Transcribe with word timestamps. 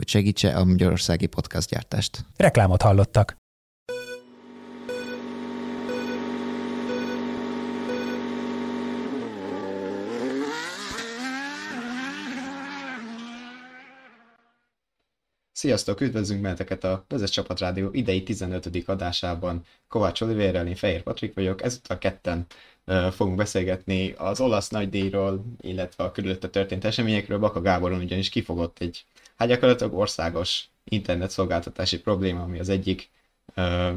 hogy 0.00 0.08
segítse 0.08 0.56
a 0.56 0.64
magyarországi 0.64 1.28
gyártást. 1.68 2.24
Reklámot 2.36 2.82
hallottak. 2.82 3.36
Sziasztok, 15.52 16.00
üdvözlünk 16.00 16.42
benneteket 16.42 16.84
a 16.84 17.04
Vezes 17.08 17.30
Csapat 17.30 17.60
Rádió 17.60 17.88
idei 17.92 18.22
15. 18.22 18.70
adásában. 18.86 19.64
Kovács 19.88 20.20
Olivérrel, 20.20 20.66
én 20.66 20.74
Fehér 20.74 21.02
Patrik 21.02 21.34
vagyok, 21.34 21.62
ezúttal 21.62 21.98
ketten 21.98 22.46
uh, 22.86 23.10
fogunk 23.10 23.36
beszélgetni 23.36 24.12
az 24.12 24.40
olasz 24.40 24.68
nagydíjról, 24.68 25.44
illetve 25.60 26.04
a 26.04 26.10
körülötte 26.10 26.48
történt 26.48 26.84
eseményekről. 26.84 27.38
Baka 27.38 27.60
Gáboron 27.60 28.00
ugyanis 28.00 28.28
kifogott 28.28 28.78
egy, 28.78 29.04
hát 29.40 29.48
gyakorlatilag 29.48 29.94
országos 29.94 30.68
internet 30.84 31.30
szolgáltatási 31.30 32.00
probléma, 32.00 32.42
ami 32.42 32.58
az 32.58 32.68
egyik 32.68 33.10
uh, 33.56 33.96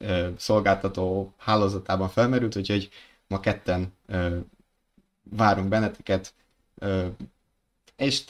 uh, 0.00 0.28
szolgáltató 0.36 1.32
hálózatában 1.36 2.08
felmerült, 2.08 2.56
úgyhogy 2.56 2.88
ma 3.26 3.40
ketten 3.40 3.92
uh, 4.08 4.36
várunk 5.22 5.68
benneteket, 5.68 6.34
uh, 6.80 7.06
és 7.96 8.24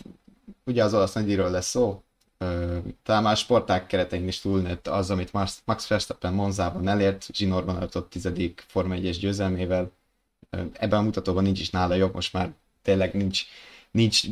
ugye 0.64 0.84
az 0.84 0.95
olasz 0.95 1.12
nagydíjról 1.12 1.50
lesz 1.50 1.69
szó, 1.69 2.03
talán 3.02 3.23
már 3.23 3.36
sporták 3.36 3.86
keretein 3.86 4.28
is 4.28 4.41
túlnőtt 4.41 4.86
az, 4.86 5.11
amit 5.11 5.33
Max 5.64 5.89
Verstappen 5.89 6.33
Monzában 6.33 6.89
elért, 6.89 7.27
zsinórban 7.33 7.77
adott 7.77 8.11
tizedik 8.11 8.64
Forma 8.67 8.95
1-es 8.98 9.17
győzelmével. 9.20 9.91
Ebben 10.73 10.98
a 10.98 11.02
mutatóban 11.02 11.42
nincs 11.42 11.61
is 11.61 11.70
nála 11.70 11.95
jobb, 11.95 12.14
most 12.14 12.33
már 12.33 12.52
tényleg 12.83 13.14
nincs, 13.14 13.45
nincs 13.91 14.23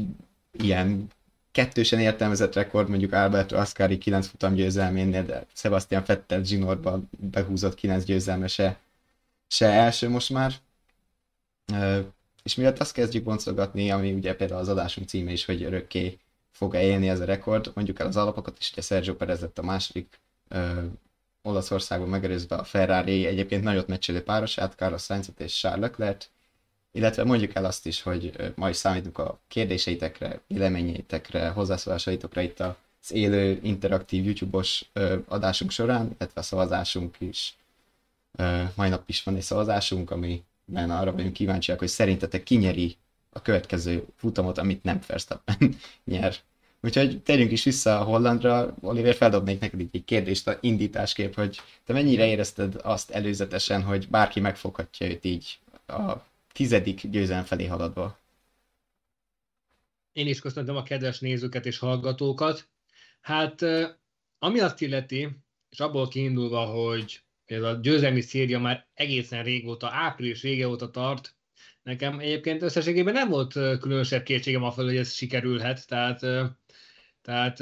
ilyen 0.52 1.10
kettősen 1.56 2.00
értelmezett 2.00 2.54
rekord, 2.54 2.88
mondjuk 2.88 3.12
Alberto 3.12 3.56
Ascari 3.56 3.98
9 3.98 4.26
futam 4.26 4.54
győzelménél, 4.54 5.24
de 5.24 5.46
Sebastian 5.52 6.02
Vettel 6.06 6.44
zsinórban 6.44 7.10
behúzott 7.18 7.74
9 7.74 8.04
győzelme 8.04 8.46
se, 8.46 8.78
se 9.48 9.66
első 9.66 10.08
most 10.08 10.30
már. 10.30 10.52
És 12.42 12.54
miatt 12.54 12.78
azt 12.78 12.92
kezdjük 12.92 13.24
boncolgatni, 13.24 13.90
ami 13.90 14.12
ugye 14.12 14.34
például 14.34 14.60
az 14.60 14.68
adásunk 14.68 15.08
címe 15.08 15.32
is, 15.32 15.44
hogy 15.44 15.62
örökké 15.62 16.18
fog-e 16.50 16.82
élni 16.82 17.08
ez 17.08 17.20
a 17.20 17.24
rekord. 17.24 17.70
Mondjuk 17.74 17.98
el 18.00 18.06
az 18.06 18.16
alapokat 18.16 18.56
is, 18.58 18.72
ugye 18.72 18.82
Sergio 18.82 19.14
Perez 19.14 19.40
lett 19.40 19.58
a 19.58 19.62
második 19.62 20.20
ö, 20.48 20.84
Olaszországban 21.42 22.08
megerőzve 22.08 22.56
a 22.56 22.64
Ferrari 22.64 23.26
egyébként 23.26 23.62
nagyot 23.62 23.86
meccselő 23.86 24.22
párosát, 24.22 24.74
Carlos 24.74 25.02
sainz 25.02 25.30
és 25.38 25.58
Charles 25.58 25.80
Leclerc, 25.80 26.26
illetve 26.96 27.24
mondjuk 27.24 27.54
el 27.54 27.64
azt 27.64 27.86
is, 27.86 28.02
hogy 28.02 28.52
ma 28.54 28.68
is 28.68 28.76
számítunk 28.76 29.18
a 29.18 29.38
kérdéseitekre, 29.48 30.40
véleményeitekre, 30.46 31.48
hozzászólásaitokra 31.48 32.40
itt 32.40 32.60
az 32.60 33.12
élő, 33.12 33.58
interaktív 33.62 34.24
YouTube-os 34.24 34.84
adásunk 35.28 35.70
során, 35.70 36.04
illetve 36.18 36.40
a 36.40 36.44
szavazásunk 36.44 37.16
is. 37.18 37.56
Mai 38.74 38.88
nap 38.88 39.02
is 39.06 39.22
van 39.22 39.36
egy 39.36 39.42
szavazásunk, 39.42 40.10
amiben 40.10 40.90
arra 40.90 41.12
vagyunk 41.12 41.32
kíváncsiak, 41.32 41.78
hogy 41.78 41.88
szerintetek 41.88 42.42
kinyeri 42.42 42.96
a 43.30 43.42
következő 43.42 44.04
futamot, 44.16 44.58
amit 44.58 44.82
nem 44.82 45.00
Verstappen 45.06 45.76
nyer. 46.04 46.34
Úgyhogy 46.80 47.22
térjünk 47.22 47.50
is 47.52 47.64
vissza 47.64 48.00
a 48.00 48.04
Hollandra. 48.04 48.74
Oliver, 48.80 49.14
feldobnék 49.14 49.60
neked 49.60 49.80
egy 49.92 50.04
kérdést 50.04 50.48
a 50.48 50.58
indításképp, 50.60 51.34
hogy 51.34 51.60
te 51.84 51.92
mennyire 51.92 52.26
érezted 52.26 52.80
azt 52.82 53.10
előzetesen, 53.10 53.82
hogy 53.82 54.08
bárki 54.08 54.40
megfoghatja 54.40 55.06
őt 55.06 55.24
így 55.24 55.58
a 55.86 56.12
tizedik 56.56 57.06
győzelem 57.10 57.44
felé 57.44 57.66
haladva? 57.66 58.18
Én 60.12 60.26
is 60.26 60.40
köszöntöm 60.40 60.76
a 60.76 60.82
kedves 60.82 61.18
nézőket 61.18 61.66
és 61.66 61.78
hallgatókat. 61.78 62.68
Hát, 63.20 63.62
ami 64.38 64.60
azt 64.60 64.80
illeti, 64.80 65.28
és 65.70 65.80
abból 65.80 66.08
kiindulva, 66.08 66.64
hogy 66.64 67.20
ez 67.44 67.62
a 67.62 67.78
győzelmi 67.82 68.20
széria 68.20 68.58
már 68.58 68.86
egészen 68.94 69.44
régóta, 69.44 69.90
április 69.92 70.42
vége 70.42 70.68
óta 70.68 70.90
tart, 70.90 71.36
Nekem 71.86 72.18
egyébként 72.18 72.62
összességében 72.62 73.12
nem 73.12 73.28
volt 73.28 73.52
különösebb 73.52 74.22
kétségem 74.22 74.62
a 74.62 74.68
hogy 74.68 74.96
ez 74.96 75.12
sikerülhet, 75.12 75.86
tehát, 75.86 76.20
tehát 77.22 77.60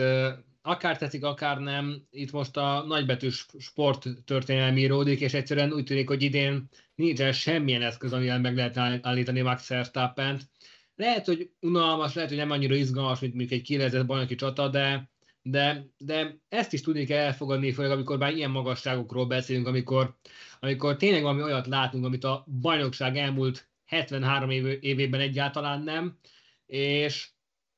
akár 0.63 0.99
tetszik, 0.99 1.25
akár 1.25 1.59
nem, 1.59 2.07
itt 2.11 2.31
most 2.31 2.57
a 2.57 2.85
nagybetűs 2.87 3.47
sport 3.59 4.07
történelmi 4.25 4.81
íródik, 4.81 5.21
és 5.21 5.35
egyszerűen 5.35 5.73
úgy 5.73 5.85
tűnik, 5.85 6.09
hogy 6.09 6.23
idén 6.23 6.69
nincsen 6.95 7.33
semmilyen 7.33 7.83
eszköz, 7.83 8.13
amivel 8.13 8.41
meg 8.41 8.57
lehet 8.57 8.77
állítani 9.07 9.41
Max 9.41 9.69
verstappen 9.69 10.39
-t. 10.39 10.49
Lehet, 10.97 11.27
hogy 11.27 11.51
unalmas, 11.61 12.15
lehet, 12.15 12.31
hogy 12.31 12.39
nem 12.39 12.51
annyira 12.51 12.75
izgalmas, 12.75 13.21
mint 13.21 13.35
mondjuk 13.35 13.61
egy 13.61 13.67
kilezett 13.67 14.07
bajnoki 14.07 14.35
csata, 14.35 14.69
de, 14.69 15.11
de, 15.43 15.87
de 15.99 16.37
ezt 16.49 16.73
is 16.73 16.81
tudni 16.81 17.05
kell 17.05 17.25
elfogadni, 17.25 17.73
főleg 17.73 17.91
amikor 17.91 18.19
már 18.19 18.33
ilyen 18.33 18.51
magasságokról 18.51 19.27
beszélünk, 19.27 19.67
amikor, 19.67 20.17
amikor 20.61 20.97
tényleg 20.97 21.23
valami 21.23 21.43
olyat 21.43 21.67
látunk, 21.67 22.05
amit 22.05 22.25
a 22.25 22.47
bajnokság 22.61 23.17
elmúlt 23.17 23.69
73 23.87 24.51
év, 24.51 24.67
évében 24.81 25.21
egyáltalán 25.21 25.83
nem, 25.83 26.19
és, 26.67 27.29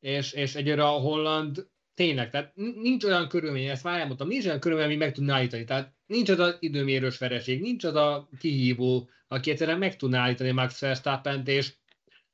és, 0.00 0.32
és 0.32 0.54
egyre 0.54 0.84
a 0.84 0.98
holland 0.98 1.68
tényleg, 1.94 2.30
tehát 2.30 2.52
nincs 2.54 3.04
olyan 3.04 3.28
körülmény, 3.28 3.66
ezt 3.66 3.84
már 3.84 4.00
elmondtam, 4.00 4.28
nincs 4.28 4.44
olyan 4.44 4.60
körülmény, 4.60 4.86
ami 4.86 4.96
meg 4.96 5.12
tudná 5.12 5.34
állítani. 5.34 5.64
Tehát 5.64 5.95
nincs 6.06 6.28
az 6.28 6.38
az 6.38 6.56
időmérős 6.60 7.18
vereség, 7.18 7.60
nincs 7.60 7.84
az 7.84 7.94
a 7.94 8.28
kihívó, 8.38 9.10
aki 9.28 9.50
egyszerűen 9.50 9.78
meg 9.78 9.96
tudná 9.96 10.20
állítani 10.20 10.50
Max 10.50 10.80
verstappen 10.80 11.46
és, 11.46 11.74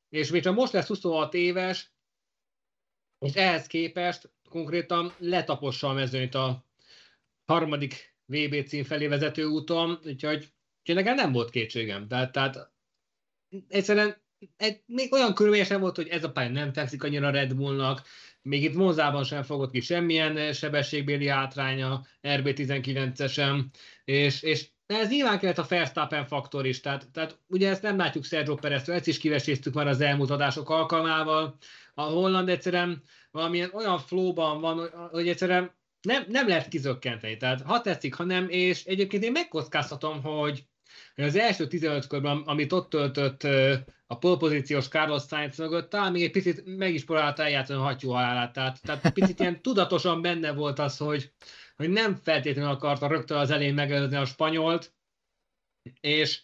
és 0.09 0.31
még 0.31 0.41
csak 0.41 0.55
most 0.55 0.73
lesz 0.73 0.87
26 0.87 1.33
éves, 1.33 1.91
és 3.19 3.33
ehhez 3.33 3.67
képest 3.67 4.31
konkrétan 4.49 5.13
letapossa 5.17 5.89
a 5.89 5.93
mezőnyt 5.93 6.35
a 6.35 6.65
harmadik 7.45 8.15
VB 8.25 8.67
cím 8.67 8.83
felé 8.83 9.07
vezető 9.07 9.45
úton, 9.45 9.99
úgyhogy, 10.05 10.53
úgyhogy 10.79 10.95
nekem 10.95 11.15
nem 11.15 11.31
volt 11.31 11.49
kétségem. 11.49 12.07
Tehát, 12.07 12.31
tehát 12.31 12.71
egyszerűen 13.67 14.21
egy, 14.57 14.81
még 14.85 15.13
olyan 15.13 15.33
körülményes 15.33 15.67
nem 15.67 15.79
volt, 15.79 15.95
hogy 15.95 16.07
ez 16.07 16.23
a 16.23 16.31
pálya 16.31 16.49
nem 16.49 16.73
tetszik 16.73 17.03
annyira 17.03 17.29
Red 17.29 17.55
Bullnak, 17.55 18.07
még 18.43 18.63
itt 18.63 18.75
Monzában 18.75 19.23
sem 19.23 19.43
fogott 19.43 19.71
ki 19.71 19.79
semmilyen 19.79 20.53
sebességbéli 20.53 21.27
hátránya, 21.27 22.05
RB19-esen, 22.21 23.65
és, 24.05 24.41
és 24.41 24.67
ez 24.85 25.09
nyilván 25.09 25.39
kellett 25.39 25.57
a 25.57 25.65
Verstappen 25.69 26.25
faktor 26.25 26.65
is, 26.65 26.79
tehát, 26.79 27.11
tehát 27.11 27.39
ugye 27.47 27.69
ezt 27.69 27.81
nem 27.81 27.97
látjuk 27.97 28.23
Sergio 28.23 28.55
perez 28.55 28.89
ezt 28.89 29.07
is 29.07 29.17
kiveséztük 29.17 29.73
már 29.73 29.87
az 29.87 30.01
elmúlt 30.01 30.29
adások 30.29 30.69
alkalmával, 30.69 31.57
a 31.93 32.01
Holland 32.01 32.49
egyszerűen 32.49 33.03
valamilyen 33.31 33.69
olyan 33.73 33.99
flowban 33.99 34.61
van, 34.61 34.89
hogy 35.11 35.27
egyszerűen 35.27 35.71
nem, 36.01 36.23
nem 36.27 36.47
lehet 36.47 36.67
kizökkenteni, 36.67 37.37
tehát 37.37 37.61
ha 37.61 37.81
tetszik, 37.81 38.13
ha 38.13 38.23
nem, 38.23 38.49
és 38.49 38.85
egyébként 38.85 39.23
én 39.23 39.31
megkockáztatom, 39.31 40.21
hogy 40.21 40.63
az 41.15 41.35
első 41.35 41.67
15 41.67 42.07
körben, 42.07 42.37
amit 42.37 42.73
ott 42.73 42.89
töltött 42.89 43.43
a 44.07 44.17
polpozíciós 44.17 44.87
Carlos 44.87 45.23
Sainz 45.27 45.57
mögött, 45.57 45.89
talán 45.89 46.11
még 46.11 46.23
egy 46.23 46.31
picit 46.31 46.77
meg 46.77 46.93
is 46.93 47.03
próbálta 47.03 47.43
eljátszani 47.43 47.79
a 47.79 47.83
hattyú 47.83 48.09
halálát. 48.09 48.53
Tehát, 48.53 48.81
tehát 48.81 49.13
picit 49.13 49.39
ilyen 49.39 49.61
tudatosan 49.61 50.21
benne 50.21 50.53
volt 50.53 50.79
az, 50.79 50.97
hogy, 50.97 51.31
hogy 51.75 51.89
nem 51.89 52.15
feltétlenül 52.15 52.71
akarta 52.71 53.07
rögtön 53.07 53.37
az 53.37 53.51
elején 53.51 53.73
megelőzni 53.73 54.15
a 54.15 54.25
spanyolt, 54.25 54.93
és, 55.99 56.41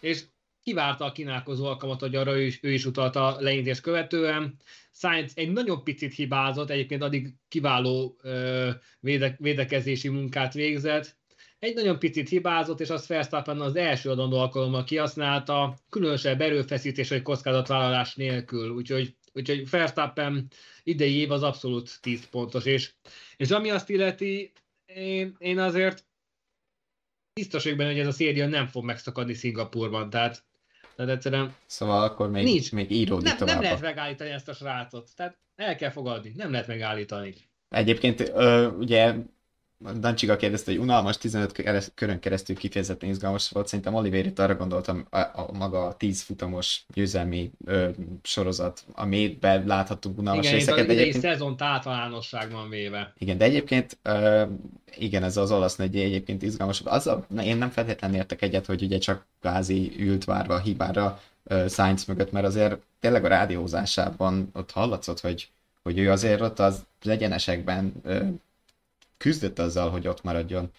és 0.00 0.24
kivárta 0.62 1.04
a 1.04 1.12
kínálkozó 1.12 1.66
alkalmat, 1.66 2.00
hogy 2.00 2.14
arra 2.14 2.36
ő 2.36 2.42
is, 2.42 2.58
ő 2.62 2.72
is 2.72 2.84
utalta 2.84 3.40
leintés 3.40 3.80
követően. 3.80 4.56
Sainz 4.92 5.32
egy 5.34 5.52
nagyon 5.52 5.84
picit 5.84 6.14
hibázott, 6.14 6.70
egyébként 6.70 7.02
addig 7.02 7.34
kiváló 7.48 8.16
ö, 8.22 8.70
véde, 9.00 9.36
védekezési 9.38 10.08
munkát 10.08 10.52
végzett, 10.52 11.19
egy 11.60 11.74
nagyon 11.74 11.98
picit 11.98 12.28
hibázott, 12.28 12.80
és 12.80 12.90
azt 12.90 13.06
Verstappen 13.06 13.60
az 13.60 13.76
első 13.76 14.10
adandó 14.10 14.38
alkalommal 14.38 14.84
kihasználta, 14.84 15.76
különösebb 15.90 16.40
erőfeszítés 16.40 17.08
vagy 17.08 17.22
kockázatvállalás 17.22 18.14
nélkül, 18.14 18.70
úgyhogy, 18.70 19.14
úgyhogy 19.32 19.70
Verstappen 19.70 20.50
idei 20.82 21.14
év 21.14 21.30
az 21.30 21.42
abszolút 21.42 21.98
10 22.00 22.28
pontos, 22.28 22.64
és, 22.64 22.92
és 23.36 23.50
ami 23.50 23.70
azt 23.70 23.90
illeti, 23.90 24.52
én, 24.86 25.34
én 25.38 25.58
azért 25.58 26.04
biztos 27.34 27.62
vagyok 27.62 27.78
benne, 27.78 27.90
hogy 27.90 28.00
ez 28.00 28.06
a 28.06 28.12
széria 28.12 28.46
nem 28.46 28.66
fog 28.66 28.84
megszakadni 28.84 29.34
Szingapurban, 29.34 30.10
tehát, 30.10 30.44
tehát 30.96 31.12
egyszerűen... 31.12 31.54
Szóval 31.66 32.02
akkor 32.02 32.30
még, 32.30 32.44
nincs, 32.44 32.72
még 32.72 32.90
íródik 32.90 33.24
nem, 33.24 33.36
tovább. 33.36 33.54
Nem 33.54 33.62
lehet 33.62 33.80
megállítani 33.80 34.30
ezt 34.30 34.48
a 34.48 34.54
srácot, 34.54 35.10
tehát 35.16 35.38
el 35.56 35.76
kell 35.76 35.90
fogadni, 35.90 36.32
nem 36.36 36.50
lehet 36.50 36.66
megállítani. 36.66 37.34
Egyébként 37.68 38.20
ö, 38.20 38.66
ugye 38.66 39.14
Dancsiga 39.98 40.36
kérdezte, 40.36 40.70
hogy 40.70 40.80
unalmas 40.80 41.18
15 41.18 41.92
körön 41.94 42.20
keresztül 42.20 42.56
kifejezetten 42.56 43.08
izgalmas 43.08 43.50
volt. 43.50 43.66
Szerintem 43.66 43.94
Oliver 43.94 44.26
itt 44.26 44.38
arra 44.38 44.56
gondoltam, 44.56 45.06
a, 45.10 45.18
a 45.18 45.48
maga 45.52 45.86
a 45.86 45.96
10 45.96 46.22
futamos 46.22 46.84
győzelmi 46.94 47.50
ö, 47.64 47.88
sorozat, 48.22 48.84
amiben 48.92 49.66
láthattunk 49.66 50.18
unalmas 50.18 50.44
igen, 50.44 50.58
részeket. 50.58 50.84
Igen, 50.84 50.96
egyébként... 50.98 51.22
szezont 51.22 51.62
általánosságban 51.62 52.68
véve. 52.68 53.12
Igen, 53.18 53.38
de 53.38 53.44
egyébként 53.44 53.98
ö, 54.02 54.42
igen, 54.96 55.22
ez 55.22 55.36
az 55.36 55.50
olasz 55.50 55.76
nagy 55.76 55.96
egyébként 55.96 56.42
izgalmas. 56.42 56.82
Az 56.84 57.06
a, 57.06 57.26
én 57.42 57.56
nem 57.56 57.70
feltétlenül 57.70 58.16
értek 58.16 58.42
egyet, 58.42 58.66
hogy 58.66 58.82
ugye 58.82 58.98
csak 58.98 59.26
kvázi 59.40 59.92
ült 59.98 60.24
várva 60.24 60.54
a 60.54 60.60
hibára 60.60 61.20
uh, 61.44 61.68
Sainz 61.68 62.04
mögött, 62.04 62.32
mert 62.32 62.46
azért 62.46 62.76
tényleg 63.00 63.24
a 63.24 63.28
rádiózásában 63.28 64.50
ott 64.52 64.70
hallatszott, 64.70 65.20
hogy, 65.20 65.48
hogy 65.82 65.98
ő 65.98 66.10
azért 66.10 66.40
ott 66.40 66.58
az 66.58 66.86
egyenesekben 67.04 67.92
uh, 68.04 68.28
küzdött 69.20 69.58
azzal, 69.58 69.90
hogy 69.90 70.08
ott 70.08 70.22
maradjon 70.22 70.70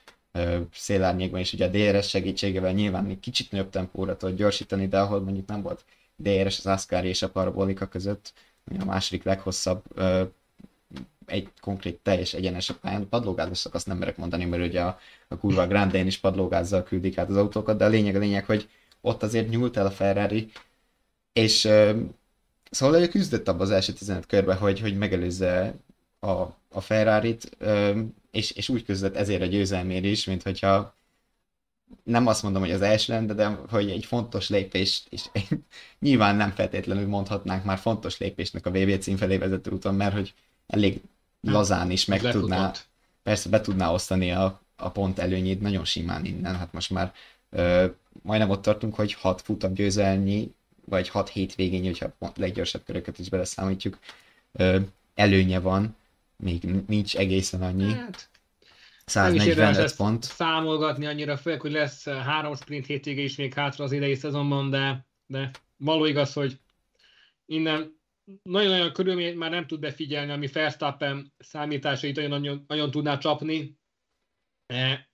szélárnyékban, 0.74 1.40
és 1.40 1.54
ugye 1.54 1.66
a 1.66 1.70
DRS 1.70 2.10
segítségével 2.10 2.72
nyilván 2.72 3.10
egy 3.10 3.20
kicsit 3.20 3.52
nagyobb 3.52 3.70
tempóra 3.70 4.18
tudott 4.18 4.36
gyorsítani, 4.36 4.88
de 4.88 5.00
ahol 5.00 5.22
mondjuk 5.22 5.48
nem 5.48 5.62
volt 5.62 5.86
DRS 6.16 6.58
az 6.58 6.66
Ascari 6.66 7.08
és 7.08 7.22
a 7.22 7.30
Parabolika 7.30 7.88
között, 7.88 8.34
a 8.80 8.86
második 8.86 9.24
leghosszabb 9.24 9.84
uh, 9.96 10.22
egy 11.26 11.50
konkrét 11.62 12.00
teljes 12.04 12.34
egyenes 12.34 12.70
a 12.70 12.76
pályán. 12.82 13.10
Padlógázos 13.10 13.58
szakaszt 13.58 13.88
nem 13.88 13.98
merek 13.98 14.18
mondani, 14.18 14.46
mert 14.46 14.64
ugye 14.64 14.82
a, 14.82 15.00
a 15.28 15.38
kurva 15.38 15.68
Grandén 15.68 16.06
is 16.06 16.18
padlógázzal 16.18 16.84
küldik 16.84 17.18
át 17.18 17.30
az 17.30 17.38
autókat, 17.38 17.78
de 17.78 17.86
a 17.86 17.90
lényeg 17.90 18.16
a 18.16 18.20
lényeg, 18.20 18.46
hogy 18.46 18.70
ott 19.02 19.24
azért 19.24 19.50
nyúlt 19.50 19.78
el 19.78 19.86
a 19.86 19.92
Ferrari, 19.92 20.52
és 21.34 21.66
uh, 21.66 22.00
szóval 22.72 23.02
ő 23.02 23.08
küzdött 23.08 23.48
abban 23.48 23.62
az 23.62 23.72
első 23.72 23.94
15 23.94 24.26
körben, 24.26 24.58
hogy, 24.58 24.80
hogy 24.80 24.98
megelőzze 24.98 25.74
a, 26.20 26.30
a 26.70 26.82
Ferrari-t, 26.82 27.58
és, 28.32 28.52
és 28.52 28.70
úgy 28.70 28.84
küzdött 28.84 29.16
ezért 29.16 29.42
a 29.42 29.46
győzelmér 29.46 30.06
is, 30.06 30.26
mint 30.26 30.44
hogyha 30.44 30.96
nem 32.04 32.28
azt 32.28 32.44
mondom, 32.44 32.62
hogy 32.62 32.72
az 32.72 32.82
első 32.82 33.14
lenne, 33.14 33.34
de 33.34 33.48
hogy 33.48 33.90
egy 33.90 34.06
fontos 34.06 34.50
lépés, 34.50 35.04
és 35.10 35.26
nyilván 36.00 36.36
nem 36.36 36.52
feltétlenül 36.52 37.08
mondhatnánk 37.08 37.64
már 37.64 37.78
fontos 37.78 38.18
lépésnek 38.18 38.66
a 38.66 38.72
VB 38.72 39.00
cím 39.00 39.18
felé 39.18 39.38
vezető 39.38 39.72
úton, 39.72 39.96
mert 39.96 40.14
hogy 40.14 40.34
elég 40.68 41.02
lazán 41.42 41.92
is 41.92 42.06
meg 42.06 42.22
Lefutott. 42.22 42.50
tudná, 42.50 42.74
persze 43.24 43.50
be 43.50 43.62
tudná 43.62 43.92
osztani 43.92 44.32
a, 44.32 44.62
a 44.76 44.90
pont 44.90 45.20
előnyét 45.20 45.62
nagyon 45.62 45.86
simán 45.86 46.26
innen, 46.26 46.56
hát 46.56 46.74
most 46.74 46.90
már 46.90 47.14
ö, 47.50 47.86
majdnem 48.22 48.50
ott 48.50 48.62
tartunk, 48.62 48.96
hogy 48.96 49.14
6 49.14 49.42
futam 49.42 49.74
győzelnyi, 49.74 50.54
vagy 50.86 51.10
6 51.10 51.30
hétvégén, 51.30 51.84
hogyha 51.84 52.14
a 52.20 52.28
leggyorsabb 52.36 52.84
köröket 52.86 53.20
is 53.20 53.30
beleszámítjuk, 53.30 53.98
ö, 54.52 54.80
előnye 55.16 55.60
van, 55.60 55.96
még 56.42 56.64
nincs 56.88 57.16
egészen 57.16 57.62
annyi. 57.62 57.94
Hát, 57.94 58.30
145 59.06 59.96
pont. 59.96 60.24
Számolgatni 60.24 61.06
annyira, 61.06 61.38
főleg, 61.38 61.62
hogy 61.62 61.72
lesz 61.72 62.08
három 62.08 62.56
sprint 62.56 62.86
hétvége 62.86 63.22
is 63.22 63.36
még 63.36 63.54
hátra 63.54 63.84
az 63.84 63.92
idei 63.92 64.16
szezonban, 64.16 64.70
de, 64.70 65.08
de 65.26 65.52
való 65.78 66.06
igaz, 66.06 66.34
hogy 66.34 66.60
innen 67.46 68.00
nagyon-nagyon 68.44 68.94
körülményt 68.94 69.38
már 69.38 69.50
nem 69.50 69.68
tud 69.68 69.80
befigyelni, 69.80 70.32
ami 70.32 70.48
Verstappen 70.48 71.34
számításait 71.38 72.16
nagyon, 72.16 72.30
nagyon, 72.30 72.64
nagyon 72.68 72.92
tudná 72.92 73.18
csapni. 73.18 73.78
E, 74.66 75.10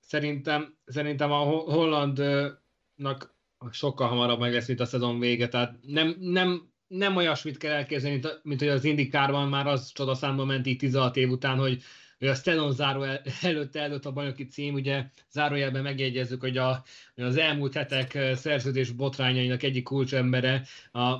szerintem, 0.00 0.78
szerintem 0.84 1.32
a 1.32 1.38
Hollandnak 1.44 3.34
sokkal 3.70 4.08
hamarabb 4.08 4.38
meg 4.38 4.52
lesz, 4.52 4.66
mint 4.66 4.80
a 4.80 4.84
szezon 4.84 5.18
vége, 5.18 5.48
tehát 5.48 5.76
nem, 5.82 6.16
nem, 6.18 6.72
nem 6.86 7.16
olyasmit 7.16 7.56
kell 7.56 7.72
elképzelni, 7.72 8.16
mint, 8.16 8.40
mint 8.42 8.60
hogy 8.60 8.68
az 8.68 8.84
Indikárban 8.84 9.48
már 9.48 9.66
az 9.66 9.92
csodaszámba 9.92 10.44
ment 10.44 10.66
így 10.66 10.76
16 10.76 11.16
év 11.16 11.30
után, 11.30 11.58
hogy, 11.58 11.82
hogy 12.18 12.28
a 12.28 12.34
szezon 12.34 12.72
záró 12.72 13.02
el, 13.02 13.22
előtt 13.72 14.04
a 14.04 14.12
bajnoki 14.12 14.46
cím, 14.46 14.74
ugye 14.74 15.04
zárójelben 15.30 15.82
megjegyezzük, 15.82 16.40
hogy, 16.40 16.56
a, 16.56 16.84
hogy 17.14 17.24
az 17.24 17.36
elmúlt 17.36 17.74
hetek 17.74 18.18
szerződés 18.34 18.90
botrányainak 18.90 19.62
egyik 19.62 19.84
kulcsembere 19.84 20.62
a 20.92 21.14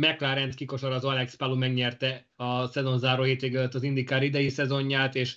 McLaren 0.00 0.50
kikosar 0.50 0.92
az 0.92 1.04
Alex 1.04 1.34
Palou 1.34 1.56
megnyerte 1.56 2.26
a 2.36 2.66
szezon 2.66 2.98
záró 2.98 3.22
hétvégő 3.22 3.68
az 3.72 3.82
IndyCar 3.82 4.22
idei 4.22 4.48
szezonját, 4.48 5.14
és 5.14 5.36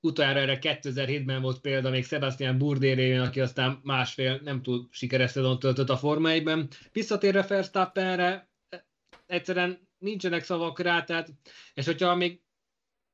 utoljára 0.00 0.40
erre 0.40 0.58
2007-ben 0.60 1.42
volt 1.42 1.60
példa 1.60 1.90
még 1.90 2.04
Sebastian 2.04 2.58
Burdérén, 2.58 3.20
aki 3.20 3.40
aztán 3.40 3.80
másfél 3.82 4.40
nem 4.44 4.62
túl 4.62 4.88
sikeres 4.90 5.30
szezon 5.30 5.58
töltött 5.58 5.88
a 5.88 5.96
Forma 5.96 6.28
1-ben. 6.32 6.68
Visszatérve 6.92 7.42
Verstappenre, 7.48 8.51
egyszerűen 9.32 9.88
nincsenek 9.98 10.44
szavak 10.44 10.80
rá, 10.80 11.04
tehát, 11.04 11.28
és 11.74 11.86
hogyha 11.86 12.14
még 12.14 12.40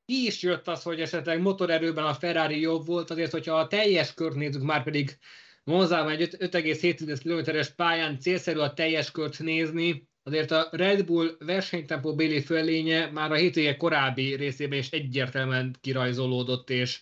ki 0.05 0.25
is 0.25 0.41
jött 0.41 0.67
az, 0.67 0.83
hogy 0.83 1.01
esetleg 1.01 1.41
motorerőben 1.41 2.05
a 2.05 2.13
Ferrari 2.13 2.59
jobb 2.59 2.85
volt, 2.85 3.09
azért, 3.09 3.31
hogyha 3.31 3.59
a 3.59 3.67
teljes 3.67 4.13
kört 4.13 4.35
nézzük, 4.35 4.61
már 4.61 4.83
pedig 4.83 5.17
Monzában 5.63 6.11
egy 6.11 6.35
5,7 6.37 7.19
km-es 7.23 7.69
pályán 7.69 8.19
célszerű 8.19 8.59
a 8.59 8.73
teljes 8.73 9.11
kört 9.11 9.39
nézni, 9.39 10.07
azért 10.23 10.51
a 10.51 10.67
Red 10.71 11.05
Bull 11.05 11.35
versenytempó 11.39 12.15
béli 12.15 12.41
fölénye 12.41 13.11
már 13.11 13.31
a 13.31 13.35
hétvége 13.35 13.77
korábbi 13.77 14.35
részében 14.35 14.79
is 14.79 14.89
egyértelműen 14.89 15.75
kirajzolódott, 15.81 16.69
és, 16.69 17.01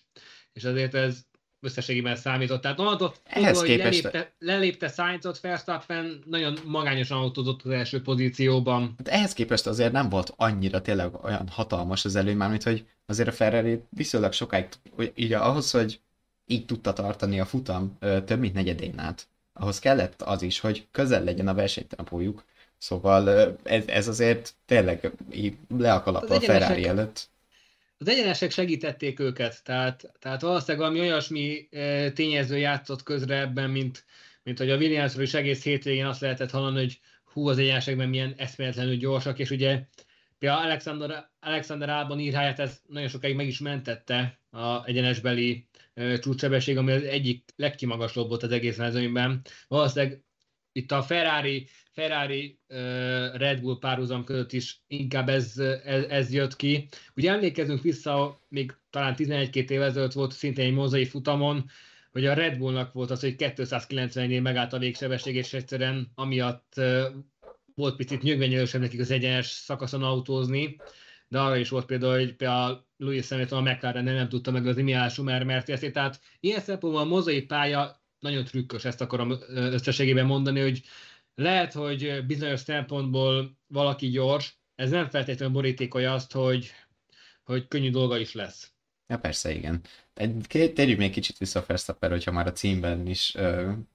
és 0.54 0.64
azért 0.64 0.94
ez 0.94 1.27
összességében 1.60 2.16
számított. 2.16 2.62
Tehát 2.62 2.80
onnantól, 2.80 3.14
Ehhez 3.24 3.60
hogy 3.60 3.68
képest... 3.68 4.04
lelépte, 4.04 4.34
lelépte 4.40 4.88
Sainzot, 4.88 5.40
Verstappen 5.40 6.24
nagyon 6.26 6.58
magányosan 6.66 7.18
autózott 7.18 7.62
az 7.64 7.72
első 7.72 8.02
pozícióban. 8.02 8.94
Hát 8.98 9.08
ehhez 9.08 9.34
képest 9.34 9.68
azért 9.68 9.92
nem 9.92 10.10
volt 10.10 10.34
annyira 10.36 10.82
tényleg 10.82 11.24
olyan 11.24 11.48
hatalmas 11.48 12.06
az 12.06 12.16
előny, 12.16 12.38
mint 12.38 12.64
hogy 12.64 12.86
azért 13.06 13.28
a 13.28 13.32
Ferrari 13.32 13.82
viszonylag 13.90 14.34
sokáig, 14.34 14.68
így 15.16 15.34
ahhoz, 15.34 15.72
hogy 15.72 16.00
így 16.46 16.66
tudta 16.66 16.94
tartani 16.94 17.40
a 17.40 17.46
futam 17.46 17.98
több 18.00 18.40
mint 18.40 18.54
negyedén 18.54 19.00
át, 19.00 19.28
ahhoz 19.54 19.80
kellett 19.80 20.22
az 20.22 20.42
is, 20.42 20.60
hogy 20.60 20.88
közel 20.92 21.24
legyen 21.24 21.48
a 21.48 21.54
versenytempójuk, 21.54 22.44
Szóval 22.78 23.30
ez, 23.64 23.88
ez 23.88 24.08
azért 24.08 24.54
tényleg 24.66 25.12
le 25.78 25.94
a 25.94 26.02
kalap 26.02 26.30
a 26.30 26.40
Ferrari 26.40 26.88
előtt. 26.88 27.30
Az 28.00 28.08
egyenesek 28.08 28.52
segítették 28.52 29.20
őket, 29.20 29.64
tehát, 29.64 30.12
tehát 30.20 30.42
valószínűleg 30.42 30.88
valami 30.88 31.10
olyasmi 31.10 31.68
tényező 32.14 32.58
játszott 32.58 33.04
közre 33.04 33.40
ebben, 33.40 33.70
mint, 33.70 34.06
mint 34.44 34.58
hogy 34.58 34.70
a 34.70 34.78
Williamsról 34.78 35.24
is 35.24 35.34
egész 35.34 35.64
hétvégén 35.64 36.06
azt 36.06 36.22
lehetett 36.22 36.52
hallani, 36.52 36.80
hogy 36.80 37.00
hú, 37.24 37.48
az 37.48 37.58
egyenesekben 37.58 38.10
milyen 38.10 38.34
eszméletlenül 38.38 38.96
gyorsak, 38.96 39.40
és 39.40 39.50
ugye 39.50 39.86
például 40.38 40.66
Alexander, 40.66 41.30
Alexander 41.40 41.90
Albon 41.90 42.20
írháját 42.20 42.60
ez 42.60 42.82
nagyon 42.88 43.08
sokáig 43.08 43.36
meg 43.36 43.48
is 43.48 43.60
mentette 43.60 44.40
a 44.50 44.86
egyenesbeli 44.86 45.68
csúcssebesség, 46.20 46.78
ami 46.78 46.92
az 46.92 47.04
egyik 47.04 47.44
legkimagasabb 47.56 48.28
volt 48.28 48.44
az 48.44 48.52
egész 48.52 48.78
mezőnyben. 48.78 49.42
Valószínűleg 49.68 50.24
itt 50.72 50.92
a 50.92 51.04
Ferrari, 51.04 51.68
Ferrari 51.98 52.60
Red 53.34 53.62
Bull 53.62 53.78
párhuzam 53.80 54.24
között 54.24 54.52
is 54.52 54.82
inkább 54.88 55.30
ez, 55.30 55.58
ez, 55.84 56.04
ez 56.04 56.34
jött 56.34 56.56
ki. 56.56 56.88
Ugye 57.16 57.32
emlékezünk 57.32 57.82
vissza, 57.82 58.42
még 58.50 58.74
talán 58.90 59.16
11-2 59.18 59.70
év 59.70 59.82
ezelőtt 59.82 60.12
volt 60.12 60.32
szintén 60.32 60.66
egy 60.66 60.74
mozai 60.74 61.06
futamon, 61.06 61.70
hogy 62.12 62.26
a 62.26 62.34
Red 62.34 62.58
Bullnak 62.58 62.94
volt 62.94 63.12
az, 63.12 63.20
hogy 63.20 63.36
290-nél 63.38 64.42
megállt 64.42 64.74
a 64.74 64.78
végsebesség, 64.78 65.36
és 65.36 65.54
egyszerűen 65.54 66.12
amiatt 66.16 66.82
volt 67.76 67.96
picit 67.96 68.22
nyögvenyelősebb 68.22 68.82
nekik 68.82 69.00
az 69.00 69.12
egyenes 69.12 69.46
szakaszon 69.46 70.04
autózni, 70.04 70.76
de 71.28 71.40
arra 71.40 71.58
is 71.58 71.70
volt 71.70 71.86
például, 71.86 72.14
hogy 72.14 72.36
például 72.36 72.86
Louis 72.98 73.30
Hamilton 73.30 73.68
a 73.68 73.72
McLaren 73.72 74.04
nem 74.04 74.30
tudta 74.30 74.52
meg 74.52 74.68
az 74.68 74.76
Mihály 74.76 75.10
Schumer 75.10 75.44
mert 75.44 75.92
tehát 75.92 76.20
ilyen 76.40 76.62
szempontból 76.62 77.02
a 77.02 77.06
mozai 77.06 77.42
pálya 77.42 78.02
nagyon 78.20 78.44
trükkös, 78.44 78.86
ezt 78.86 79.02
akarom 79.02 79.38
összességében 79.50 80.26
mondani, 80.26 80.60
hogy 80.60 80.82
lehet, 81.38 81.74
hogy 81.74 82.26
bizonyos 82.26 82.60
szempontból 82.60 83.58
valaki 83.68 84.08
gyors, 84.08 84.60
ez 84.76 84.90
nem 84.90 85.10
feltétlenül 85.10 85.54
borítékolja 85.54 86.14
azt, 86.14 86.32
hogy, 86.32 86.72
hogy 87.44 87.68
könnyű 87.68 87.90
dolga 87.90 88.18
is 88.18 88.34
lesz. 88.34 88.72
Ja, 89.08 89.18
persze, 89.18 89.52
igen. 89.52 89.82
Térjük 90.48 90.98
még 90.98 91.12
kicsit 91.12 91.38
vissza 91.38 91.60
a 91.60 91.64
Verstappen, 91.68 92.10
hogyha 92.10 92.32
már 92.32 92.48
a 92.48 92.52
címben 92.52 93.08
is 93.08 93.36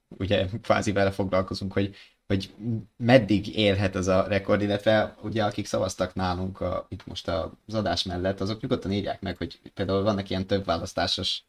ugye 0.09 0.45
kvázi 0.61 0.91
vele 0.91 1.11
foglalkozunk, 1.11 1.73
hogy, 1.73 1.95
hogy 2.27 2.53
meddig 2.97 3.55
élhet 3.55 3.95
ez 3.95 4.07
a 4.07 4.27
rekord, 4.27 4.61
illetve 4.61 5.15
ugye 5.21 5.43
akik 5.43 5.65
szavaztak 5.65 6.13
nálunk 6.13 6.61
a, 6.61 6.85
itt 6.89 7.05
most 7.05 7.27
az 7.27 7.73
adás 7.73 8.03
mellett, 8.03 8.41
azok 8.41 8.61
nyugodtan 8.61 8.91
írják 8.91 9.21
meg, 9.21 9.37
hogy 9.37 9.59
például 9.73 10.03
vannak 10.03 10.29
ilyen 10.29 10.47
több 10.47 10.65
választásos 10.65 11.43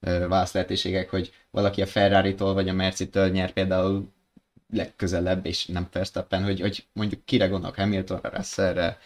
válaszlehetőségek, 0.00 1.10
hogy 1.10 1.32
valaki 1.50 1.82
a 1.82 1.86
Ferrari-tól 1.86 2.54
vagy 2.54 2.68
a 2.68 2.72
Merci-től 2.72 3.28
nyer 3.28 3.52
például 3.52 4.12
legközelebb, 4.76 5.46
és 5.46 5.66
nem 5.66 5.88
Verstappen, 5.92 6.44
hogy, 6.44 6.60
hogy 6.60 6.86
mondjuk 6.92 7.24
kire 7.24 7.46
gondolok, 7.46 7.76
Hamiltonra, 7.76 8.28
Russellre, 8.28 8.98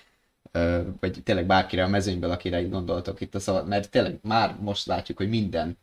vagy 1.01 1.23
tényleg 1.25 1.47
bárkire 1.47 1.85
a 1.85 1.89
mezőnyből, 1.89 2.31
akire 2.31 2.63
gondoltok 2.63 3.21
itt 3.21 3.35
a 3.35 3.41
szavat, 3.41 3.67
mert 3.67 3.91
tényleg 3.91 4.19
már 4.23 4.57
most 4.61 4.87
látjuk, 4.87 5.19
hogy 5.19 5.29
minden 5.29 5.77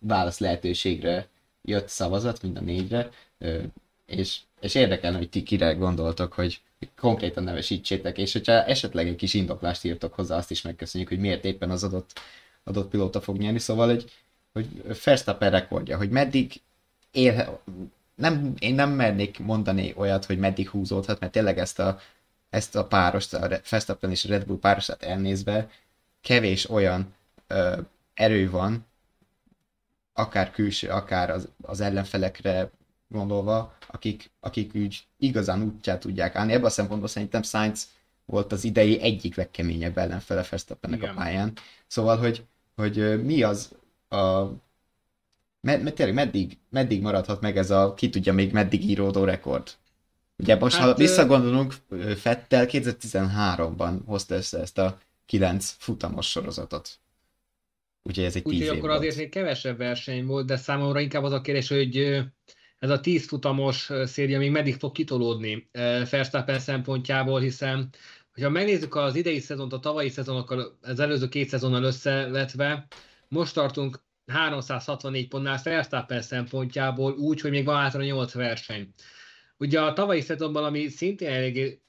válasz 0.00 0.38
lehetőségre 0.38 1.26
jött 1.62 1.88
szavazat, 1.88 2.42
mind 2.42 2.56
a 2.56 2.60
négyre, 2.60 3.10
és, 4.06 4.38
és 4.60 4.74
érdekelne, 4.74 5.16
hogy 5.16 5.28
ti 5.28 5.42
kire 5.42 5.72
gondoltok, 5.72 6.32
hogy 6.32 6.60
konkrétan 6.96 7.44
nevesítsétek, 7.44 8.18
és 8.18 8.32
hogyha 8.32 8.64
esetleg 8.64 9.08
egy 9.08 9.16
kis 9.16 9.34
indoklást 9.34 9.84
írtok 9.84 10.14
hozzá, 10.14 10.36
azt 10.36 10.50
is 10.50 10.62
megköszönjük, 10.62 11.08
hogy 11.08 11.18
miért 11.18 11.44
éppen 11.44 11.70
az 11.70 11.84
adott 11.84 12.20
adott 12.64 12.90
pilóta 12.90 13.20
fog 13.20 13.36
nyerni, 13.36 13.58
szóval 13.58 13.86
hogy, 13.88 14.10
hogy 14.52 14.66
Verstappen 15.04 15.50
rekordja, 15.50 15.96
hogy 15.96 16.10
meddig 16.10 16.60
él, 17.10 17.60
nem, 18.14 18.54
én 18.58 18.74
nem 18.74 18.90
mernék 18.90 19.38
mondani 19.38 19.92
olyat, 19.96 20.24
hogy 20.24 20.38
meddig 20.38 20.68
húzódhat, 20.68 21.20
mert 21.20 21.32
tényleg 21.32 21.58
ezt 21.58 21.78
a, 21.78 21.98
ezt 22.50 22.76
a 22.76 22.86
párost, 22.86 23.34
a 23.34 23.60
Verstappen 23.70 24.10
és 24.10 24.24
a 24.24 24.28
Red 24.28 24.46
Bull 24.46 24.58
párosát 24.58 25.02
elnézve, 25.02 25.70
kevés 26.20 26.70
olyan 26.70 27.14
ö, 27.46 27.80
erő 28.14 28.50
van, 28.50 28.86
akár 30.12 30.50
külső, 30.50 30.88
akár 30.88 31.30
az, 31.30 31.48
az 31.62 31.80
ellenfelekre 31.80 32.70
gondolva, 33.08 33.76
akik, 33.86 34.30
akik 34.40 34.74
úgy 34.74 35.06
igazán 35.18 35.62
útját 35.62 36.00
tudják 36.00 36.34
állni. 36.34 36.52
Ebben 36.52 36.64
a 36.64 36.70
szempontból 36.70 37.08
szerintem 37.08 37.42
Sainz 37.42 37.88
volt 38.24 38.52
az 38.52 38.64
idei 38.64 39.00
egyik 39.00 39.34
legkeményebb 39.34 39.98
ellenfele 39.98 40.46
Verstappennek 40.50 41.02
a 41.02 41.12
pályán. 41.14 41.52
Szóval, 41.86 42.16
hogy, 42.16 42.44
hogy 42.74 43.24
mi 43.24 43.42
az 43.42 43.70
a 44.08 44.46
med, 45.62 45.82
med, 45.82 45.94
tényleg 45.94 46.14
meddig, 46.14 46.58
meddig 46.70 47.02
maradhat 47.02 47.40
meg 47.40 47.56
ez 47.56 47.70
a 47.70 47.94
ki 47.94 48.10
tudja 48.10 48.32
még 48.32 48.52
meddig 48.52 48.84
íródó 48.84 49.24
rekord? 49.24 49.70
Ugye 50.38 50.56
most, 50.56 50.76
hát, 50.76 50.84
ha 50.84 50.94
visszagondolunk, 50.94 51.74
Fettel 52.16 52.66
2013-ban 52.68 53.98
hozta 54.06 54.34
össze 54.34 54.58
ezt 54.58 54.78
a 54.78 54.98
kilenc 55.26 55.74
futamos 55.78 56.30
sorozatot. 56.30 57.00
Úgyhogy 58.02 58.24
ez 58.24 58.36
egy 58.36 58.42
Úgyhogy 58.44 58.68
akkor 58.68 58.88
volt. 58.88 58.98
azért 58.98 59.16
még 59.16 59.28
kevesebb 59.28 59.76
verseny 59.76 60.26
volt, 60.26 60.46
de 60.46 60.56
számomra 60.56 61.00
inkább 61.00 61.22
az 61.22 61.32
a 61.32 61.40
kérdés, 61.40 61.68
hogy 61.68 62.22
ez 62.78 62.90
a 62.90 63.00
tíz 63.00 63.26
futamos 63.26 63.90
széria 64.04 64.38
még 64.38 64.50
meddig 64.50 64.74
fog 64.74 64.92
kitolódni 64.92 65.68
Verstappen 66.10 66.58
szempontjából, 66.58 67.40
hiszen 67.40 67.88
hogyha 68.32 68.50
megnézzük 68.50 68.94
az 68.94 69.14
idei 69.14 69.38
szezont 69.38 69.72
a 69.72 69.78
tavalyi 69.78 70.08
szezonokkal, 70.08 70.78
az 70.82 71.00
előző 71.00 71.28
két 71.28 71.48
szezonnal 71.48 71.82
összevetve, 71.82 72.86
most 73.28 73.54
tartunk 73.54 74.00
364 74.26 75.28
pontnál 75.28 75.60
Verstappen 75.62 76.22
szempontjából 76.22 77.12
úgy, 77.12 77.40
hogy 77.40 77.50
még 77.50 77.64
van 77.64 77.80
hátra 77.80 78.02
8 78.02 78.32
verseny. 78.32 78.94
Ugye 79.56 79.80
a 79.80 79.92
tavalyi 79.92 80.20
szezonban, 80.20 80.64
ami 80.64 80.88
szintén 80.88 81.28
eléggé 81.28 81.82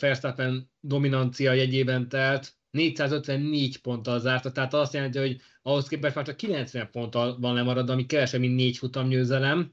Verstappen 0.00 0.70
dominancia 0.80 1.52
jegyében 1.52 2.08
telt, 2.08 2.52
454 2.70 3.80
ponttal 3.80 4.20
zárta, 4.20 4.52
tehát 4.52 4.74
azt 4.74 4.92
jelenti, 4.92 5.18
hogy 5.18 5.40
ahhoz 5.62 5.88
képest 5.88 6.14
már 6.14 6.24
csak 6.24 6.36
90 6.36 6.90
ponttal 6.90 7.38
van 7.40 7.54
lemaradva, 7.54 7.92
ami 7.92 8.06
kevesebb, 8.06 8.40
mint 8.40 8.54
négy 8.54 8.76
futamgyőzelem, 8.76 9.72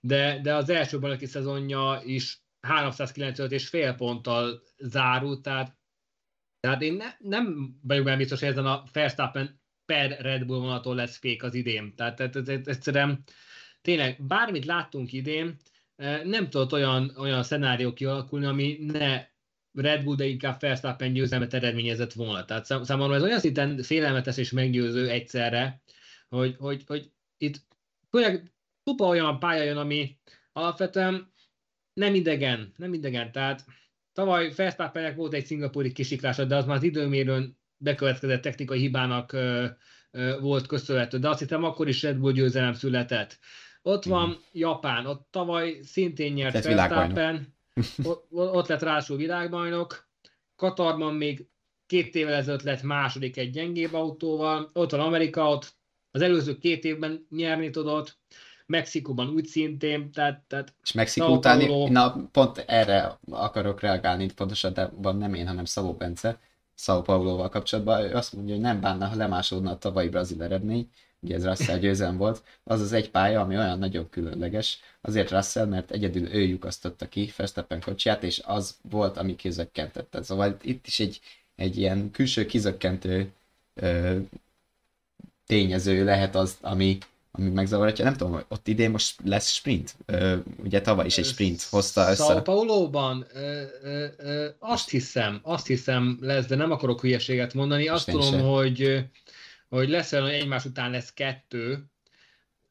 de, 0.00 0.40
de 0.42 0.54
az 0.54 0.68
első 0.68 0.98
bajnoki 0.98 1.26
szezonja 1.26 2.02
is 2.04 2.42
395 2.60 3.52
és 3.52 3.68
fél 3.68 3.94
ponttal 3.94 4.62
zárult, 4.78 5.42
tehát, 5.42 5.76
tehát 6.60 6.82
én 6.82 6.94
ne, 6.94 7.06
nem 7.18 7.76
vagyok 7.82 8.04
benne 8.04 8.16
biztos, 8.16 8.40
hogy 8.40 8.48
ezen 8.48 8.66
a 8.66 8.82
Verstappen 8.92 9.59
per 9.90 10.20
Red 10.20 10.46
Bull 10.46 10.58
vonaton 10.58 10.94
lesz 10.94 11.16
fék 11.16 11.42
az 11.42 11.54
idén. 11.54 11.94
Tehát, 11.94 12.20
ez, 12.20 12.48
ez, 12.48 12.60
egyszerűen 12.64 13.22
tényleg 13.82 14.26
bármit 14.26 14.64
láttunk 14.64 15.12
idén, 15.12 15.56
nem 16.24 16.50
tudott 16.50 16.72
olyan, 16.72 17.12
olyan 17.16 17.42
szenárió 17.42 17.92
kialakulni, 17.92 18.46
ami 18.46 18.78
ne 18.80 19.26
Red 19.72 20.04
Bull, 20.04 20.16
de 20.16 20.24
inkább 20.24 20.60
Verstappen 20.60 21.12
győzelmet 21.12 21.54
eredményezett 21.54 22.12
volna. 22.12 22.44
Tehát 22.44 22.84
számomra 22.84 23.14
ez 23.14 23.22
olyan 23.22 23.38
szinten 23.38 23.82
félelmetes 23.82 24.36
és 24.36 24.50
meggyőző 24.50 25.08
egyszerre, 25.08 25.82
hogy, 26.28 26.56
hogy, 26.58 26.82
hogy 26.86 27.10
itt 27.36 27.66
főleg 28.10 28.52
tupa 28.82 29.06
olyan 29.06 29.38
pálya 29.38 29.62
jön, 29.62 29.76
ami 29.76 30.18
alapvetően 30.52 31.32
nem 31.92 32.14
idegen, 32.14 32.72
nem 32.76 32.92
idegen. 32.92 33.32
Tehát 33.32 33.64
tavaly 34.12 34.52
Verstappennek 34.56 35.16
volt 35.16 35.34
egy 35.34 35.46
szingapúri 35.46 35.92
kisiklása, 35.92 36.44
de 36.44 36.56
az 36.56 36.66
már 36.66 36.76
az 36.76 36.82
időmérőn 36.82 37.59
bekövetkezett 37.80 38.42
technikai 38.42 38.78
hibának 38.78 39.36
volt 40.40 40.66
köszönhető, 40.66 41.18
de 41.18 41.28
azt 41.28 41.38
hiszem 41.38 41.64
akkor 41.64 41.88
is 41.88 42.02
Red 42.02 42.16
Bull 42.16 42.32
győzelem 42.32 42.72
született. 42.72 43.38
Ott 43.82 44.04
van 44.04 44.28
mm. 44.28 44.32
Japán, 44.52 45.06
ott 45.06 45.28
tavaly 45.30 45.78
szintén 45.82 46.32
nyert 46.32 46.64
Verstappen, 46.64 47.54
ott, 48.02 48.26
ott 48.30 48.66
lett 48.66 48.82
ráadásul 48.82 49.16
világbajnok, 49.16 50.08
Katarban 50.56 51.14
még 51.14 51.46
két 51.86 52.14
évvel 52.14 52.34
ezelőtt 52.34 52.62
lett 52.62 52.82
második 52.82 53.36
egy 53.36 53.50
gyengébb 53.50 53.94
autóval, 53.94 54.70
ott 54.72 54.90
van 54.90 55.00
Amerika, 55.00 55.48
ott 55.48 55.72
az 56.10 56.20
előző 56.20 56.58
két 56.58 56.84
évben 56.84 57.26
nyerni 57.30 57.70
tudott, 57.70 58.18
Mexikóban 58.66 59.28
úgy 59.28 59.46
szintén, 59.46 60.12
tehát... 60.12 60.44
tehát 60.48 60.74
és 60.82 60.92
Mexikó 60.92 61.34
utáni, 61.34 61.88
na 61.88 62.28
pont 62.32 62.64
erre 62.66 63.18
akarok 63.30 63.80
reagálni, 63.80 64.32
pontosan, 64.32 64.72
de 64.72 64.90
van 64.94 65.16
nem 65.16 65.34
én, 65.34 65.46
hanem 65.46 65.64
Szabó 65.64 65.92
Bence, 65.92 66.38
Sao 66.82 67.02
Paulo-val 67.02 67.48
kapcsolatban, 67.48 68.02
ő 68.02 68.14
azt 68.14 68.32
mondja, 68.32 68.54
hogy 68.54 68.62
nem 68.62 68.80
bánna, 68.80 69.06
ha 69.06 69.16
lemásodna 69.16 69.70
a 69.70 69.78
tavalyi 69.78 70.08
brazil 70.08 70.42
eredmény, 70.42 70.90
ugye 71.20 71.34
ez 71.34 71.44
Russell 71.44 71.78
győzelem 71.78 72.16
volt, 72.16 72.42
az 72.64 72.80
az 72.80 72.92
egy 72.92 73.10
pálya, 73.10 73.40
ami 73.40 73.56
olyan 73.56 73.78
nagyon 73.78 74.08
különleges, 74.08 74.80
azért 75.00 75.30
Russell, 75.30 75.66
mert 75.66 75.90
egyedül 75.90 76.34
ő 76.34 76.40
lyukasztotta 76.40 77.08
ki 77.08 77.32
Verstappen 77.36 77.80
kocsiját, 77.80 78.22
és 78.22 78.40
az 78.44 78.78
volt, 78.90 79.16
ami 79.16 79.36
kizökkentette. 79.36 80.22
Szóval 80.22 80.56
itt 80.62 80.86
is 80.86 81.00
egy, 81.00 81.20
egy 81.56 81.78
ilyen 81.78 82.10
külső 82.10 82.46
kizökkentő 82.46 83.32
ö, 83.74 84.18
tényező 85.46 86.04
lehet 86.04 86.34
az, 86.34 86.58
ami, 86.60 86.98
ami 87.30 87.50
megzavarhatja. 87.50 88.04
Nem 88.04 88.16
tudom, 88.16 88.40
ott 88.48 88.68
idén 88.68 88.90
most 88.90 89.20
lesz 89.24 89.50
sprint. 89.50 89.94
Ö, 90.06 90.36
ugye 90.64 90.80
tavaly 90.80 91.06
is 91.06 91.18
egy 91.18 91.24
sprint 91.24 91.62
hozta 91.62 92.10
össze. 92.10 92.24
Sao 92.24 92.42
Paulo-ban 92.42 93.26
ö, 93.34 93.62
ö, 93.82 94.06
ö, 94.16 94.48
azt 94.58 94.90
hiszem, 94.90 95.40
azt 95.42 95.66
hiszem 95.66 96.18
lesz, 96.20 96.46
de 96.46 96.56
nem 96.56 96.70
akarok 96.70 97.00
hülyeséget 97.00 97.54
mondani. 97.54 97.88
Azt 97.88 98.10
tudom, 98.10 98.40
hogy, 98.40 99.04
hogy 99.68 99.88
lesz 99.88 100.12
olyan, 100.12 100.24
hogy 100.24 100.34
egymás 100.34 100.64
után 100.64 100.90
lesz 100.90 101.12
kettő, 101.12 101.84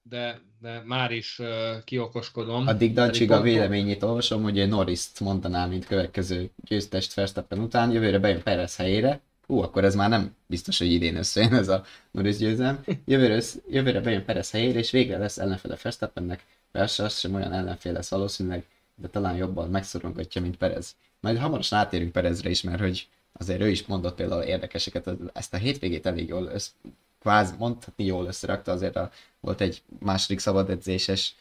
de, 0.02 0.42
de 0.60 0.84
már 0.86 1.12
is 1.12 1.40
uh, 1.40 1.84
kiokoskodom. 1.84 2.68
Addig 2.68 2.94
Dancsig 2.94 3.32
a 3.32 3.42
véleményét 3.42 4.04
olvasom, 4.04 4.44
hogy 4.44 4.68
Norris-t 4.68 5.20
mondaná, 5.20 5.66
mint 5.66 5.86
következő 5.86 6.52
győztest 6.64 7.14
Verstappen 7.14 7.60
után, 7.60 7.92
jövőre 7.92 8.20
bejön 8.20 8.44
Perez 8.44 8.76
helyére, 8.76 9.22
ú, 9.50 9.62
akkor 9.62 9.84
ez 9.84 9.96
már 9.96 10.10
nem 10.10 10.36
biztos, 10.46 10.78
hogy 10.78 10.92
idén 10.92 11.16
összejön 11.16 11.54
ez 11.54 11.68
a 11.68 11.84
Norris 12.12 12.38
győzelem. 12.38 12.84
Jövőre, 13.06 13.36
össz, 13.36 13.56
jövőre 13.70 14.02
bejön 14.02 14.26
Perez 14.26 14.52
helyére, 14.52 14.80
és 14.80 14.92
végre 14.92 15.18
lesz 15.18 15.38
ellenfele 15.38 15.78
Verstappennek. 15.82 16.46
Persze 16.72 17.04
az 17.04 17.18
sem 17.18 17.34
olyan 17.34 17.54
ellenfél 17.54 17.92
lesz 17.92 18.10
valószínűleg, 18.10 18.66
de 18.96 19.08
talán 19.08 19.36
jobban 19.36 19.70
megszorongatja, 19.70 20.42
mint 20.42 20.58
Perez. 20.58 20.96
Majd 21.20 21.38
hamarosan 21.38 21.80
átérünk 21.80 22.12
Perezre 22.12 22.50
is, 22.50 22.62
mert 22.62 22.80
hogy 22.80 23.08
azért 23.34 23.62
ő 23.62 23.70
is 23.70 23.86
mondott 23.86 24.16
például 24.16 24.42
érdekeseket, 24.42 25.10
ezt 25.34 25.54
a 25.54 25.58
hétvégét 25.58 26.06
elég 26.06 26.28
jól 26.28 26.46
össz, 26.46 26.70
kvázi 27.20 27.54
mondhatni 27.58 28.06
jól 28.06 28.26
összerakta, 28.26 28.72
azért 28.72 28.96
a, 28.96 29.12
volt 29.40 29.62
egy 29.62 29.82
második 30.00 30.40
szabadedzéses 30.40 31.36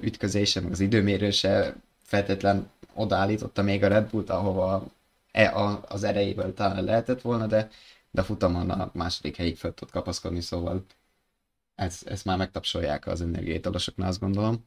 ütközése, 0.00 0.60
meg 0.60 0.72
az 0.72 0.80
időmérőse 0.80 1.74
feltétlen 2.02 2.70
odaállította 2.94 3.62
még 3.62 3.82
a 3.82 3.88
Red 3.88 4.10
Bullt, 4.10 4.30
ahova 4.30 4.86
e, 5.36 5.52
az 5.88 6.04
erejével 6.04 6.52
talán 6.52 6.84
lehetett 6.84 7.20
volna, 7.20 7.46
de, 7.46 7.68
de 8.10 8.20
a 8.20 8.24
futamon 8.24 8.70
a 8.70 8.90
második 8.94 9.36
helyig 9.36 9.56
fel 9.56 9.72
tud 9.72 9.90
kapaszkodni, 9.90 10.40
szóval 10.40 10.84
ez, 11.74 12.00
ezt 12.04 12.24
már 12.24 12.36
megtapsolják 12.36 13.06
az 13.06 13.20
energiaitolosoknál, 13.20 14.08
azt 14.08 14.20
gondolom. 14.20 14.66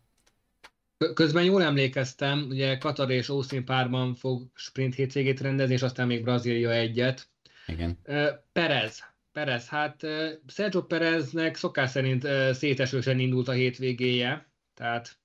Közben 1.14 1.44
jól 1.44 1.64
emlékeztem, 1.64 2.46
ugye 2.50 2.78
Katar 2.78 3.12
és 3.12 3.30
Austin 3.30 3.66
párban 3.66 4.16
fog 4.16 4.52
sprint 4.54 4.96
hétvégét 4.96 5.42
rendezni, 5.42 5.74
és 5.74 5.82
aztán 5.82 6.08
még 6.08 6.24
Brazília 6.24 6.72
egyet. 6.72 7.30
Igen. 7.68 7.98
Perez. 8.52 9.04
Perez, 9.32 9.68
hát 9.68 10.06
Sergio 10.48 10.84
Pereznek 10.84 11.56
szokás 11.56 11.90
szerint 11.90 12.28
szétesősen 12.54 13.20
indult 13.20 13.48
a 13.48 13.52
hétvégéje, 13.52 14.50
tehát 14.74 15.19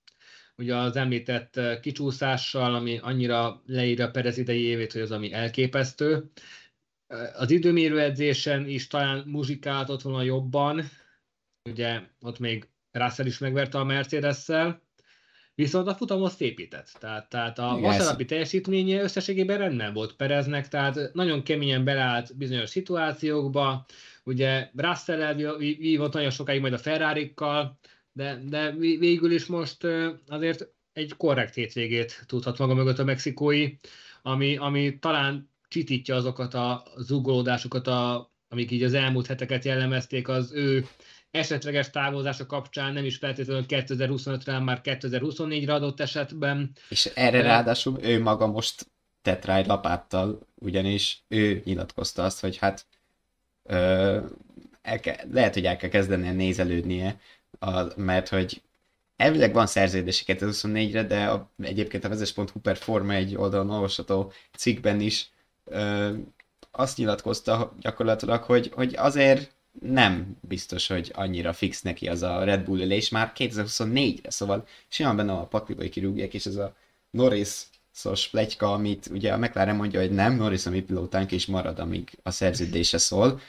ugye 0.56 0.76
az 0.76 0.96
említett 0.96 1.60
kicsúszással, 1.80 2.74
ami 2.74 2.98
annyira 2.98 3.62
leírja 3.66 4.10
Perez 4.10 4.38
idei 4.38 4.62
évét, 4.62 4.92
hogy 4.92 5.02
az 5.02 5.10
ami 5.10 5.32
elképesztő. 5.32 6.30
Az 7.36 7.50
időmérő 7.50 8.00
edzésen 8.00 8.68
is 8.68 8.86
talán 8.86 9.24
muzsikált 9.26 10.02
volna 10.02 10.22
jobban, 10.22 10.82
ugye 11.70 12.00
ott 12.20 12.38
még 12.38 12.68
Russell 12.90 13.26
is 13.26 13.38
megverte 13.38 13.78
a 13.78 13.84
Mercedes-szel, 13.84 14.82
Viszont 15.56 15.88
a 15.88 15.94
futamot 15.94 16.32
szépített. 16.32 16.96
Tehát, 17.00 17.28
tehát 17.28 17.58
a 17.58 17.78
vasárnapi 17.80 18.24
teljesítménye 18.24 19.02
összességében 19.02 19.58
rendben 19.58 19.92
volt 19.92 20.16
Pereznek, 20.16 20.68
tehát 20.68 21.10
nagyon 21.12 21.42
keményen 21.42 21.84
beleállt 21.84 22.36
bizonyos 22.36 22.70
szituációkba. 22.70 23.86
Ugye 24.24 24.70
Russell 24.76 25.22
elvívott 25.22 26.12
nagyon 26.12 26.30
sokáig 26.30 26.60
majd 26.60 26.72
a 26.72 26.78
ferrari 26.78 27.34
de, 28.14 28.40
de 28.48 28.70
végül 28.98 29.32
is 29.32 29.46
most 29.46 29.86
azért 30.26 30.68
egy 30.92 31.16
korrekt 31.16 31.54
hétvégét 31.54 32.24
tudhat 32.26 32.58
maga 32.58 32.74
mögött 32.74 32.98
a 32.98 33.04
mexikói, 33.04 33.68
ami, 34.22 34.56
ami 34.56 34.98
talán 34.98 35.50
csitítja 35.68 36.14
azokat 36.14 36.54
a 36.54 36.82
zugolódásokat, 36.96 37.86
a, 37.86 38.32
amik 38.48 38.70
így 38.70 38.82
az 38.82 38.94
elmúlt 38.94 39.26
heteket 39.26 39.64
jellemezték 39.64 40.28
az 40.28 40.52
ő 40.52 40.86
esetleges 41.30 41.90
távozása 41.90 42.46
kapcsán 42.46 42.92
nem 42.92 43.04
is 43.04 43.16
feltétlenül 43.16 43.64
2025-re, 43.68 44.52
hanem 44.52 44.64
már 44.64 44.80
2024-re 44.84 45.74
adott 45.74 46.00
esetben. 46.00 46.70
És 46.88 47.10
erre 47.14 47.42
De... 47.42 47.42
ráadásul 47.42 47.98
ő 48.02 48.22
maga 48.22 48.46
most 48.46 48.86
tett 49.22 49.44
rá 49.44 49.56
egy 49.56 49.66
lapáttal, 49.66 50.46
ugyanis 50.54 51.24
ő 51.28 51.62
nyilatkozta 51.64 52.24
azt, 52.24 52.40
hogy 52.40 52.56
hát 52.56 52.86
ö, 53.62 54.18
el 54.82 55.00
kell, 55.00 55.16
lehet, 55.30 55.54
hogy 55.54 55.64
el 55.64 55.76
kell 55.76 55.90
kezdenie 55.90 56.32
nézelődnie, 56.32 57.20
a, 57.58 58.00
mert 58.00 58.28
hogy 58.28 58.62
elvileg 59.16 59.52
van 59.52 59.66
szerződési 59.66 60.24
2024-re, 60.26 61.02
de 61.02 61.24
a, 61.24 61.50
egyébként 61.62 62.04
a 62.04 62.08
vezes.hu 62.08 62.60
per 62.62 62.76
Forma 62.76 63.12
egy 63.12 63.36
oldalon 63.36 63.70
olvasható 63.70 64.32
cikkben 64.56 65.00
is 65.00 65.30
ö, 65.64 66.12
azt 66.70 66.96
nyilatkozta 66.96 67.74
gyakorlatilag, 67.80 68.42
hogy, 68.42 68.70
hogy 68.74 68.94
azért 68.96 69.52
nem 69.80 70.36
biztos, 70.40 70.86
hogy 70.86 71.12
annyira 71.14 71.52
fix 71.52 71.82
neki 71.82 72.08
az 72.08 72.22
a 72.22 72.44
Red 72.44 72.64
Bull 72.64 72.80
ülés 72.80 73.08
már 73.08 73.32
2024-re, 73.36 74.30
szóval 74.30 74.66
simán 74.88 75.16
benne 75.16 75.32
a 75.32 75.46
paklibai 75.46 75.88
kirúgják, 75.88 76.34
és 76.34 76.46
ez 76.46 76.56
a 76.56 76.76
Norris 77.10 77.62
szos 77.90 78.28
plegyka, 78.28 78.72
amit 78.72 79.06
ugye 79.12 79.32
a 79.32 79.38
McLaren 79.38 79.76
mondja, 79.76 80.00
hogy 80.00 80.10
nem, 80.10 80.36
Norris 80.36 80.66
a 80.66 80.70
mi 80.70 80.82
pilótánk 80.82 81.32
is 81.32 81.46
marad, 81.46 81.78
amíg 81.78 82.18
a 82.22 82.30
szerződése 82.30 82.98
szól. 82.98 83.40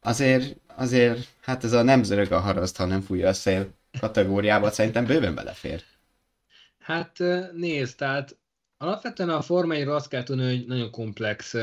Azért, 0.00 0.56
azért, 0.66 1.28
hát 1.40 1.64
ez 1.64 1.72
a 1.72 1.82
nem 1.82 2.02
zörög 2.02 2.32
a 2.32 2.40
haraszt, 2.40 2.76
ha 2.76 2.84
nem 2.84 3.00
fújja 3.00 3.28
a 3.28 3.32
szél 3.32 3.74
kategóriába 4.00 4.70
szerintem 4.70 5.04
bőven 5.06 5.34
belefér. 5.34 5.82
Hát 6.78 7.18
nézd, 7.52 7.96
tehát 7.96 8.36
alapvetően 8.76 9.28
a 9.28 9.42
formáiról 9.42 9.94
azt 9.94 10.08
kell 10.08 10.22
tudni, 10.22 10.44
hogy 10.44 10.66
nagyon 10.66 10.90
komplex 10.90 11.54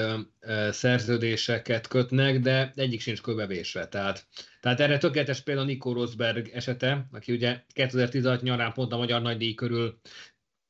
szerződéseket 0.69 1.87
kötnek, 1.87 2.39
de 2.39 2.73
egyik 2.75 3.01
sincs 3.01 3.21
köbevésve. 3.21 3.87
Tehát, 3.87 4.25
tehát 4.59 4.79
erre 4.79 4.97
tökéletes 4.97 5.41
például 5.41 5.67
Nico 5.67 5.93
Rosberg 5.93 6.49
esete, 6.53 7.07
aki 7.11 7.31
ugye 7.31 7.63
2016 7.73 8.41
nyarán 8.41 8.73
pont 8.73 8.93
a 8.93 8.97
Magyar 8.97 9.21
Nagydíj 9.21 9.53
körül 9.53 9.99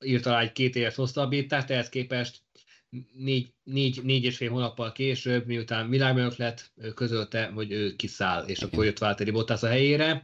írt 0.06 0.26
alá 0.26 0.42
egy 0.42 0.52
két 0.52 0.76
éves 0.76 0.96
hosszabbítást, 0.96 1.70
ehhez 1.70 1.90
képest 1.90 2.44
négy, 3.14 3.54
négy, 3.64 4.00
négy 4.04 4.24
és 4.24 4.38
fél 4.38 4.50
hónappal 4.50 4.92
később, 4.92 5.46
miután 5.46 5.90
világbajnok 5.90 6.36
lett, 6.36 6.72
közölte, 6.96 7.46
hogy 7.46 7.72
ő 7.72 7.96
kiszáll, 7.96 8.46
és 8.46 8.60
akkor 8.60 8.86
jött 8.86 8.98
Válteri 8.98 9.32
Bottas 9.32 9.64
a 9.64 9.68
helyére. 9.68 10.24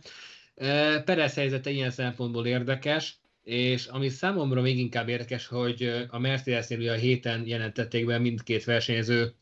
Perez 1.06 1.34
helyzete 1.34 1.70
ilyen 1.70 1.92
szempontból 1.92 2.46
érdekes, 2.46 3.20
és 3.44 3.86
ami 3.86 4.10
számomra 4.10 4.62
még 4.62 4.80
inkább 4.80 5.10
érdekes, 5.10 5.48
hogy 5.48 6.06
a 6.08 6.20
Mercedesnél 6.20 6.80
ugye 6.80 6.92
a 6.92 6.96
héten 6.96 7.48
jelentették 7.48 8.06
be 8.06 8.18
mindkét 8.18 8.64
versenyző 8.64 9.34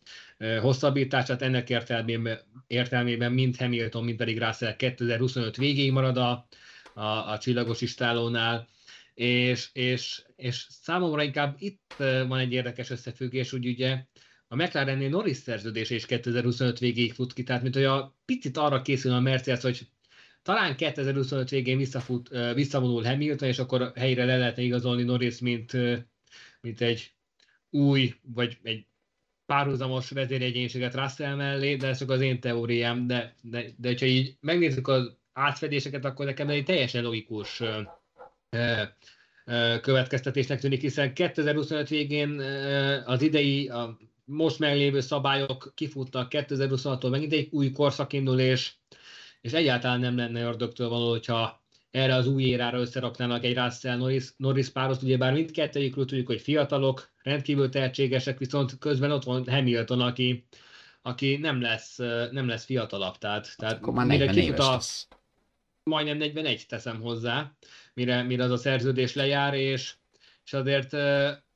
hosszabbítását, 0.62 1.42
ennek 1.42 1.70
értelmében, 1.70 2.40
értelmében 2.68 3.32
mind 3.32 3.58
Hamilton, 3.58 4.04
mind 4.04 4.18
pedig 4.18 4.40
Russell 4.40 4.76
2025 4.76 5.58
végéig 5.58 5.92
marad 5.92 6.18
a, 6.18 6.48
a, 6.94 7.32
a 7.32 7.38
csillagos 7.38 7.82
istálónál, 7.82 8.68
és, 9.20 9.70
és, 9.74 10.24
és 10.36 10.66
számomra 10.70 11.24
inkább 11.24 11.56
itt 11.58 11.94
van 11.98 12.40
egy 12.40 12.52
érdekes 12.52 12.90
összefüggés, 12.90 13.50
hogy 13.50 13.68
ugye 13.68 14.06
a 14.48 14.56
McLarennél 14.56 15.10
Norris 15.10 15.38
szerződése 15.38 15.96
is 15.96 16.06
2025 16.06 16.80
végéig 16.80 17.14
fut 17.14 17.34
ki, 17.34 17.44
tehát 17.44 17.62
mint 17.62 17.74
hogy 17.74 17.84
a 17.84 18.16
picit 18.26 18.58
arra 18.58 18.82
készül 18.82 19.14
a 19.14 19.20
Mercedes, 19.20 19.62
hogy 19.62 19.88
talán 20.42 20.76
2025 20.76 21.50
végén 21.50 21.78
visszafut, 21.78 22.30
visszavonul 22.54 23.04
Hamilton, 23.04 23.48
és 23.48 23.60
akkor 23.60 23.92
helyre 23.96 24.26
le 24.26 24.38
lehetne 24.38 24.62
igazolni 24.62 25.04
Norris, 25.04 25.40
mint, 25.40 25.72
mint 26.62 26.82
egy 26.82 27.14
új, 27.70 28.14
vagy 28.22 28.58
egy 28.64 28.88
párhuzamos 29.46 30.10
vezéregyénységet 30.10 30.96
Russell 30.96 31.36
mellé, 31.36 31.76
de 31.76 31.88
ez 31.88 31.98
csak 31.98 32.10
az 32.10 32.22
én 32.22 32.40
teóriám, 32.40 33.08
de, 33.08 33.36
de, 33.42 33.66
de 33.78 33.88
hogyha 33.88 34.06
így 34.06 34.38
megnézzük 34.40 34.88
az 34.88 35.18
átfedéseket, 35.34 36.06
akkor 36.06 36.26
nekem 36.26 36.50
egy 36.50 36.66
teljesen 36.66 37.04
logikus 37.04 37.62
következtetésnek 39.82 40.60
tűnik, 40.60 40.82
hiszen 40.82 41.14
2025 41.14 41.90
végén 41.90 42.40
az 43.06 43.22
idei, 43.22 43.68
a 43.68 43.98
most 44.26 44.60
meglévő 44.60 45.00
szabályok 45.00 45.72
kifutnak 45.76 46.32
2026-tól 46.36 47.10
megint 47.10 47.34
egy 47.34 47.48
új 47.52 47.72
korszak 47.72 48.14
indul, 48.14 48.40
és 48.40 48.72
és 49.42 49.52
egyáltalán 49.52 50.00
nem 50.00 50.18
lenne 50.18 50.42
ördögtől 50.42 50.90
való, 50.90 51.10
hogyha 51.10 51.64
erre 51.92 52.16
az 52.16 52.28
új 52.28 52.44
érára 52.44 52.80
összeraknának 52.80 53.44
egy 53.44 53.58
Russell 53.58 53.98
Norris, 53.98 54.26
Norris 54.38 54.70
párost, 54.70 55.02
ugyebár 55.02 55.34
mindkettőjükről 55.34 56.06
tudjuk, 56.06 56.28
hogy 56.28 56.42
fiatalok, 56.42 57.12
rendkívül 57.24 57.70
tehetségesek, 57.70 58.38
viszont 58.38 58.78
közben 58.78 59.12
ott 59.12 59.24
van 59.24 59.50
Hamilton, 59.50 60.02
aki, 60.02 60.46
aki 61.02 61.38
nem 61.38 61.62
lesz, 61.62 61.98
nem 62.32 62.48
lesz 62.48 62.66
fiatalabb, 62.66 63.18
tehát, 63.18 63.54
tehát 63.58 63.78
Akkor 63.78 63.94
már 63.94 64.06
mire 64.06 64.28
kifut 64.28 64.60
a, 64.60 64.80
majdnem 65.90 66.18
41 66.18 66.66
teszem 66.68 67.02
hozzá, 67.02 67.52
mire, 67.94 68.24
mire 68.24 68.44
az 68.44 68.52
a 68.52 68.58
szerződés 68.58 69.14
lejár, 69.16 69.54
és, 69.54 69.94
és 70.46 70.54
azért 70.54 70.94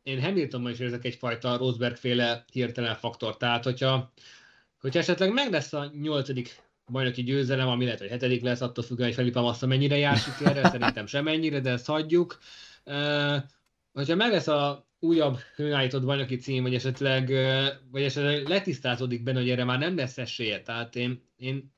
én 0.03 0.21
Hamiltonban 0.21 0.71
is 0.71 0.79
érzek 0.79 1.05
egyfajta 1.05 1.57
Rosberg 1.57 1.95
féle 1.95 2.45
hirtelen 2.51 2.95
faktor, 2.95 3.37
tehát 3.37 3.63
hogyha, 3.63 4.13
hogyha 4.79 4.99
esetleg 4.99 5.33
meg 5.33 5.51
lesz 5.51 5.73
a 5.73 5.91
nyolcadik 6.01 6.61
bajnoki 6.91 7.23
győzelem, 7.23 7.67
ami 7.67 7.83
lehet, 7.83 7.99
hogy 7.99 8.09
hetedik 8.09 8.41
lesz, 8.41 8.61
attól 8.61 8.83
függően, 8.83 9.07
hogy 9.07 9.17
Felipe 9.17 9.39
Massa 9.39 9.67
mennyire 9.67 9.97
jár 9.97 10.17
sikerre, 10.17 10.69
szerintem 10.69 11.05
sem 11.05 11.23
mennyire, 11.23 11.59
de 11.59 11.69
ezt 11.69 11.85
hagyjuk. 11.85 12.39
Uh, 12.85 13.35
hogyha 13.93 14.15
meg 14.15 14.31
lesz 14.31 14.47
a 14.47 14.87
újabb 14.99 15.37
hőállított 15.55 16.03
bajnoki 16.03 16.35
cím, 16.35 16.63
vagy 16.63 16.75
esetleg, 16.75 17.29
vagy 17.91 18.03
esetleg 18.03 18.47
letisztázódik 18.47 19.23
benne, 19.23 19.39
hogy 19.39 19.49
erre 19.49 19.63
már 19.63 19.79
nem 19.79 19.95
lesz 19.95 20.17
esélye, 20.17 20.61
tehát 20.61 20.95
én, 20.95 21.23
én 21.35 21.73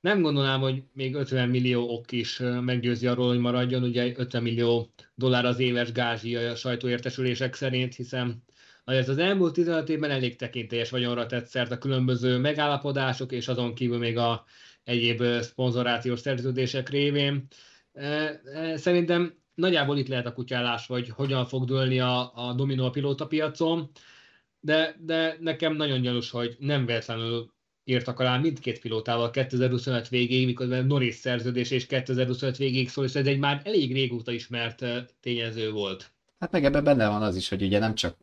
nem 0.00 0.22
gondolnám, 0.22 0.60
hogy 0.60 0.82
még 0.92 1.14
50 1.14 1.48
millió 1.48 1.88
ok 1.88 2.12
is 2.12 2.38
meggyőzi 2.60 3.06
arról, 3.06 3.28
hogy 3.28 3.38
maradjon, 3.38 3.82
ugye 3.82 4.12
50 4.16 4.42
millió 4.42 4.92
dollár 5.14 5.44
az 5.44 5.58
éves 5.58 5.92
gázsi 5.92 6.36
a 6.36 6.54
sajtóértesülések 6.54 7.54
szerint, 7.54 7.94
hiszen 7.94 8.42
Azért 8.84 9.08
az 9.08 9.18
elmúlt 9.18 9.52
15 9.52 9.88
évben 9.88 10.10
elég 10.10 10.36
tekintélyes 10.36 10.90
vagyonra 10.90 11.26
tett 11.26 11.46
szert 11.46 11.70
a 11.70 11.78
különböző 11.78 12.38
megállapodások, 12.38 13.32
és 13.32 13.48
azon 13.48 13.74
kívül 13.74 13.98
még 13.98 14.16
a 14.16 14.44
egyéb 14.84 15.22
szponzorációs 15.40 16.20
szerződések 16.20 16.88
révén. 16.88 17.46
Szerintem 18.74 19.34
nagyjából 19.54 19.98
itt 19.98 20.08
lehet 20.08 20.26
a 20.26 20.32
kutyálás, 20.32 20.86
hogy 20.86 21.08
hogyan 21.08 21.46
fog 21.46 21.64
dőlni 21.64 22.00
a, 22.00 22.32
a 22.34 22.52
dominó 22.52 22.84
a 22.84 22.90
pilóta 22.90 23.26
piacon, 23.26 23.90
de, 24.60 24.96
de 25.00 25.36
nekem 25.40 25.76
nagyon 25.76 26.00
gyanús, 26.00 26.30
hogy 26.30 26.56
nem 26.58 26.86
véletlenül 26.86 27.52
írtak 27.90 28.20
alá 28.20 28.38
mindkét 28.38 28.80
pilótával 28.80 29.30
2025 29.30 30.08
végéig, 30.08 30.46
miközben 30.46 30.86
Norris 30.86 31.14
szerződés 31.14 31.70
és 31.70 31.86
2025 31.86 32.56
végéig 32.56 32.88
szól, 32.88 33.04
és 33.04 33.14
ez 33.14 33.26
egy 33.26 33.38
már 33.38 33.60
elég 33.64 33.92
régóta 33.92 34.32
ismert 34.32 34.84
tényező 35.20 35.70
volt. 35.70 36.10
Hát 36.38 36.52
meg 36.52 36.64
ebben 36.64 36.84
benne 36.84 37.08
van 37.08 37.22
az 37.22 37.36
is, 37.36 37.48
hogy 37.48 37.62
ugye 37.62 37.78
nem 37.78 37.94
csak 37.94 38.16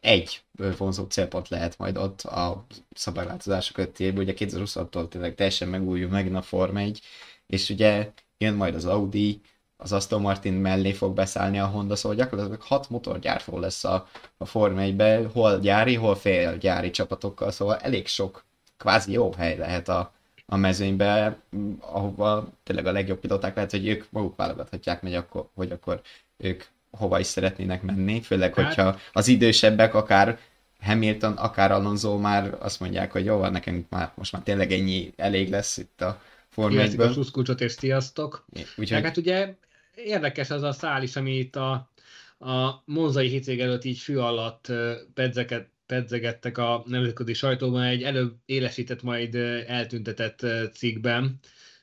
egy 0.00 0.40
vonzó 0.78 1.04
célpont 1.04 1.48
lehet 1.48 1.78
majd 1.78 1.96
ott 1.96 2.20
a 2.20 2.66
szabályváltozások 2.94 3.74
között 3.74 3.98
évben, 3.98 4.22
ugye 4.22 4.34
2026-tól 4.36 5.08
tényleg 5.08 5.34
teljesen 5.34 5.68
megújul 5.68 6.10
meg 6.10 6.34
a 6.34 6.42
Forma 6.42 6.78
1, 6.78 7.00
és 7.46 7.70
ugye 7.70 8.12
jön 8.38 8.54
majd 8.54 8.74
az 8.74 8.84
Audi, 8.84 9.40
az 9.76 9.92
Aston 9.92 10.20
Martin 10.20 10.52
mellé 10.52 10.92
fog 10.92 11.14
beszállni 11.14 11.58
a 11.58 11.66
Honda, 11.66 11.96
szóval 11.96 12.16
gyakorlatilag 12.16 12.60
hat 12.62 12.90
motorgyártó 12.90 13.58
lesz 13.58 13.84
a, 13.84 14.08
a 14.36 14.44
Forma 14.44 14.80
1 14.80 15.26
hol 15.32 15.58
gyári, 15.58 15.94
hol 15.94 16.14
fél 16.14 16.58
gyári 16.58 16.90
csapatokkal, 16.90 17.50
szóval 17.50 17.76
elég 17.76 18.06
sok 18.06 18.44
kvázi 18.76 19.12
jó 19.12 19.32
hely 19.32 19.56
lehet 19.56 19.88
a, 19.88 20.14
a 20.46 20.56
mezőnybe, 20.56 21.38
ahova 21.80 22.48
tényleg 22.62 22.86
a 22.86 22.92
legjobb 22.92 23.18
piloták 23.18 23.54
lehet, 23.54 23.70
hogy 23.70 23.88
ők 23.88 24.04
maguk 24.10 24.36
válogathatják 24.36 25.02
meg, 25.02 25.14
akkor, 25.14 25.48
hogy 25.54 25.70
akkor 25.70 26.00
ők 26.36 26.64
hova 26.90 27.18
is 27.18 27.26
szeretnének 27.26 27.82
menni, 27.82 28.20
főleg, 28.20 28.54
hát... 28.54 28.66
hogyha 28.66 28.98
az 29.12 29.28
idősebbek, 29.28 29.94
akár 29.94 30.38
Hamilton, 30.80 31.32
akár 31.32 31.72
Alonso 31.72 32.18
már 32.18 32.56
azt 32.60 32.80
mondják, 32.80 33.12
hogy 33.12 33.24
jó, 33.24 33.36
van 33.36 33.52
nekünk 33.52 33.88
már 33.88 34.12
most 34.14 34.32
már 34.32 34.42
tényleg 34.42 34.72
ennyi 34.72 35.12
elég 35.16 35.50
lesz 35.50 35.76
itt 35.76 36.00
a 36.00 36.20
Forma 36.48 36.80
1 36.80 37.00
a 37.00 37.30
kulcsot 37.32 37.60
és 37.60 37.72
sziasztok. 37.72 38.44
Úgyhogy... 38.76 39.02
Hát 39.02 39.16
ugye 39.16 39.54
érdekes 39.94 40.50
az 40.50 40.62
a 40.62 40.72
szál 40.72 41.02
is, 41.02 41.16
ami 41.16 41.38
itt 41.38 41.56
a, 41.56 41.90
a 42.38 42.82
Monzai 42.84 43.28
hétvég 43.28 43.60
előtt 43.60 43.84
így 43.84 43.98
fű 43.98 44.16
alatt 44.16 44.72
pedzeket, 45.14 45.68
pedzegettek 45.86 46.58
a 46.58 46.82
nemzetközi 46.86 47.34
sajtóban 47.34 47.82
egy 47.82 48.02
előbb 48.02 48.34
élesített, 48.44 49.02
majd 49.02 49.34
eltüntetett 49.66 50.46
cikkben, 50.72 51.38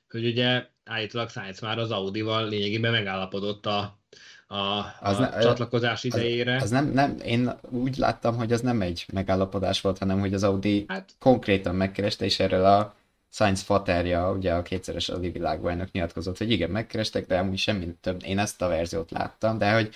hogy 0.10 0.26
ugye 0.26 0.66
állítólag 0.86 1.30
Sainz 1.30 1.60
már 1.60 1.78
az 1.78 1.92
Audi-val 1.92 2.48
lényegében 2.48 2.92
megállapodott 2.92 3.66
a, 3.66 4.00
a, 4.48 4.86
az 5.00 5.18
a 5.18 5.20
ne, 5.20 5.40
csatlakozás 5.40 6.04
idejére. 6.04 6.56
Az, 6.56 6.62
az 6.64 6.70
nem, 6.70 6.92
nem, 6.92 7.18
én 7.26 7.52
úgy 7.70 7.98
láttam, 7.98 8.36
hogy 8.36 8.54
az 8.54 8.62
nem 8.62 8.82
egy 8.82 9.06
megállapodás 9.14 9.82
volt, 9.82 9.98
hanem 9.98 10.20
hogy 10.20 10.34
az 10.34 10.44
Audi 10.44 10.86
hát, 10.88 11.12
konkrétan 11.20 11.76
megkereste, 11.76 12.26
és 12.26 12.40
erről 12.40 12.66
a 12.66 12.96
Science 13.32 13.64
Faterja, 13.64 14.32
ugye 14.32 14.54
a 14.54 14.62
kétszeres 14.62 15.10
Audi 15.10 15.30
világbajnok 15.30 15.92
nyilatkozott, 15.92 16.38
hogy 16.38 16.52
igen, 16.52 16.70
megkerestek, 16.70 17.26
de 17.26 17.38
amúgy 17.38 17.58
semmi 17.58 17.96
több. 18.02 18.22
Én 18.26 18.40
ezt 18.40 18.62
a 18.62 18.68
verziót 18.68 19.12
láttam, 19.12 19.58
de 19.58 19.74
hogy 19.74 19.90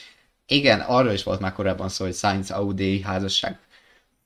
igen, 0.45 0.79
arról 0.79 1.11
is 1.11 1.23
volt 1.23 1.39
már 1.39 1.53
korábban 1.53 1.89
szó, 1.89 2.05
hogy 2.05 2.13
Science 2.13 2.53
Audi 2.53 3.01
házasság 3.01 3.59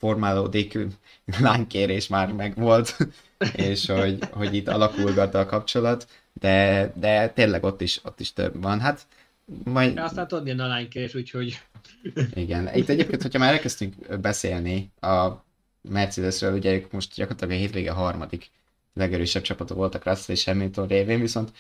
formálódik, 0.02 0.78
lánykérés 1.40 2.08
már 2.08 2.32
megvolt, 2.34 2.98
és 3.56 3.86
hogy, 3.86 4.20
hogy 4.32 4.54
itt 4.54 4.68
alakulgat 4.68 5.36
a 5.36 5.46
kapcsolat, 5.46 6.08
de, 6.34 6.92
de 6.96 7.30
tényleg 7.30 7.64
ott 7.64 7.82
is, 7.82 8.00
ott 8.04 8.20
is 8.20 8.34
több 8.34 8.62
van. 8.62 8.80
Hát 8.80 9.08
majd... 9.64 9.94
De 9.94 10.04
aztán 10.04 10.28
tudod, 10.28 10.60
a 10.60 10.68
lánykérés, 10.68 11.16
úgyhogy... 11.16 11.60
Igen. 12.34 12.76
Itt 12.76 12.90
egyébként, 12.90 13.22
hogyha 13.22 13.40
már 13.40 13.54
elkezdtünk 13.54 14.20
beszélni 14.20 14.92
a 15.00 15.30
Mercedesről, 15.90 16.54
ugye 16.54 16.74
ők 16.74 16.92
most 16.92 17.14
gyakorlatilag 17.16 17.54
a 17.54 17.62
hétvége 17.62 17.92
harmadik 17.92 18.50
legerősebb 18.94 19.44
csapatok 19.44 19.78
voltak 19.78 20.06
Russell 20.06 20.36
és 20.36 20.44
Hamilton 20.44 20.88
révén, 20.88 21.20
viszont 21.20 21.52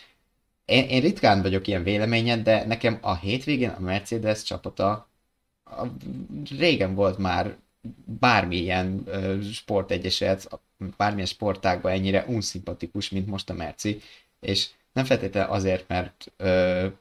én, 0.65 0.83
én 0.89 1.01
ritkán 1.01 1.41
vagyok 1.41 1.67
ilyen 1.67 1.83
véleményen, 1.83 2.43
de 2.43 2.65
nekem 2.65 2.97
a 3.01 3.15
hétvégén 3.15 3.69
a 3.69 3.79
Mercedes 3.79 4.43
csapata 4.43 5.09
a, 5.63 5.85
régen 6.57 6.95
volt 6.95 7.17
már 7.17 7.57
bármilyen 8.05 9.09
sportegyeset, 9.53 10.59
bármilyen 10.97 11.27
sportágban 11.27 11.91
ennyire 11.91 12.25
unszimpatikus, 12.27 13.09
mint 13.09 13.27
most 13.27 13.49
a 13.49 13.53
Merci, 13.53 14.01
és 14.39 14.69
nem 14.93 15.05
feltétlenül 15.05 15.51
azért, 15.51 15.87
mert 15.87 16.31
uh, 16.39 16.91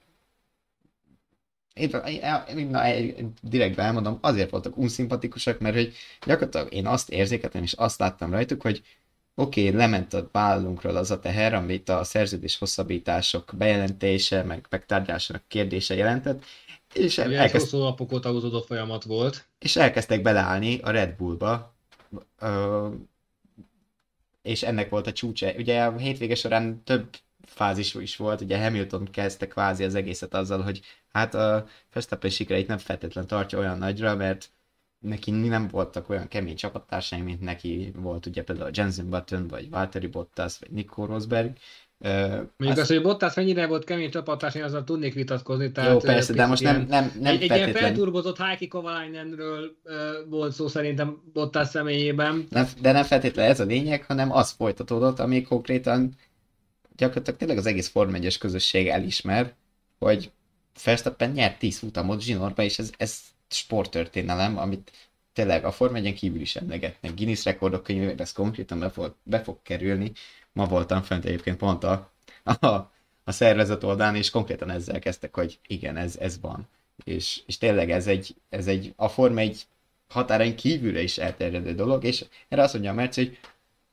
én, 1.74 2.66
na, 2.68 2.82
direktben 3.42 3.86
elmondom, 3.86 4.18
azért 4.20 4.50
voltak 4.50 4.76
unszimpatikusak, 4.76 5.58
mert 5.58 5.74
hogy 5.74 5.94
gyakorlatilag 6.26 6.72
én 6.72 6.86
azt 6.86 7.10
érzékeltem, 7.10 7.62
és 7.62 7.72
azt 7.72 7.98
láttam 7.98 8.30
rajtuk, 8.30 8.62
hogy 8.62 8.82
oké, 9.34 9.66
okay, 9.66 9.78
lement 9.78 10.14
a 10.14 10.28
vállunkról 10.32 10.96
az 10.96 11.10
a 11.10 11.20
teher, 11.20 11.54
amit 11.54 11.88
a 11.88 12.04
szerződés 12.04 12.58
hosszabbítások 12.58 13.52
bejelentése, 13.58 14.42
meg 14.42 14.66
megtárgyásának 14.70 15.42
kérdése 15.48 15.94
jelentett, 15.94 16.44
és 16.94 17.18
Ugye 17.18 17.38
elkezd... 17.38 17.64
hosszú 17.64 17.82
napok 17.82 18.12
óta 18.12 18.30
húzódó 18.30 18.60
folyamat 18.60 19.04
volt. 19.04 19.46
És 19.58 19.76
elkezdtek 19.76 20.22
beleállni 20.22 20.78
a 20.78 20.90
Red 20.90 21.16
Bullba, 21.16 21.74
ö, 22.38 22.88
és 24.42 24.62
ennek 24.62 24.88
volt 24.88 25.06
a 25.06 25.12
csúcsa. 25.12 25.52
Ugye 25.56 25.82
a 25.82 25.96
hétvége 25.96 26.34
során 26.34 26.82
több 26.84 27.08
fázis 27.44 27.94
is 27.94 28.16
volt, 28.16 28.40
ugye 28.40 28.62
Hamilton 28.62 29.04
kezdte 29.10 29.48
kvázi 29.48 29.84
az 29.84 29.94
egészet 29.94 30.34
azzal, 30.34 30.62
hogy 30.62 30.80
hát 31.12 31.34
a 31.34 31.66
Verstappen 31.92 32.30
sikereit 32.30 32.66
nem 32.66 32.78
feltétlenül 32.78 33.30
tartja 33.30 33.58
olyan 33.58 33.78
nagyra, 33.78 34.16
mert 34.16 34.50
neki 34.98 35.30
nem 35.30 35.68
voltak 35.68 36.08
olyan 36.08 36.28
kemény 36.28 36.56
csapattársai, 36.56 37.20
mint 37.20 37.40
neki 37.40 37.92
volt 37.96 38.26
ugye 38.26 38.44
például 38.44 38.68
a 38.68 38.72
Jensen 38.74 39.10
Button, 39.10 39.48
vagy 39.48 39.70
Valtteri 39.70 40.06
Bottas, 40.06 40.58
vagy 40.58 40.70
Nico 40.70 41.04
Rosberg. 41.04 41.56
Mondjuk 42.02 42.50
azt, 42.58 42.78
az, 42.78 42.86
hogy 42.86 43.02
Bottas 43.02 43.34
mennyire 43.34 43.66
volt 43.66 43.84
kemény 43.84 44.10
csapattárs, 44.10 44.54
én 44.54 44.62
azzal 44.62 44.84
tudnék 44.84 45.14
vitatkozni. 45.14 45.72
Tehát, 45.72 45.90
jó, 45.90 45.98
persze, 45.98 46.32
de 46.32 46.46
most 46.46 46.62
nem, 46.62 46.86
nem, 46.88 47.12
nem 47.20 47.32
Egy, 47.32 47.42
egy 47.42 47.56
ilyen 47.56 47.72
felturbozott 47.72 48.38
Heikki 48.38 48.68
Kovalainenről 48.68 49.76
uh, 49.84 49.92
volt 50.28 50.52
szó 50.52 50.68
szerintem 50.68 51.22
Bottas 51.32 51.68
személyében. 51.68 52.46
Nem, 52.50 52.66
de 52.80 52.92
nem 52.92 53.04
feltétlenül 53.04 53.50
ez 53.50 53.60
a 53.60 53.64
lényeg, 53.64 54.04
hanem 54.04 54.32
az 54.32 54.50
folytatódott, 54.50 55.18
ami 55.18 55.42
konkrétan 55.42 56.16
gyakorlatilag 56.96 57.38
tényleg 57.38 57.58
az 57.58 57.66
egész 57.66 57.88
Form 57.88 58.14
1 58.14 58.38
közösség 58.38 58.88
elismer, 58.88 59.54
hogy 59.98 60.30
Verstappen 60.84 61.30
nyert 61.30 61.58
10 61.58 61.78
futamot 61.78 62.20
zsinórba, 62.20 62.62
és 62.62 62.78
ez, 62.78 62.90
ez 62.96 63.18
sporttörténelem, 63.48 64.58
amit 64.58 64.90
tényleg 65.32 65.64
a 65.64 65.72
Form 65.72 65.94
1 65.94 66.14
kívül 66.14 66.40
is 66.40 66.56
emlegetnek. 66.56 67.14
Guinness 67.14 67.44
rekordok 67.44 67.82
könyvében 67.82 68.20
ez 68.20 68.32
konkrétan 68.32 68.78
be 68.78 68.90
fog, 68.90 69.14
be 69.22 69.40
fog 69.42 69.58
kerülni. 69.62 70.12
Ma 70.52 70.64
voltam 70.66 71.02
fent 71.02 71.24
egyébként 71.24 71.56
pont 71.56 71.84
a, 71.84 72.10
a, 72.60 72.66
a 73.24 73.32
szervezet 73.32 73.84
oldalán, 73.84 74.16
és 74.16 74.30
konkrétan 74.30 74.70
ezzel 74.70 74.98
kezdtek, 74.98 75.34
hogy 75.34 75.58
igen, 75.66 75.96
ez, 75.96 76.16
ez 76.16 76.40
van. 76.40 76.68
És, 77.04 77.40
és 77.46 77.58
tényleg 77.58 77.90
ez 77.90 78.06
egy, 78.06 78.34
ez 78.48 78.66
egy 78.66 78.92
a 78.96 79.08
Form 79.08 79.38
1 79.38 79.66
határain 80.08 80.56
kívülre 80.56 81.02
is 81.02 81.18
elterjedő 81.18 81.74
dolog, 81.74 82.04
és 82.04 82.24
erre 82.48 82.62
azt 82.62 82.72
mondja 82.72 82.90
a 82.90 82.94
Merci, 82.94 83.24
hogy 83.24 83.38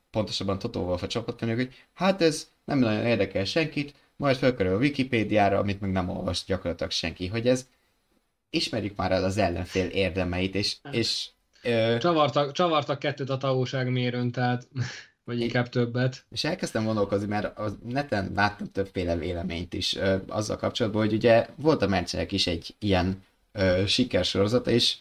pontosabban 0.10 0.60
Toto 0.60 0.80
Wolff 0.80 1.02
a 1.02 1.08
csapatfőnök, 1.08 1.56
hogy 1.56 1.74
hát 1.94 2.22
ez 2.22 2.50
nem 2.66 2.80
nagyon 2.80 3.06
érdekel 3.06 3.46
senkit, 3.46 3.94
majd 4.16 4.36
felkerül 4.36 4.76
a 4.76 4.78
Wikipédiára, 4.78 5.58
amit 5.60 5.82
meg 5.82 5.92
nem 5.92 6.10
olvas 6.10 6.44
gyakorlatilag 6.46 6.92
senki, 6.92 7.28
hogy 7.28 7.48
ez 7.48 7.68
ismerjük 8.50 8.96
már 8.96 9.12
el 9.12 9.24
az 9.24 9.38
ellenfél 9.38 9.88
érdemeit, 9.88 10.56
és, 10.56 10.76
és 10.92 11.28
ö... 11.64 11.96
csavartak, 12.00 12.52
csavartak 12.52 13.00
kettőt 13.00 13.30
a 13.30 13.38
tagóság 13.38 13.92
mérőn, 13.92 14.32
tehát 14.32 14.68
vagy 15.28 15.40
inkább 15.40 15.70
többet. 15.70 16.26
És 16.32 16.44
elkezdtem 16.44 16.86
gondolkozni, 16.86 17.28
mert 17.28 17.58
a 17.58 17.78
neten 17.88 18.32
láttam 18.36 18.72
többféle 18.72 19.16
véleményt 19.16 19.74
is 19.74 19.96
ö, 19.96 20.18
azzal 20.28 20.58
kapcsolatban, 20.58 21.02
hogy 21.02 21.14
ugye 21.14 21.48
volt 21.56 21.82
a 21.82 21.88
Mercedes 21.88 22.32
is 22.32 22.48
egy 22.48 22.76
ilyen 22.80 23.24
ö, 23.52 23.84
sikersorozata, 23.88 24.72
és 24.72 24.96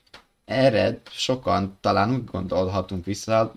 erre 0.44 1.00
sokan 1.10 1.76
talán 1.80 2.14
úgy 2.14 2.24
gondolhatunk 2.24 3.04
vissza, 3.04 3.54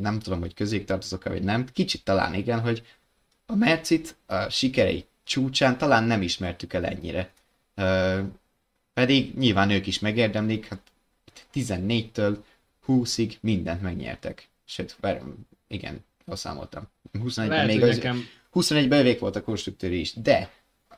nem 0.00 0.18
tudom, 0.18 0.40
hogy 0.40 0.54
közé 0.54 0.80
tartozok-e, 0.80 1.30
vagy 1.30 1.42
nem, 1.42 1.66
kicsit 1.72 2.04
talán 2.04 2.34
igen, 2.34 2.60
hogy 2.60 2.86
a 3.46 3.54
Mercit 3.54 4.16
a 4.26 4.48
sikerei 4.48 5.04
csúcsán 5.24 5.78
talán 5.78 6.04
nem 6.04 6.22
ismertük 6.22 6.72
el 6.72 6.84
ennyire. 6.86 7.32
Ö, 7.74 8.20
pedig 8.94 9.34
nyilván 9.38 9.70
ők 9.70 9.86
is 9.86 9.98
megérdemlik, 9.98 10.68
hát 10.68 10.80
14-től 11.54 12.36
20-ig 12.86 13.40
mindent 13.40 13.82
megnyertek. 13.82 14.48
Sőt, 14.64 14.96
igen, 15.72 16.04
jól 16.26 16.36
számoltam. 16.36 16.88
21-ben 17.18 17.66
még 17.66 17.82
az, 17.82 17.96
nekem... 17.96 18.24
21-ben 18.54 19.00
övék 19.00 19.18
volt 19.18 19.36
a 19.36 19.42
konstruktőri 19.42 20.00
is, 20.00 20.14
de 20.14 20.50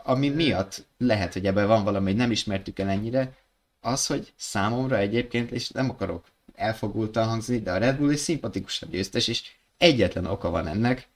ami 0.03 0.29
miatt 0.29 0.87
lehet, 0.99 1.33
hogy 1.33 1.47
ebben 1.47 1.67
van 1.67 1.85
valami, 1.85 2.07
hogy 2.07 2.17
nem 2.17 2.31
ismertük 2.31 2.79
el 2.79 2.89
ennyire, 2.89 3.37
az, 3.81 4.07
hogy 4.07 4.33
számomra 4.37 4.97
egyébként, 4.97 5.51
és 5.51 5.71
nem 5.71 5.91
akarok 5.91 6.25
elfogultan 6.55 7.29
hangzni, 7.29 7.59
de 7.61 7.73
a 7.73 7.79
Red 7.79 7.97
Bull 7.97 8.11
egy 8.11 8.17
szimpatikusabb 8.17 8.91
győztes, 8.91 9.29
és 9.29 9.43
egyetlen 9.77 10.27
oka 10.27 10.51
van 10.51 10.67
ennek, 10.67 11.09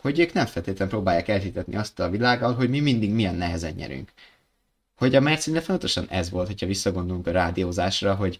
hogy 0.00 0.18
ők 0.18 0.32
nem 0.32 0.46
feltétlenül 0.46 0.94
próbálják 0.94 1.28
elhitetni 1.28 1.76
azt 1.76 2.00
a 2.00 2.10
világgal, 2.10 2.54
hogy 2.54 2.68
mi 2.68 2.80
mindig 2.80 3.10
milyen 3.10 3.34
nehezen 3.34 3.72
nyerünk. 3.72 4.12
Hogy 4.96 5.14
a 5.14 5.20
Mercedes 5.20 5.64
fontosan 5.64 6.06
ez 6.08 6.30
volt, 6.30 6.46
hogyha 6.46 6.66
visszagondolunk 6.66 7.26
a 7.26 7.30
rádiózásra, 7.30 8.14
hogy 8.14 8.38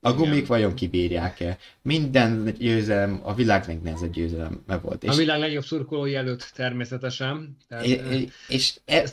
a 0.00 0.12
gumik 0.12 0.34
Igen. 0.34 0.46
vajon 0.46 0.74
kibírják-e? 0.74 1.58
Minden 1.82 2.54
győzelem, 2.58 3.20
a 3.22 3.34
világ 3.34 3.66
legnehezebb 3.66 4.12
győzelem 4.12 4.64
volt. 4.82 5.02
És 5.02 5.10
a 5.10 5.14
világ 5.14 5.38
legjobb 5.40 5.64
szurkolói 5.64 6.14
előtt 6.14 6.50
természetesen. 6.54 7.56
Tehát, 7.68 7.84
és, 7.84 8.32
és 8.48 8.78
e, 8.84 9.06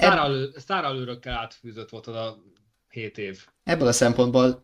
sztáralőrökkel 0.56 1.38
átfűzött 1.38 1.90
volt 1.90 2.08
az 2.08 2.16
a 2.16 2.38
7 2.90 3.18
év. 3.18 3.46
Ebből 3.64 3.88
a 3.88 3.92
szempontból 3.92 4.64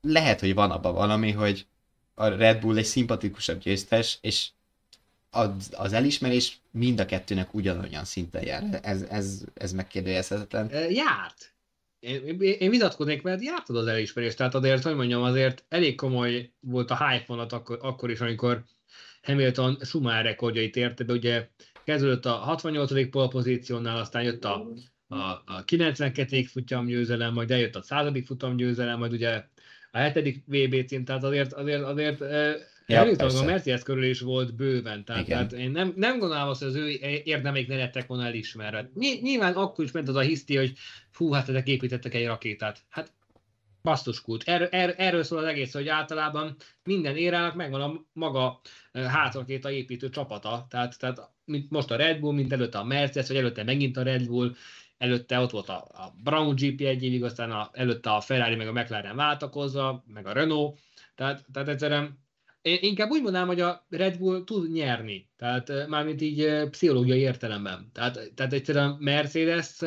lehet, 0.00 0.40
hogy 0.40 0.54
van 0.54 0.70
abban 0.70 0.94
valami, 0.94 1.30
hogy 1.30 1.66
a 2.14 2.26
Red 2.26 2.60
Bull 2.60 2.76
egy 2.76 2.84
szimpatikusabb 2.84 3.58
győztes, 3.58 4.18
és 4.20 4.48
az, 5.30 5.50
az 5.72 5.92
elismerés 5.92 6.60
mind 6.70 7.00
a 7.00 7.06
kettőnek 7.06 7.54
ugyanolyan 7.54 8.04
szinten 8.04 8.44
jár. 8.44 8.80
Ez, 8.82 9.02
ez, 9.02 9.42
ez 9.54 9.72
megkérdőjelezhetetlen. 9.72 10.90
Járt. 10.90 11.51
Én, 12.02 12.40
én 12.40 12.70
vitatkoznék, 12.70 13.22
mert 13.22 13.42
jártad 13.42 13.76
az 13.76 13.86
elismerést, 13.86 14.36
tehát 14.36 14.54
azért, 14.54 14.82
hogy 14.82 14.94
mondjam, 14.94 15.22
azért 15.22 15.64
elég 15.68 15.94
komoly 15.94 16.52
volt 16.60 16.90
a 16.90 17.08
hype 17.08 17.24
vonat 17.26 17.52
akkor, 17.52 17.78
akkor 17.82 18.10
is, 18.10 18.20
amikor 18.20 18.64
Hamilton 19.22 19.78
Schumacher 19.80 20.24
rekordjait 20.24 20.76
érte, 20.76 21.04
de 21.04 21.12
ugye 21.12 21.48
kezdődött 21.84 22.26
a 22.26 22.30
68. 22.30 23.10
polpozíciónál, 23.10 23.98
aztán 23.98 24.22
jött 24.22 24.44
a, 24.44 24.66
a, 25.08 25.16
a 25.46 25.62
92. 25.64 26.42
futamgyőzelem, 26.42 27.32
majd 27.32 27.50
eljött 27.50 27.76
a 27.76 27.82
100. 27.82 28.24
futamgyőzelem, 28.24 28.98
majd 28.98 29.12
ugye 29.12 29.44
a 29.90 29.98
7. 29.98 30.42
VB 30.46 30.86
cím, 30.86 31.04
tehát 31.04 31.24
azért, 31.24 31.52
azért, 31.52 31.82
azért 31.82 32.20
Ja, 32.92 32.98
Hamilton 32.98 33.36
a 33.36 33.44
Mercedes 33.44 33.82
körül 33.82 34.04
is 34.04 34.20
volt 34.20 34.54
bőven, 34.54 35.04
tehát, 35.04 35.26
tehát 35.26 35.52
én 35.52 35.70
nem, 35.70 35.92
nem 35.96 36.18
gondolom 36.18 36.48
azt, 36.48 36.60
hogy 36.60 36.68
az 36.68 36.74
ő 36.74 36.88
érdemeik 37.24 37.68
ne 37.68 37.76
lettek 37.76 38.06
volna 38.06 38.24
elismerve. 38.24 38.90
Nyilván 39.20 39.54
akkor 39.54 39.84
is 39.84 39.90
ment 39.90 40.08
az 40.08 40.14
a 40.14 40.20
hiszti, 40.20 40.56
hogy 40.56 40.72
fú, 41.10 41.32
hát 41.32 41.48
ezek 41.48 41.68
építettek 41.68 42.14
egy 42.14 42.26
rakétát. 42.26 42.82
Hát 42.88 43.12
basztuskult. 43.82 44.42
Er, 44.46 44.68
er, 44.70 44.94
erről 44.96 45.22
szól 45.22 45.38
az 45.38 45.44
egész, 45.44 45.72
hogy 45.72 45.88
általában 45.88 46.56
minden 46.84 47.16
érának 47.16 47.54
megvan 47.54 47.80
a 47.80 48.04
maga 48.12 48.60
hátrakéta 48.92 49.70
építő 49.70 50.08
csapata. 50.08 50.66
Tehát, 50.70 50.98
tehát 50.98 51.30
mint 51.44 51.70
most 51.70 51.90
a 51.90 51.96
Red 51.96 52.20
Bull, 52.20 52.34
mint 52.34 52.52
előtte 52.52 52.78
a 52.78 52.84
Mercedes, 52.84 53.28
vagy 53.28 53.36
előtte 53.36 53.62
megint 53.62 53.96
a 53.96 54.02
Red 54.02 54.26
Bull, 54.26 54.54
előtte 54.98 55.38
ott 55.38 55.50
volt 55.50 55.68
a, 55.68 55.76
a 55.76 56.14
Brown 56.22 56.54
GP 56.54 56.80
egy 56.80 57.04
évig, 57.04 57.24
aztán 57.24 57.50
a, 57.50 57.70
előtte 57.72 58.10
a 58.10 58.20
Ferrari, 58.20 58.54
meg 58.54 58.68
a 58.68 58.72
McLaren 58.72 59.16
váltakozva, 59.16 60.04
meg 60.06 60.26
a 60.26 60.32
Renault. 60.32 60.78
Tehát, 61.14 61.44
tehát 61.52 61.68
egyszerűen 61.68 62.21
én 62.62 62.78
inkább 62.80 63.10
úgy 63.10 63.22
mondanám, 63.22 63.46
hogy 63.46 63.60
a 63.60 63.86
Red 63.88 64.18
Bull 64.18 64.44
tud 64.44 64.72
nyerni, 64.72 65.30
tehát 65.36 65.88
mármint 65.88 66.20
így 66.20 66.68
pszichológiai 66.70 67.20
értelemben. 67.20 67.90
Tehát, 67.92 68.32
tehát 68.34 68.52
egyszerűen 68.52 68.96
Mercedes, 68.98 69.78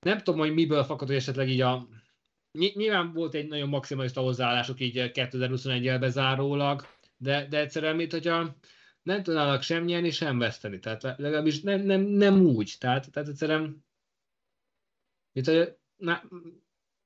nem 0.00 0.18
tudom, 0.22 0.40
hogy 0.40 0.54
miből 0.54 0.84
fakad, 0.84 1.06
hogy 1.06 1.16
esetleg 1.16 1.48
így 1.48 1.60
a 1.60 1.88
Nyilván 2.58 3.12
volt 3.12 3.34
egy 3.34 3.46
nagyon 3.46 3.68
maximalista 3.68 4.20
hozzáállásuk 4.20 4.80
így 4.80 5.10
2021-el 5.14 5.96
bezárólag, 6.00 6.86
de, 7.16 7.46
de 7.48 7.58
egyszerűen, 7.58 7.96
mint 7.96 8.12
hogyha 8.12 8.56
nem 9.02 9.22
tudnának 9.22 9.62
sem 9.62 9.84
nyerni, 9.84 10.10
sem 10.10 10.38
veszteni. 10.38 10.78
Tehát 10.78 11.02
legalábbis 11.02 11.60
nem, 11.60 11.80
nem, 11.80 12.00
nem 12.00 12.40
úgy. 12.40 12.74
Tehát, 12.78 13.10
tehát 13.10 13.28
egyszerűen, 13.28 13.84
mint 15.32 15.46
hogy, 15.46 15.76
na, 15.96 16.22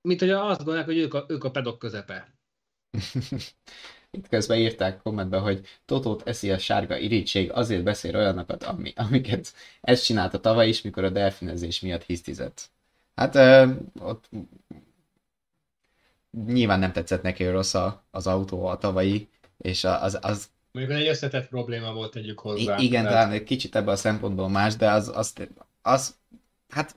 mint 0.00 0.20
hogy 0.20 0.30
azt 0.30 0.58
gondolják, 0.58 0.86
hogy 0.86 0.98
ők 0.98 1.14
a, 1.14 1.26
ők 1.28 1.44
a 1.44 1.50
pedok 1.50 1.78
közepe. 1.78 2.38
Itt 4.10 4.28
közben 4.28 4.58
írták 4.58 5.02
kommentben, 5.02 5.40
hogy 5.40 5.66
Totót 5.84 6.28
eszi 6.28 6.50
a 6.50 6.58
sárga 6.58 6.96
irítség, 6.98 7.52
azért 7.52 7.82
beszél 7.82 8.16
olyanokat, 8.16 8.62
ami, 8.62 8.92
amiket 8.96 9.52
ezt 9.80 10.04
csinálta 10.04 10.40
tavaly 10.40 10.68
is, 10.68 10.82
mikor 10.82 11.04
a 11.04 11.10
delfinezés 11.10 11.80
miatt 11.80 12.02
hisztizett. 12.02 12.70
Hát 13.14 13.34
ö, 13.34 13.66
ott 14.00 14.28
nyilván 16.46 16.78
nem 16.78 16.92
tetszett 16.92 17.22
neki 17.22 17.46
rossz 17.46 17.74
a, 17.74 18.04
az 18.10 18.26
autó 18.26 18.66
a 18.66 18.78
tavalyi, 18.78 19.28
és 19.58 19.84
az, 19.84 20.18
az 20.20 20.48
Mondjuk 20.72 20.98
egy 20.98 21.06
összetett 21.08 21.48
probléma 21.48 21.92
volt, 21.92 22.12
tegyük 22.12 22.38
hozzá. 22.38 22.78
I- 22.78 22.84
igen, 22.84 23.02
tehát... 23.02 23.18
talán 23.18 23.32
egy 23.32 23.44
kicsit 23.44 23.76
ebben 23.76 23.94
a 23.94 23.96
szempontból 23.96 24.48
más, 24.48 24.76
de 24.76 24.90
az, 24.90 25.08
az, 25.14 25.32
az 25.82 26.14
hát 26.68 26.96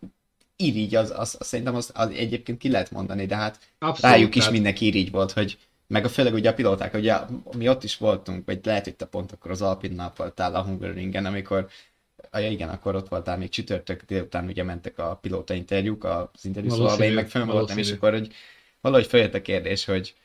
irigy, 0.55 0.95
az, 0.95 1.11
az, 1.15 1.35
az 1.39 1.47
szerintem 1.47 1.75
az, 1.75 1.91
az, 1.93 2.09
egyébként 2.09 2.57
ki 2.57 2.69
lehet 2.69 2.91
mondani, 2.91 3.25
de 3.25 3.35
hát 3.35 3.59
Abszolút, 3.79 4.15
rájuk 4.15 4.35
is 4.35 4.37
tehát... 4.37 4.53
mindenki 4.53 4.85
irigy 4.85 5.11
volt, 5.11 5.31
hogy 5.31 5.57
meg 5.91 6.05
a 6.05 6.09
főleg 6.09 6.33
ugye 6.33 6.49
a 6.49 6.53
pilóták, 6.53 6.93
ugye 6.93 7.17
mi 7.57 7.69
ott 7.69 7.83
is 7.83 7.97
voltunk, 7.97 8.45
vagy 8.45 8.59
lehet, 8.63 8.83
hogy 8.83 8.95
te 8.95 9.05
pont 9.05 9.31
akkor 9.31 9.51
az 9.51 9.61
Alpinnál 9.61 10.13
voltál 10.15 10.55
a 10.55 10.63
Hungaroringen, 10.63 11.25
amikor 11.25 11.67
ja, 12.33 12.49
igen, 12.49 12.69
akkor 12.69 12.95
ott 12.95 13.07
voltál 13.07 13.37
még 13.37 13.49
csütörtök 13.49 14.03
délután, 14.03 14.47
ugye 14.47 14.63
mentek 14.63 14.99
a 14.99 15.15
pilóta 15.15 15.53
interjúk, 15.53 16.03
az 16.03 16.45
interjú 16.45 16.69
szóval 16.69 17.01
én 17.01 17.13
meg 17.13 17.29
fönn 17.29 17.47
voltam, 17.47 17.77
és 17.77 17.91
akkor 17.91 18.11
hogy 18.11 18.33
valahogy 18.81 19.05
följött 19.07 19.33
a 19.33 19.41
kérdés, 19.41 19.85
hogy 19.85 20.15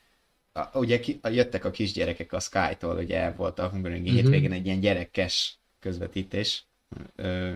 a, 0.52 0.78
ugye 0.78 1.00
ki, 1.00 1.18
a, 1.22 1.28
jöttek 1.28 1.64
a 1.64 1.70
kisgyerekek 1.70 2.32
a 2.32 2.40
Sky-tól, 2.40 2.96
ugye 2.96 3.30
volt 3.30 3.58
a 3.58 3.68
Hungaroringen 3.68 4.14
uh-huh. 4.14 4.22
hétvégén 4.22 4.52
egy 4.52 4.66
ilyen 4.66 4.80
gyerekes 4.80 5.58
közvetítés, 5.80 6.64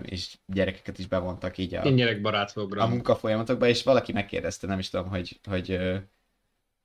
és 0.03 0.37
gyerekeket 0.45 0.99
is 0.99 1.07
bevontak 1.07 1.57
így 1.57 1.75
a, 1.75 1.89
gyerekbarát 1.89 2.53
program. 2.53 2.85
a 2.85 2.93
munkafolyamatokba, 2.93 3.67
és 3.67 3.83
valaki 3.83 4.11
megkérdezte, 4.11 4.67
nem 4.67 4.79
is 4.79 4.89
tudom, 4.89 5.07
hogy, 5.07 5.39
hogy, 5.43 5.79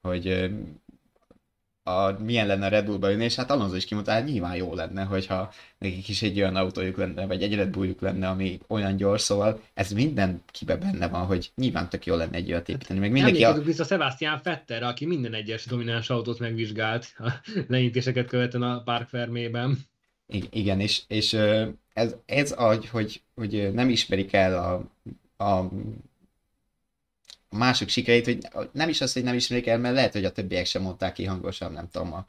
hogy, 0.01 0.35
hogy 0.35 0.51
a, 1.87 2.17
milyen 2.19 2.47
lenne 2.47 2.67
a 2.67 2.69
Red 2.69 2.85
Bullba 2.85 3.11
ülni, 3.11 3.25
és 3.25 3.35
hát 3.35 3.51
Alonso 3.51 3.77
is 3.77 3.85
kimondta, 3.85 4.13
hát 4.13 4.25
nyilván 4.25 4.57
jó 4.57 4.75
lenne, 4.75 5.05
hogyha 5.05 5.53
nekik 5.79 6.09
is 6.09 6.23
egy 6.23 6.39
olyan 6.39 6.57
autójuk 6.57 6.97
lenne, 6.97 7.27
vagy 7.27 7.43
egy 7.43 7.55
Red 7.55 7.69
Bulljuk 7.69 8.01
lenne, 8.01 8.29
ami 8.29 8.59
olyan 8.67 8.97
gyors, 8.97 9.23
szóval 9.23 9.61
ez 9.75 9.91
minden 9.93 10.43
kibe 10.53 10.77
benne 10.77 11.09
van, 11.09 11.25
hogy 11.25 11.51
nyilván 11.55 11.89
tök 11.89 12.07
jó 12.07 12.15
lenne 12.15 12.37
egy 12.37 12.51
olyat 12.51 12.69
építeni. 12.69 13.01
Meg 13.01 13.11
mindenki 13.11 13.45
a... 13.45 13.53
vissza 13.53 13.85
Sebastian 13.85 14.39
Fetterre, 14.39 14.87
aki 14.87 15.07
minden 15.07 15.35
egyes 15.35 15.67
domináns 15.67 16.11
autót 16.11 16.39
megvizsgált 16.39 17.15
a 17.19 17.33
leintéseket 17.69 18.27
követően 18.27 18.63
a 18.63 18.83
Park 18.83 19.09
Fermében. 19.09 19.79
Igen, 20.51 20.81
és, 20.81 21.03
és 21.09 21.33
ez, 21.93 22.15
ez 22.27 22.55
az, 22.57 22.89
hogy, 22.91 23.23
hogy 23.35 23.71
nem 23.73 23.89
ismerik 23.89 24.33
el 24.33 24.59
a, 24.59 24.75
a 25.45 25.69
a 27.49 27.57
mások 27.57 27.89
sikerét, 27.89 28.49
hogy 28.53 28.71
nem 28.73 28.89
is 28.89 29.01
az, 29.01 29.13
hogy 29.13 29.23
nem 29.23 29.35
ismerik 29.35 29.67
el, 29.67 29.79
mert 29.79 29.95
lehet, 29.95 30.13
hogy 30.13 30.25
a 30.25 30.33
többiek 30.33 30.67
sem 30.67 30.83
mondták 30.83 31.13
ki 31.13 31.25
hangosan, 31.25 31.73
nem 31.73 31.89
tudom, 31.91 32.13
a 32.13 32.29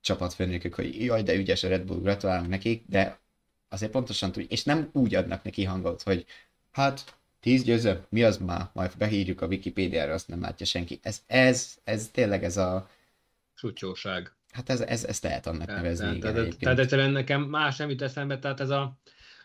csapatfőnökök, 0.00 0.74
hogy 0.74 1.04
jaj, 1.04 1.22
de 1.22 1.34
ügyes 1.34 1.62
a 1.62 1.68
Red 1.68 1.82
Bull, 1.82 2.00
gratulálunk 2.00 2.48
nekik, 2.48 2.84
de 2.86 3.18
azért 3.68 3.90
pontosan 3.90 4.32
tudj, 4.32 4.46
és 4.48 4.64
nem 4.64 4.88
úgy 4.92 5.14
adnak 5.14 5.42
neki 5.42 5.64
hangot, 5.64 6.02
hogy 6.02 6.26
hát 6.72 7.14
tíz 7.40 7.62
győző, 7.62 8.04
mi 8.08 8.22
az 8.22 8.36
már, 8.36 8.68
majd 8.72 8.92
behírjuk 8.98 9.40
a 9.40 9.46
Wikipédiára, 9.46 10.12
azt 10.12 10.28
nem 10.28 10.40
látja 10.40 10.66
senki. 10.66 10.98
Ez, 11.02 11.22
ez, 11.26 11.78
ez 11.84 12.08
tényleg 12.12 12.44
ez 12.44 12.56
a... 12.56 12.90
Sutyóság. 13.54 14.32
Hát 14.52 14.70
ez, 14.70 14.80
ez, 14.80 15.04
ezt 15.04 15.22
lehet 15.22 15.46
annak 15.46 15.66
nevezni. 15.66 16.18
Tehát, 16.18 16.18
igen, 16.18 16.34
tehát, 16.34 16.58
tehát 16.58 16.78
egyszerűen 16.78 17.10
nekem 17.10 17.42
más 17.42 17.76
nem 17.76 17.90
jut 17.90 18.02
eszembe, 18.02 18.38
tehát 18.38 18.60
ez 18.60 18.70
a 18.70 18.98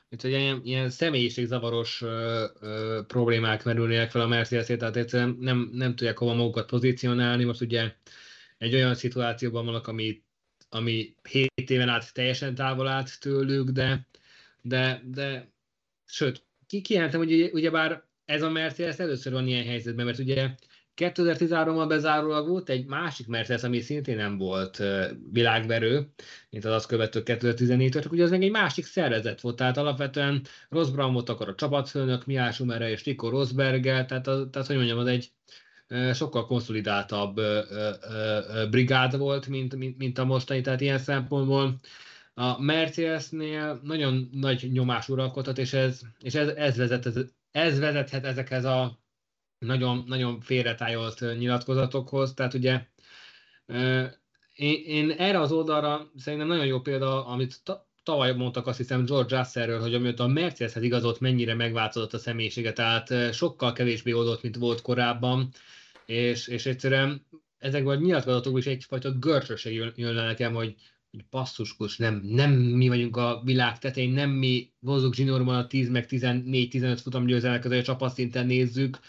mint 0.09 0.21
hogy 0.21 0.31
ilyen, 0.31 0.61
ilyen 0.63 0.89
személyiségzavaros 0.89 2.01
ö, 2.01 2.45
ö, 2.59 3.01
problémák 3.07 3.63
merülnének 3.63 4.11
fel 4.11 4.21
a 4.21 4.27
mercedes 4.27 4.65
tehát 4.65 4.95
egyszerűen 4.95 5.37
nem, 5.39 5.69
nem 5.73 5.95
tudják 5.95 6.17
hova 6.17 6.33
magukat 6.33 6.69
pozícionálni. 6.69 7.43
Most 7.43 7.61
ugye 7.61 7.93
egy 8.57 8.73
olyan 8.73 8.95
szituációban 8.95 9.65
vannak, 9.65 9.87
ami, 9.87 10.23
ami 10.69 11.15
7 11.29 11.49
éven 11.69 11.89
át 11.89 12.13
teljesen 12.13 12.55
távol 12.55 12.87
állt 12.87 13.19
tőlük, 13.19 13.69
de, 13.69 14.07
de, 14.61 15.01
de 15.05 15.51
sőt, 16.05 16.45
ki 16.67 16.81
kijelentem, 16.81 17.19
hogy 17.19 17.49
ugyebár 17.53 18.03
ez 18.25 18.41
a 18.41 18.49
Mercedes 18.49 18.97
először 18.97 19.33
van 19.33 19.47
ilyen 19.47 19.65
helyzetben, 19.65 20.05
mert 20.05 20.19
ugye 20.19 20.55
2013-ban 20.97 21.86
bezárólag 21.88 22.47
volt 22.47 22.69
egy 22.69 22.86
másik 22.86 23.27
Mercedes, 23.27 23.63
ami 23.63 23.79
szintén 23.79 24.15
nem 24.15 24.38
volt 24.38 24.84
világverő, 25.31 26.08
mint 26.49 26.65
az 26.65 26.71
azt 26.71 26.88
követő 26.88 27.21
2014-től, 27.25 28.01
csak 28.01 28.12
ugye 28.12 28.23
az 28.23 28.29
meg 28.29 28.43
egy 28.43 28.51
másik 28.51 28.86
szervezet 28.86 29.41
volt, 29.41 29.55
tehát 29.55 29.77
alapvetően 29.77 30.41
Ross 30.69 30.89
Brown 30.89 31.13
volt 31.13 31.29
akkor 31.29 31.49
a 31.49 31.55
csapatfőnök, 31.55 32.25
Mihály 32.25 32.51
Schumerre 32.51 32.89
és 32.89 33.03
Nico 33.03 33.29
Rosberger, 33.29 34.05
tehát, 34.05 34.27
a, 34.27 34.49
tehát 34.49 34.67
hogy 34.67 34.75
mondjam, 34.75 34.97
az 34.97 35.08
egy 35.08 35.31
sokkal 36.13 36.45
konszolidáltabb 36.45 37.41
brigád 38.69 39.17
volt, 39.17 39.47
mint, 39.47 39.75
mint, 39.75 39.97
mint 39.97 40.17
a 40.17 40.25
mostani, 40.25 40.62
tehát 40.62 40.81
ilyen 40.81 40.97
szempontból. 40.97 41.79
A 42.34 42.62
Mercedesnél 42.62 43.79
nagyon 43.84 44.29
nagy 44.31 44.69
nyomás 44.71 45.10
uralkodhat, 45.10 45.58
és 45.58 45.73
ez, 45.73 46.01
és 46.19 46.36
ez, 46.36 46.47
ez, 46.47 46.77
vezet, 46.77 47.05
ez, 47.05 47.15
ez 47.51 47.79
vezethet 47.79 48.25
ezekhez 48.25 48.65
a 48.65 49.04
nagyon, 49.59 50.03
nagyon 50.07 50.39
félretájolt 50.39 51.37
nyilatkozatokhoz, 51.37 52.33
tehát 52.33 52.53
ugye 52.53 52.87
én, 54.53 54.83
én 54.85 55.11
erre 55.11 55.39
az 55.39 55.51
oldalra 55.51 56.11
szerintem 56.17 56.47
nagyon 56.47 56.65
jó 56.65 56.79
példa, 56.81 57.25
amit 57.25 57.61
tavaly 58.03 58.35
mondtak 58.35 58.67
azt 58.67 58.77
hiszem 58.77 59.05
George 59.05 59.37
Russellről, 59.37 59.79
hogy 59.79 59.93
amióta 59.93 60.23
a 60.23 60.27
Mercedeshez 60.27 60.83
igazolt, 60.83 61.19
mennyire 61.19 61.53
megváltozott 61.53 62.13
a 62.13 62.17
személyisége, 62.17 62.73
tehát 62.73 63.33
sokkal 63.33 63.73
kevésbé 63.73 64.11
oldott, 64.11 64.41
mint 64.41 64.55
volt 64.55 64.81
korábban, 64.81 65.49
és, 66.05 66.47
és 66.47 66.65
egyszerűen 66.65 67.25
ezekben 67.57 67.97
a 67.97 68.01
nyilatkozatokban 68.01 68.61
is 68.61 68.67
egyfajta 68.67 69.11
görcsösség 69.11 69.73
jön, 69.73 69.93
jön 69.95 70.13
le 70.13 70.25
nekem, 70.25 70.53
hogy, 70.53 70.75
hogy 71.11 71.25
basszuskus, 71.29 71.97
nem, 71.97 72.21
nem 72.23 72.51
mi 72.51 72.87
vagyunk 72.87 73.17
a 73.17 73.41
világ 73.43 73.79
tetején, 73.79 74.11
nem 74.11 74.29
mi 74.29 74.71
vonzuk 74.79 75.13
zsinórban 75.13 75.55
a 75.55 75.67
10 75.67 75.89
meg 75.89 76.05
14-15 76.09 76.99
futam 77.03 77.25
győzelmek 77.25 77.65
a 77.65 77.81
csapatszinten 77.81 78.45
nézzük, 78.45 78.99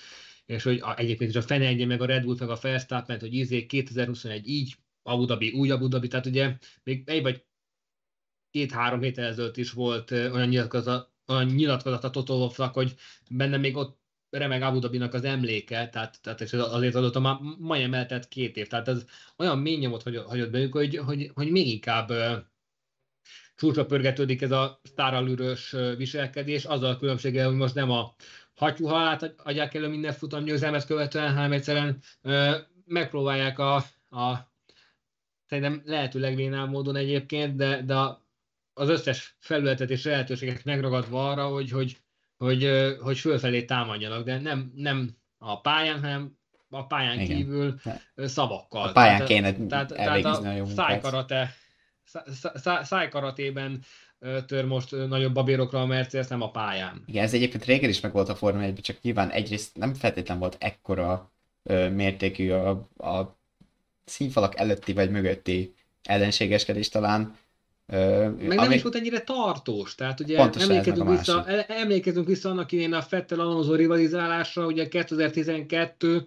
és 0.46 0.62
hogy 0.62 0.78
a, 0.80 0.98
egyébként 0.98 1.30
is 1.30 1.36
a 1.36 1.42
Fenelje, 1.42 1.86
meg 1.86 2.00
a 2.00 2.06
Red 2.06 2.24
Bull, 2.24 2.36
meg 2.38 2.50
a 2.50 2.58
Verstappen, 2.60 3.20
hogy 3.20 3.34
izé 3.34 3.66
2021 3.66 4.48
így, 4.48 4.76
Abu 5.02 5.24
Dhabi, 5.24 5.50
új 5.50 5.70
Abu 5.70 5.88
Dhabi, 5.88 6.08
tehát 6.08 6.26
ugye 6.26 6.56
még 6.82 7.02
egy 7.08 7.22
vagy 7.22 7.44
két-három 8.50 9.00
héttel 9.00 9.24
ezelőtt 9.24 9.56
is 9.56 9.70
volt 9.70 10.10
olyan 10.10 10.48
nyilatkozat, 10.48 11.12
olyan 11.26 11.46
nyilatkozat 11.46 12.04
a 12.04 12.10
Toto 12.10 12.48
hogy 12.72 12.94
benne 13.30 13.56
még 13.56 13.76
ott 13.76 13.98
remeg 14.30 14.62
Abu 14.62 14.78
Dhabi-nak 14.78 15.14
az 15.14 15.24
emléke, 15.24 15.88
tehát, 15.88 16.22
tehát 16.22 16.40
és 16.40 16.52
azért 16.52 16.94
adott 16.94 17.16
a 17.16 17.20
már 17.20 17.36
majdnem 17.58 17.94
eltett 17.94 18.28
két 18.28 18.56
év, 18.56 18.66
tehát 18.66 18.88
ez 18.88 19.04
olyan 19.36 19.58
mély 19.58 19.76
nyomot 19.76 20.02
hagyott 20.02 20.50
bennük, 20.50 20.72
hogy, 20.72 20.96
hogy, 20.96 21.30
hogy 21.34 21.50
még 21.50 21.66
inkább 21.66 22.12
csúcsra 23.56 23.86
pörgetődik 23.86 24.42
ez 24.42 24.50
a 24.50 24.80
sztáralűrös 24.82 25.74
viselkedés, 25.96 26.64
azzal 26.64 26.90
a 26.90 26.96
különbséggel, 26.96 27.46
hogy 27.46 27.56
most 27.56 27.74
nem 27.74 27.90
a 27.90 28.14
hattyú 28.56 28.86
halát 28.86 29.34
adják 29.36 29.74
elő 29.74 29.88
minden 29.88 30.12
futam 30.12 30.44
győzelmet 30.44 30.86
követően, 30.86 31.34
hanem 31.34 31.52
egyszerűen 31.52 31.98
ö, 32.22 32.56
megpróbálják 32.84 33.58
a, 33.58 33.74
a 34.10 34.52
szerintem 35.46 35.82
lehető 35.84 36.20
legvénább 36.20 36.70
módon 36.70 36.96
egyébként, 36.96 37.56
de, 37.56 37.82
de 37.82 37.94
az 38.74 38.88
összes 38.88 39.36
felületet 39.38 39.90
és 39.90 40.04
lehetőséget 40.04 40.64
megragadva 40.64 41.30
arra, 41.30 41.46
hogy, 41.46 41.70
hogy, 41.70 41.96
hogy, 42.36 42.70
hogy 43.00 43.18
fölfelé 43.18 43.64
támadjanak, 43.64 44.24
de 44.24 44.38
nem, 44.38 44.72
nem 44.74 45.16
a 45.38 45.60
pályán, 45.60 46.00
hanem 46.00 46.38
a 46.68 46.86
pályán 46.86 47.20
Igen. 47.20 47.36
kívül 47.36 47.80
szavakkal. 48.16 48.88
A 48.88 48.92
pályán 48.92 49.14
tehát, 49.14 49.28
kéne 49.28 49.66
tehát, 49.66 49.88
tehát 49.88 50.24
a, 50.24 50.60
a 50.60 50.66
szájkarate, 50.66 51.54
szájkaratében 52.82 53.82
tör 54.46 54.64
most 54.64 54.90
nagyobb 55.08 55.32
babérokra 55.32 55.80
a 55.80 55.86
Mercedes, 55.86 56.26
nem 56.26 56.42
a 56.42 56.50
pályán. 56.50 57.02
Igen, 57.06 57.24
ez 57.24 57.34
egyébként 57.34 57.64
régen 57.64 57.88
is 57.88 58.00
meg 58.00 58.12
volt 58.12 58.28
a 58.28 58.34
Forma 58.34 58.62
1 58.62 58.80
csak 58.82 58.96
nyilván 59.02 59.30
egyrészt 59.30 59.76
nem 59.76 59.94
feltétlenül 59.94 60.42
volt 60.42 60.56
ekkora 60.60 61.30
ö, 61.62 61.88
mértékű 61.88 62.50
a, 62.50 62.68
a 62.96 63.36
színfalak 64.04 64.58
előtti 64.58 64.92
vagy 64.92 65.10
mögötti 65.10 65.74
ellenségeskedés 66.02 66.88
talán. 66.88 67.36
Ö, 67.86 68.28
meg 68.28 68.58
ami... 68.58 68.66
nem 68.66 68.72
is 68.72 68.82
volt 68.82 68.94
ennyire 68.94 69.20
tartós, 69.20 69.94
tehát 69.94 70.20
ugye 70.20 70.38
emlékezünk 70.38 71.10
vissza, 71.10 71.46
emlékezünk 71.68 72.26
vissza 72.26 72.50
annak 72.50 72.72
én 72.72 72.92
a 72.92 73.02
Fettel 73.02 73.40
Alonso 73.40 73.74
rivalizálásra, 73.74 74.66
ugye 74.66 74.88
2012 74.88 76.26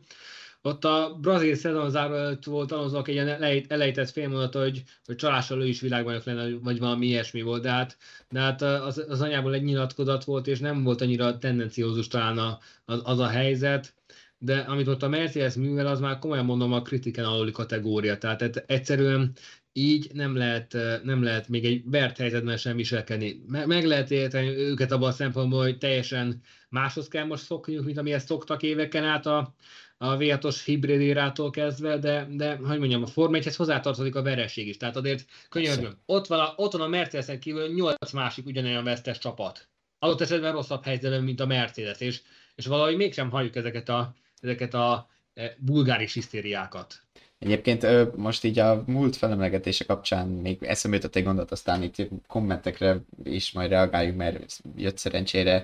ott 0.62 0.86
a 0.86 1.18
brazil 1.22 1.56
szezonzáró 1.56 2.14
előtt 2.14 2.44
volt 2.44 2.72
Alonsonak 2.72 3.08
egy 3.08 3.14
ilyen 3.14 3.64
elejtett 3.68 4.10
félmondata, 4.10 4.60
hogy, 4.62 4.84
hogy 5.06 5.16
csalással 5.16 5.62
ő 5.62 5.68
is 5.68 5.82
világbajnok 5.82 6.24
lenne, 6.24 6.58
vagy 6.58 6.80
valami 6.80 7.06
ilyesmi 7.06 7.42
volt, 7.42 7.62
de 7.62 7.70
hát, 7.70 7.98
de 8.30 8.40
hát 8.40 8.62
az, 8.62 9.06
az 9.08 9.22
anyából 9.22 9.54
egy 9.54 9.64
nyilatkozat 9.64 10.24
volt, 10.24 10.48
és 10.48 10.60
nem 10.60 10.84
volt 10.84 11.02
annyira 11.02 11.38
tendenciózus 11.38 12.08
talán 12.08 12.58
az, 12.86 13.02
az 13.04 13.20
a 13.20 13.28
helyzet, 13.28 13.94
de 14.38 14.58
amit 14.58 14.88
ott 14.88 15.04
a 15.04 15.08
Mercedes 15.08 15.56
művel, 15.56 15.88
az 15.88 16.00
már 16.00 16.20
komolyan 16.20 16.46
mondom 16.46 16.74
a 16.74 16.82
kritiken 16.82 17.26
aluli 17.26 17.52
kategória, 17.52 18.18
tehát 18.18 18.64
egyszerűen 18.68 19.32
így 19.74 20.10
nem 20.14 20.36
lehet, 20.36 20.78
nem 21.04 21.24
lehet 21.24 21.48
még 21.50 21.66
egy 21.66 21.82
vert 21.86 22.18
helyzetben 22.18 22.58
sem 22.58 22.76
viselkedni. 22.76 23.42
Meg 23.48 23.86
lehet 23.86 24.12
érteni 24.12 24.48
őket 24.48 24.92
abban 24.92 25.10
a 25.10 25.12
szempontból, 25.12 25.62
hogy 25.62 25.78
teljesen 25.78 26.42
máshoz 26.70 27.08
kell 27.08 27.26
most 27.26 27.44
szokniuk, 27.44 27.86
mint 27.86 27.98
amihez 27.98 28.24
szoktak 28.24 28.64
éveken 28.64 29.04
át 29.04 29.26
a, 29.26 29.56
a 30.02 30.18
V6-os 30.18 30.62
hibridérától 30.66 31.50
kezdve, 31.50 31.98
de, 31.98 32.28
de 32.30 32.56
hogy 32.56 32.80
mondjam, 32.80 33.04
a 33.04 33.08
Forma 33.08 33.38
1 33.38 33.56
hozzátartozik 33.56 34.16
a 34.16 34.22
vereség 34.22 34.68
is. 34.68 34.78
Tehát 34.78 34.96
azért 34.96 35.26
könyörgöm, 35.50 35.98
ott 36.06 36.28
van 36.28 36.40
a, 36.40 36.54
ott 36.56 36.72
van 36.72 36.82
a 36.82 36.88
Mercedes-en 36.88 37.40
kívül 37.40 37.74
8 37.74 38.12
másik 38.12 38.46
ugyanolyan 38.46 38.84
vesztes 38.84 39.18
csapat. 39.18 39.68
Adott 40.00 40.22
esetben 40.22 40.52
rosszabb 40.52 40.84
helyzetben, 40.84 41.24
mint 41.24 41.40
a 41.40 41.46
Mercedes, 41.46 42.00
és, 42.00 42.22
és 42.56 42.66
valahogy 42.66 42.96
mégsem 42.96 43.30
halljuk 43.30 43.56
ezeket 43.56 43.90
a, 43.90 44.14
ezeket 44.42 44.74
a 44.74 45.10
e, 45.34 45.56
bulgáris 45.58 46.14
hisztériákat. 46.14 47.02
Egyébként 47.40 48.16
most 48.16 48.44
így 48.44 48.60
a 48.60 48.84
múlt 48.86 49.16
felemlegetése 49.16 49.86
kapcsán 49.86 50.28
még 50.28 50.64
eszembe 50.64 50.98
jutott 50.98 51.16
egy 51.16 51.24
gondolat, 51.24 51.52
aztán 51.52 51.84
itt 51.84 52.08
kommentekre 52.28 53.02
is 53.24 53.52
majd 53.52 53.70
reagáljunk, 53.70 54.18
mert 54.18 54.60
jött 54.76 54.98
szerencsére 54.98 55.64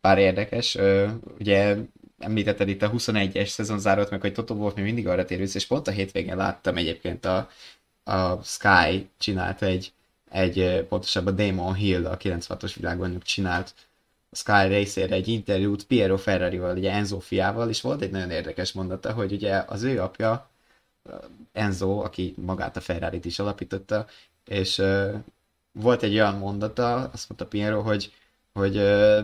pár 0.00 0.18
érdekes. 0.18 0.78
Ugye 1.38 1.76
említetted 2.18 2.68
itt 2.68 2.82
a 2.82 2.90
21-es 2.90 3.46
szezon 3.46 3.78
zárót, 3.78 4.10
meg 4.10 4.20
hogy 4.20 4.32
Toto 4.32 4.54
Wolff 4.54 4.74
még 4.74 4.84
mindig 4.84 5.08
arra 5.08 5.24
tér 5.24 5.40
és 5.40 5.66
pont 5.66 5.88
a 5.88 5.90
hétvégén 5.90 6.36
láttam 6.36 6.76
egyébként 6.76 7.24
a, 7.24 7.50
a 8.04 8.42
Sky 8.42 9.08
csinált 9.18 9.62
egy, 9.62 9.92
egy 10.30 10.86
pontosabban 10.88 11.36
Damon 11.36 11.74
Hill, 11.74 12.06
a 12.06 12.16
96-os 12.16 12.72
világbajnok 12.76 13.22
csinált 13.22 13.74
a 14.30 14.36
Sky 14.36 14.66
részére 14.66 15.14
egy 15.14 15.28
interjút 15.28 15.86
Piero 15.86 16.16
Ferrari-val, 16.16 16.76
ugye 16.76 16.92
Enzo 16.92 17.18
fiával, 17.18 17.68
és 17.68 17.80
volt 17.80 18.02
egy 18.02 18.10
nagyon 18.10 18.30
érdekes 18.30 18.72
mondata, 18.72 19.12
hogy 19.12 19.32
ugye 19.32 19.64
az 19.66 19.82
ő 19.82 20.00
apja 20.02 20.50
Enzo, 21.52 21.98
aki 22.04 22.34
magát 22.36 22.76
a 22.76 22.80
Ferrari-t 22.80 23.24
is 23.24 23.38
alapította, 23.38 24.06
és 24.44 24.78
uh, 24.78 25.14
volt 25.72 26.02
egy 26.02 26.12
olyan 26.12 26.34
mondata, 26.34 26.94
azt 26.94 27.28
mondta 27.28 27.46
Piero, 27.46 27.80
hogy, 27.80 28.12
hogy 28.52 28.76
uh, 28.76 29.18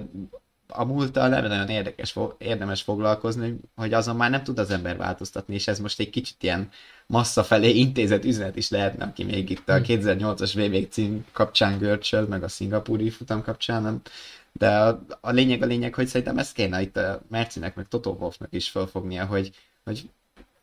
a 0.77 0.85
múlttal 0.85 1.29
nem 1.29 1.47
nagyon 1.47 1.69
érdekes, 1.69 2.19
érdemes 2.39 2.83
foglalkozni, 2.83 3.57
hogy 3.77 3.93
azon 3.93 4.17
már 4.17 4.31
nem 4.31 4.43
tud 4.43 4.59
az 4.59 4.71
ember 4.71 4.97
változtatni, 4.97 5.55
és 5.55 5.69
ez 5.69 5.79
most 5.79 6.01
egy 6.01 6.11
kicsit 6.11 6.43
ilyen 6.43 6.69
massza 7.07 7.43
felé 7.43 7.71
intézet 7.71 8.25
üzenet 8.25 8.57
is 8.57 8.71
lehetne, 8.71 9.05
aki 9.05 9.25
még 9.25 9.51
itt 9.51 9.69
a 9.69 9.81
2008-as 9.81 10.51
hm. 10.55 10.61
VB 10.61 10.89
cím 10.89 11.25
kapcsán 11.33 11.79
görcsöl, 11.79 12.27
meg 12.27 12.43
a 12.43 12.49
szingapúri 12.49 13.11
futam 13.11 13.43
kapcsán, 13.43 13.83
nem? 13.83 14.01
de 14.53 14.79
a, 14.79 15.05
a 15.21 15.31
lényeg 15.31 15.63
a 15.63 15.67
lényeg, 15.67 15.95
hogy 15.95 16.07
szerintem 16.07 16.39
ezt 16.39 16.55
kéne 16.55 16.81
itt 16.81 16.97
a 16.97 17.23
Mercinek, 17.29 17.75
meg 17.75 17.89
Toto 17.89 18.11
Wolfnak 18.11 18.53
is 18.53 18.69
felfognia, 18.69 19.27
hogy, 19.27 19.51
hogy 19.85 20.11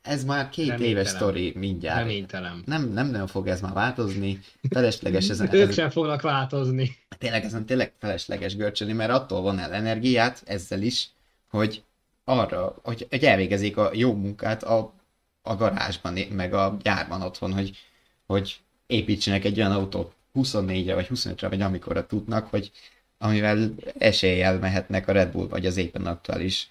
ez 0.01 0.23
már 0.23 0.49
két 0.49 0.67
Reménytelen. 0.67 0.91
éves 0.97 1.07
sztori 1.07 1.53
mindjárt. 1.55 1.99
Reménytelen. 1.99 2.63
Nem, 2.65 2.89
nem 2.89 3.07
nagyon 3.07 3.27
fog 3.27 3.47
ez 3.47 3.61
már 3.61 3.73
változni. 3.73 4.39
Felesleges 4.69 5.29
ezen. 5.29 5.53
ők 5.53 5.71
sem 5.71 5.89
fognak 5.89 6.21
változni. 6.21 6.97
Tényleg 7.17 7.43
ezen 7.43 7.65
tényleg 7.65 7.93
felesleges 7.99 8.55
görcsölni, 8.55 8.93
mert 8.93 9.11
attól 9.11 9.41
van 9.41 9.59
el 9.59 9.73
energiát 9.73 10.43
ezzel 10.45 10.81
is, 10.81 11.09
hogy 11.49 11.83
arra, 12.23 12.75
hogy, 12.83 13.07
hogy 13.09 13.23
elvégezik 13.23 13.77
a 13.77 13.89
jó 13.93 14.13
munkát 14.13 14.63
a, 14.63 14.93
a 15.41 15.55
garázsban, 15.55 16.13
meg 16.29 16.53
a 16.53 16.77
gyárban 16.81 17.21
otthon, 17.21 17.53
hogy, 17.53 17.77
hogy 18.25 18.59
építsenek 18.87 19.45
egy 19.45 19.59
olyan 19.59 19.71
autót 19.71 20.15
24-re 20.33 20.93
vagy 20.93 21.07
25-re, 21.13 21.47
vagy 21.47 21.61
amikorra 21.61 22.05
tudnak, 22.05 22.47
hogy 22.47 22.71
amivel 23.17 23.73
eséllyel 23.97 24.59
mehetnek 24.59 25.07
a 25.07 25.11
Red 25.11 25.31
Bull, 25.31 25.47
vagy 25.47 25.65
az 25.65 25.77
éppen 25.77 26.05
aktuális 26.05 26.67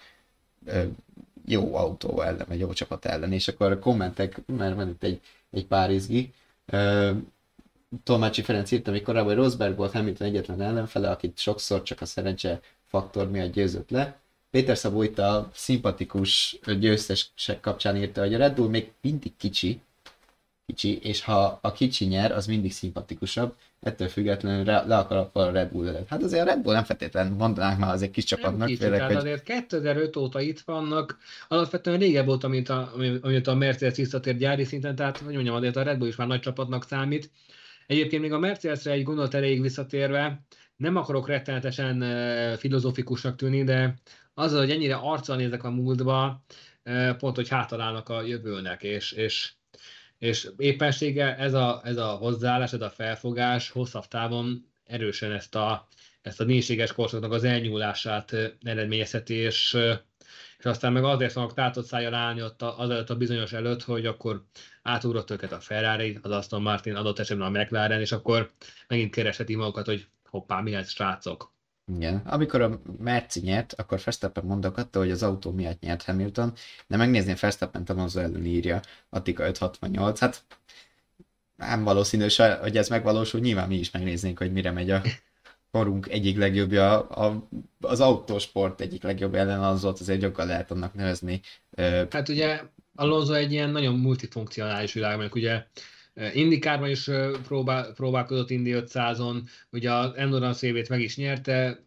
jó 1.45 1.75
autó 1.75 2.21
ellen, 2.21 2.45
vagy 2.47 2.59
jó 2.59 2.73
csapat 2.73 3.05
ellen, 3.05 3.31
és 3.31 3.47
akkor 3.47 3.71
a 3.71 3.79
kommentek, 3.79 4.41
mert 4.45 4.75
van 4.75 4.89
itt 4.89 5.03
egy, 5.03 5.21
egy 5.51 5.65
pár 5.65 5.91
izgi, 5.91 6.33
uh, 6.71 7.11
Tolmácsi 8.03 8.41
Ferenc 8.41 8.71
írta 8.71 8.91
még 8.91 9.01
korábban, 9.01 9.33
hogy 9.33 9.43
Rosberg 9.43 9.75
volt 9.75 9.91
Hamilton 9.91 10.27
egyetlen 10.27 10.61
ellenfele, 10.61 11.09
akit 11.09 11.37
sokszor 11.37 11.83
csak 11.83 12.01
a 12.01 12.05
szerencse 12.05 12.59
faktor 12.87 13.29
miatt 13.29 13.51
győzött 13.51 13.89
le. 13.89 14.19
Péter 14.49 14.77
Szabó 14.77 15.03
itt 15.03 15.19
a 15.19 15.49
szimpatikus 15.53 16.59
győztesek 16.79 17.59
kapcsán 17.59 17.97
írta, 17.97 18.21
hogy 18.21 18.33
a 18.33 18.37
Red 18.37 18.55
Bull 18.55 18.69
még 18.69 18.91
mindig 19.01 19.31
kicsi, 19.37 19.81
kicsi, 20.65 20.97
és 20.97 21.23
ha 21.23 21.59
a 21.61 21.71
kicsi 21.71 22.05
nyer, 22.05 22.31
az 22.31 22.45
mindig 22.45 22.71
szimpatikusabb, 22.71 23.55
ettől 23.79 24.07
függetlenül 24.07 24.65
le, 24.65 24.83
le 24.87 24.97
akar 24.97 25.29
a 25.33 25.51
Red 25.51 25.71
Bull 25.71 25.87
előtt. 25.87 26.07
Hát 26.07 26.23
azért 26.23 26.41
a 26.41 26.45
Red 26.45 26.61
Bull 26.61 26.73
nem 26.73 26.83
feltétlenül 26.83 27.35
mondanánk 27.35 27.79
már 27.79 27.93
az 27.93 28.01
egy 28.01 28.11
kis 28.11 28.23
csapatnak. 28.23 28.67
Kicsi, 28.67 28.81
félek, 28.81 29.01
hogy... 29.01 29.15
azért 29.15 29.43
2005 29.43 30.15
óta 30.15 30.41
itt 30.41 30.59
vannak, 30.59 31.17
alapvetően 31.47 31.99
régebb 31.99 32.27
óta, 32.27 32.47
mint 32.47 32.69
a, 32.69 32.91
mint 33.21 33.47
a 33.47 33.55
Mercedes 33.55 33.97
visszatért 33.97 34.37
gyári 34.37 34.63
szinten, 34.63 34.95
tehát 34.95 35.17
hogy 35.17 35.33
mondjam, 35.33 35.55
azért 35.55 35.75
a 35.75 35.83
Red 35.83 35.97
Bull 35.97 36.07
is 36.07 36.15
már 36.15 36.27
nagy 36.27 36.39
csapatnak 36.39 36.83
számít. 36.83 37.31
Egyébként 37.87 38.21
még 38.21 38.31
a 38.31 38.39
Mercedesre 38.39 38.91
egy 38.91 39.03
gondolat 39.03 39.33
erejéig 39.33 39.61
visszatérve, 39.61 40.45
nem 40.75 40.95
akarok 40.95 41.27
rettenetesen 41.27 42.03
filozófikusnak 42.57 43.35
tűnni, 43.35 43.63
de 43.63 43.93
az, 44.33 44.53
hogy 44.53 44.71
ennyire 44.71 44.95
arccal 44.95 45.35
nézek 45.35 45.63
a 45.63 45.69
múltba, 45.69 46.43
pont, 47.17 47.35
hogy 47.35 47.49
hátalálnak 47.49 48.09
a 48.09 48.21
jövőnek, 48.21 48.83
és, 48.83 49.11
és 49.11 49.51
és 50.21 50.49
éppenséggel 50.57 51.35
ez 51.35 51.53
a, 51.53 51.81
ez 51.83 51.97
a 51.97 52.07
hozzáállás, 52.07 52.73
ez 52.73 52.81
a 52.81 52.89
felfogás 52.89 53.69
hosszabb 53.69 54.05
távon 54.05 54.65
erősen 54.85 55.31
ezt 55.31 55.55
a, 55.55 55.87
ezt 56.21 56.39
a 56.39 56.43
négységes 56.43 56.91
korszaknak 56.93 57.31
az 57.31 57.43
elnyúlását 57.43 58.35
eredményezheti, 58.63 59.33
és, 59.33 59.77
és 60.57 60.65
aztán 60.65 60.93
meg 60.93 61.03
azért 61.03 61.31
fognak 61.31 61.53
tátott 61.53 61.85
szájjal 61.85 62.13
állni 62.13 62.41
ott 62.41 62.61
az 62.61 62.89
előtt 62.89 63.09
a 63.09 63.15
bizonyos 63.15 63.53
előtt, 63.53 63.83
hogy 63.83 64.05
akkor 64.05 64.45
átugrott 64.81 65.31
őket 65.31 65.51
a 65.51 65.59
Ferrari, 65.59 66.19
az 66.21 66.31
Aston 66.31 66.61
Martin, 66.61 66.95
adott 66.95 67.19
esetben 67.19 67.55
a 67.55 67.59
McLaren, 67.59 67.99
és 67.99 68.11
akkor 68.11 68.51
megint 68.87 69.13
keresheti 69.13 69.55
magukat, 69.55 69.85
hogy 69.85 70.07
hoppá, 70.29 70.59
mi 70.61 70.73
ez, 70.73 70.89
srácok. 70.89 71.53
Igen. 71.95 72.21
Amikor 72.25 72.61
a 72.61 72.81
Merci 72.99 73.39
nyert, 73.39 73.73
akkor 73.73 74.01
Verstappen 74.03 74.43
mondogatta, 74.43 74.99
hogy 74.99 75.11
az 75.11 75.23
autó 75.23 75.51
miatt 75.51 75.79
nyert 75.79 76.03
Hamilton, 76.03 76.53
de 76.87 76.97
megnézni 76.97 77.35
Verstappen 77.39 77.83
Alonso 77.87 78.19
ellen 78.19 78.45
írja 78.45 78.81
Attika 79.09 79.47
568, 79.47 80.19
hát 80.19 80.43
nem 81.55 81.83
valószínű, 81.83 82.25
hogy 82.61 82.77
ez 82.77 82.89
megvalósul, 82.89 83.39
nyilván 83.39 83.67
mi 83.67 83.77
is 83.77 83.91
megnéznénk, 83.91 84.37
hogy 84.37 84.51
mire 84.51 84.71
megy 84.71 84.89
a 84.89 85.01
korunk 85.71 86.07
egyik 86.07 86.37
legjobbja, 86.37 87.07
a, 87.07 87.47
az 87.81 87.99
autósport 87.99 88.81
egyik 88.81 89.03
legjobb 89.03 89.35
ellen 89.35 89.63
az 89.63 89.81
volt, 89.81 89.99
azért 89.99 90.21
joggal 90.21 90.45
lehet 90.45 90.71
annak 90.71 90.93
nevezni. 90.93 91.41
Hát 92.09 92.29
ugye 92.29 92.61
Alonso 92.95 93.33
egy 93.33 93.51
ilyen 93.51 93.69
nagyon 93.69 93.99
multifunkcionális 93.99 94.93
világ, 94.93 95.17
mert 95.17 95.35
ugye 95.35 95.65
Indikárban 96.33 96.89
is 96.89 97.09
próbál, 97.43 97.93
próbálkozott 97.93 98.49
Indi 98.49 98.73
500-on, 98.75 99.49
ugye 99.69 99.91
az 99.91 100.15
Endurance 100.15 100.67
évét 100.67 100.89
meg 100.89 101.01
is 101.01 101.17
nyerte, 101.17 101.85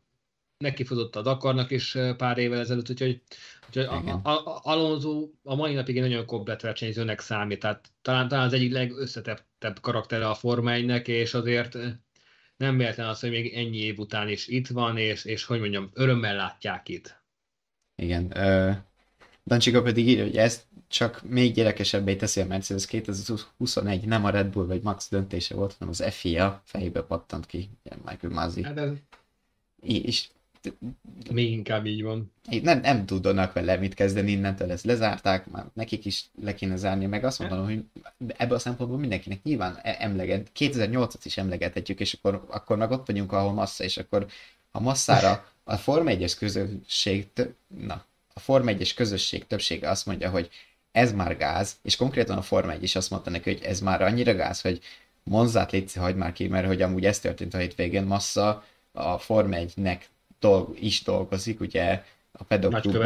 neki 0.59 0.85
futott 0.85 1.17
a 1.17 1.23
Dakarnak 1.23 1.71
is 1.71 1.97
pár 2.17 2.39
évvel 2.39 2.61
ezelőtt, 2.61 2.91
úgyhogy, 2.91 3.23
úgyhogy 3.67 3.85
a, 3.85 4.21
a, 4.23 4.31
a, 4.31 4.61
Alonso 4.63 5.29
a 5.43 5.55
mai 5.55 5.75
napig 5.75 5.97
egy 5.97 6.03
nagyon 6.03 6.27
komplet 6.27 6.63
versenyzőnek 6.63 7.21
számít, 7.21 7.59
tehát 7.59 7.91
talán, 8.03 8.29
talán 8.29 8.47
az 8.47 8.53
egyik 8.53 8.73
legösszetettebb 8.73 9.81
karaktere 9.81 10.29
a 10.29 10.35
Forma 10.35 10.73
1 10.73 11.09
és 11.09 11.35
azért 11.35 11.79
nem 12.57 12.77
véletlen 12.77 13.09
az, 13.09 13.21
hogy 13.21 13.31
még 13.31 13.55
ennyi 13.55 13.79
év 13.79 13.99
után 13.99 14.29
is 14.29 14.47
itt 14.47 14.69
van, 14.69 14.97
és, 14.97 15.25
és 15.25 15.45
hogy 15.45 15.61
mondjam, 15.61 15.91
örömmel 15.93 16.37
látják 16.37 16.89
itt. 16.89 17.23
Igen. 18.03 18.33
Dancsika 19.45 19.83
pedig 19.83 20.09
írja, 20.09 20.25
hogy 20.25 20.37
ezt 20.37 20.67
csak 20.89 21.23
még 21.29 21.55
gyerekesebbé 21.55 22.17
teszi 22.17 22.41
a 22.41 22.47
Mercedes 22.47 22.87
2021, 22.87 24.05
nem 24.05 24.25
a 24.25 24.31
Red 24.31 24.47
Bull 24.47 24.67
vagy 24.67 24.83
Max 24.83 25.09
döntése 25.11 25.55
volt, 25.55 25.75
hanem 25.79 25.89
az 25.99 26.15
FIA 26.15 26.63
fejébe 26.65 27.03
pattant 27.03 27.47
ki, 27.47 27.69
Michael 28.05 28.33
Masi. 28.33 28.63
Hát 28.63 28.79
ez... 28.79 28.91
És 29.83 30.29
még 31.31 31.51
inkább 31.51 31.87
így 31.87 32.03
van. 32.03 32.33
Nem, 32.63 32.81
nem 32.81 33.07
tudnak 33.07 33.53
vele 33.53 33.77
mit 33.77 33.95
kezdeni 33.95 34.31
innentől, 34.31 34.71
ezt 34.71 34.85
lezárták, 34.85 35.51
már 35.51 35.67
nekik 35.73 36.05
is 36.05 36.25
le 36.43 36.55
kéne 36.55 36.77
zárni, 36.77 37.07
meg 37.07 37.25
azt 37.25 37.39
mondom, 37.39 37.65
hogy 37.65 37.85
ebből 38.37 38.57
a 38.57 38.61
szempontból 38.61 38.99
mindenkinek 38.99 39.43
nyilván 39.43 39.79
e- 39.83 39.97
emleget, 39.99 40.51
2008-at 40.59 41.21
is 41.25 41.37
emlegethetjük, 41.37 42.01
és 42.01 42.13
akkor, 42.13 42.45
akkor 42.49 42.77
meg 42.77 42.91
ott 42.91 43.07
vagyunk, 43.07 43.33
ahol 43.33 43.53
massza, 43.53 43.85
és 43.85 43.97
akkor 43.97 44.27
a 44.71 44.81
masszára 44.81 45.49
a 45.65 45.77
Forma 45.77 46.11
1-es 46.11 46.35
közösség, 46.39 47.27
na, 47.67 48.05
a 48.35 48.41
Forma 48.41 48.71
1-es 48.73 48.93
közösség 48.95 49.47
többsége 49.47 49.91
azt 49.91 50.07
mondja, 50.07 50.31
hogy 50.31 50.51
ez 50.93 51.13
már 51.13 51.37
gáz, 51.37 51.77
és 51.83 51.97
konkrétan 51.97 52.37
a 52.37 52.43
Forma 52.43 52.73
1 52.73 52.83
is 52.83 52.97
azt 52.97 53.11
mondta 53.11 53.31
neki, 53.31 53.53
hogy 53.53 53.63
ez 53.63 53.81
már 53.81 54.03
annyira 54.03 54.35
gáz, 54.35 54.61
hogy 54.61 54.81
Monzát 55.23 55.73
létszi, 55.73 55.99
hagyd 55.99 56.17
már 56.17 56.33
ki, 56.33 56.49
mert 56.49 56.67
hogy 56.67 56.83
amúgy 56.83 57.05
ez 57.05 57.19
történt 57.19 57.55
a 57.55 57.59
hétvégén, 57.59 58.03
Massa 58.03 58.65
a 58.93 59.19
Forma 59.19 59.57
1-nek 59.59 60.01
dolg, 60.41 60.77
is 60.81 61.03
dolgozik, 61.03 61.61
ugye 61.61 62.03
a 62.33 62.45
pedokklubba. 62.45 62.99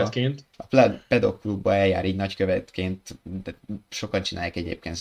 A 0.56 0.64
pedokklubba 1.08 1.74
eljár 1.74 2.04
így 2.04 2.16
nagykövetként, 2.16 3.18
de 3.22 3.54
sokan 3.88 4.22
csinálják 4.22 4.56
egyébként 4.56 4.98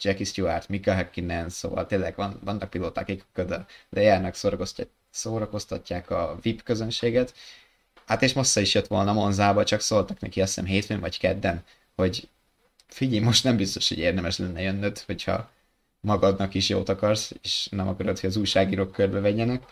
Jackie 0.00 0.24
Stewart, 0.24 0.68
Mika 0.68 0.92
Häkkinen, 0.92 1.48
szóval 1.48 1.86
tényleg 1.86 2.16
van, 2.16 2.40
vannak 2.44 2.70
pilóták, 2.70 3.08
akik 3.08 3.24
ködö, 3.32 3.56
de 3.88 4.00
járnak 4.00 4.34
szórakoztatják 5.10 6.10
a 6.10 6.38
VIP 6.42 6.62
közönséget. 6.62 7.34
Hát 8.06 8.22
és 8.22 8.32
Massa 8.32 8.60
is 8.60 8.74
jött 8.74 8.86
volna 8.86 9.12
Monzába, 9.12 9.64
csak 9.64 9.80
szóltak 9.80 10.20
neki 10.20 10.40
azt 10.40 10.54
hiszem 10.54 10.70
hétfőn 10.70 11.00
vagy 11.00 11.18
kedden, 11.18 11.64
hogy 11.96 12.28
figyelj, 12.86 13.24
most 13.24 13.44
nem 13.44 13.56
biztos, 13.56 13.88
hogy 13.88 13.98
érdemes 13.98 14.38
lenne 14.38 14.60
jönnöd, 14.60 14.98
hogyha 14.98 15.50
magadnak 16.00 16.54
is 16.54 16.68
jót 16.68 16.88
akarsz, 16.88 17.32
és 17.42 17.68
nem 17.70 17.88
akarod, 17.88 18.18
hogy 18.18 18.28
az 18.28 18.36
újságírók 18.36 18.92
körbe 18.92 19.20
vegyenek. 19.20 19.62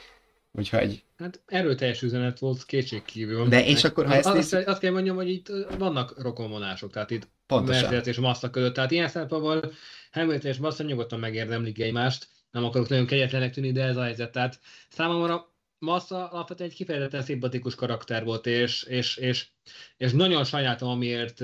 Úgyhogy... 0.52 1.02
Hát 1.18 1.40
erőteljes 1.46 2.02
üzenet 2.02 2.38
volt 2.38 2.64
kétségkívül. 2.64 3.48
De 3.48 3.66
és 3.66 3.84
akkor 3.84 4.06
ha 4.06 4.14
ezt 4.14 4.26
azt, 4.26 4.52
néz... 4.52 4.66
azt 4.66 4.80
kell 4.80 4.92
mondjam, 4.92 5.16
hogy 5.16 5.28
itt 5.28 5.48
vannak 5.78 6.22
rokonvonások, 6.22 6.92
tehát 6.92 7.10
itt 7.10 7.28
Mercedes 7.46 8.06
és 8.06 8.16
Massa 8.16 8.50
között. 8.50 8.74
Tehát 8.74 8.90
ilyen 8.90 9.08
szempontból 9.08 9.72
Hamilton 10.12 10.50
és 10.50 10.56
Massa 10.56 10.82
nyugodtan 10.82 11.18
megérdemlik 11.18 11.80
egymást. 11.80 12.28
Nem 12.50 12.64
akarok 12.64 12.88
nagyon 12.88 13.06
kegyetlenek 13.06 13.52
tűnni, 13.52 13.72
de 13.72 13.82
ez 13.82 13.96
a 13.96 14.02
helyzet. 14.02 14.32
Tehát 14.32 14.58
számomra 14.88 15.51
Massa 15.82 16.28
alapvetően 16.28 16.70
egy 16.70 16.76
kifejezetten 16.76 17.22
szimpatikus 17.22 17.74
karakter 17.74 18.24
volt, 18.24 18.46
és, 18.46 18.82
és, 18.82 19.16
és, 19.16 19.48
és 19.96 20.12
nagyon 20.12 20.44
sajnáltam, 20.44 20.88
amiért 20.88 21.40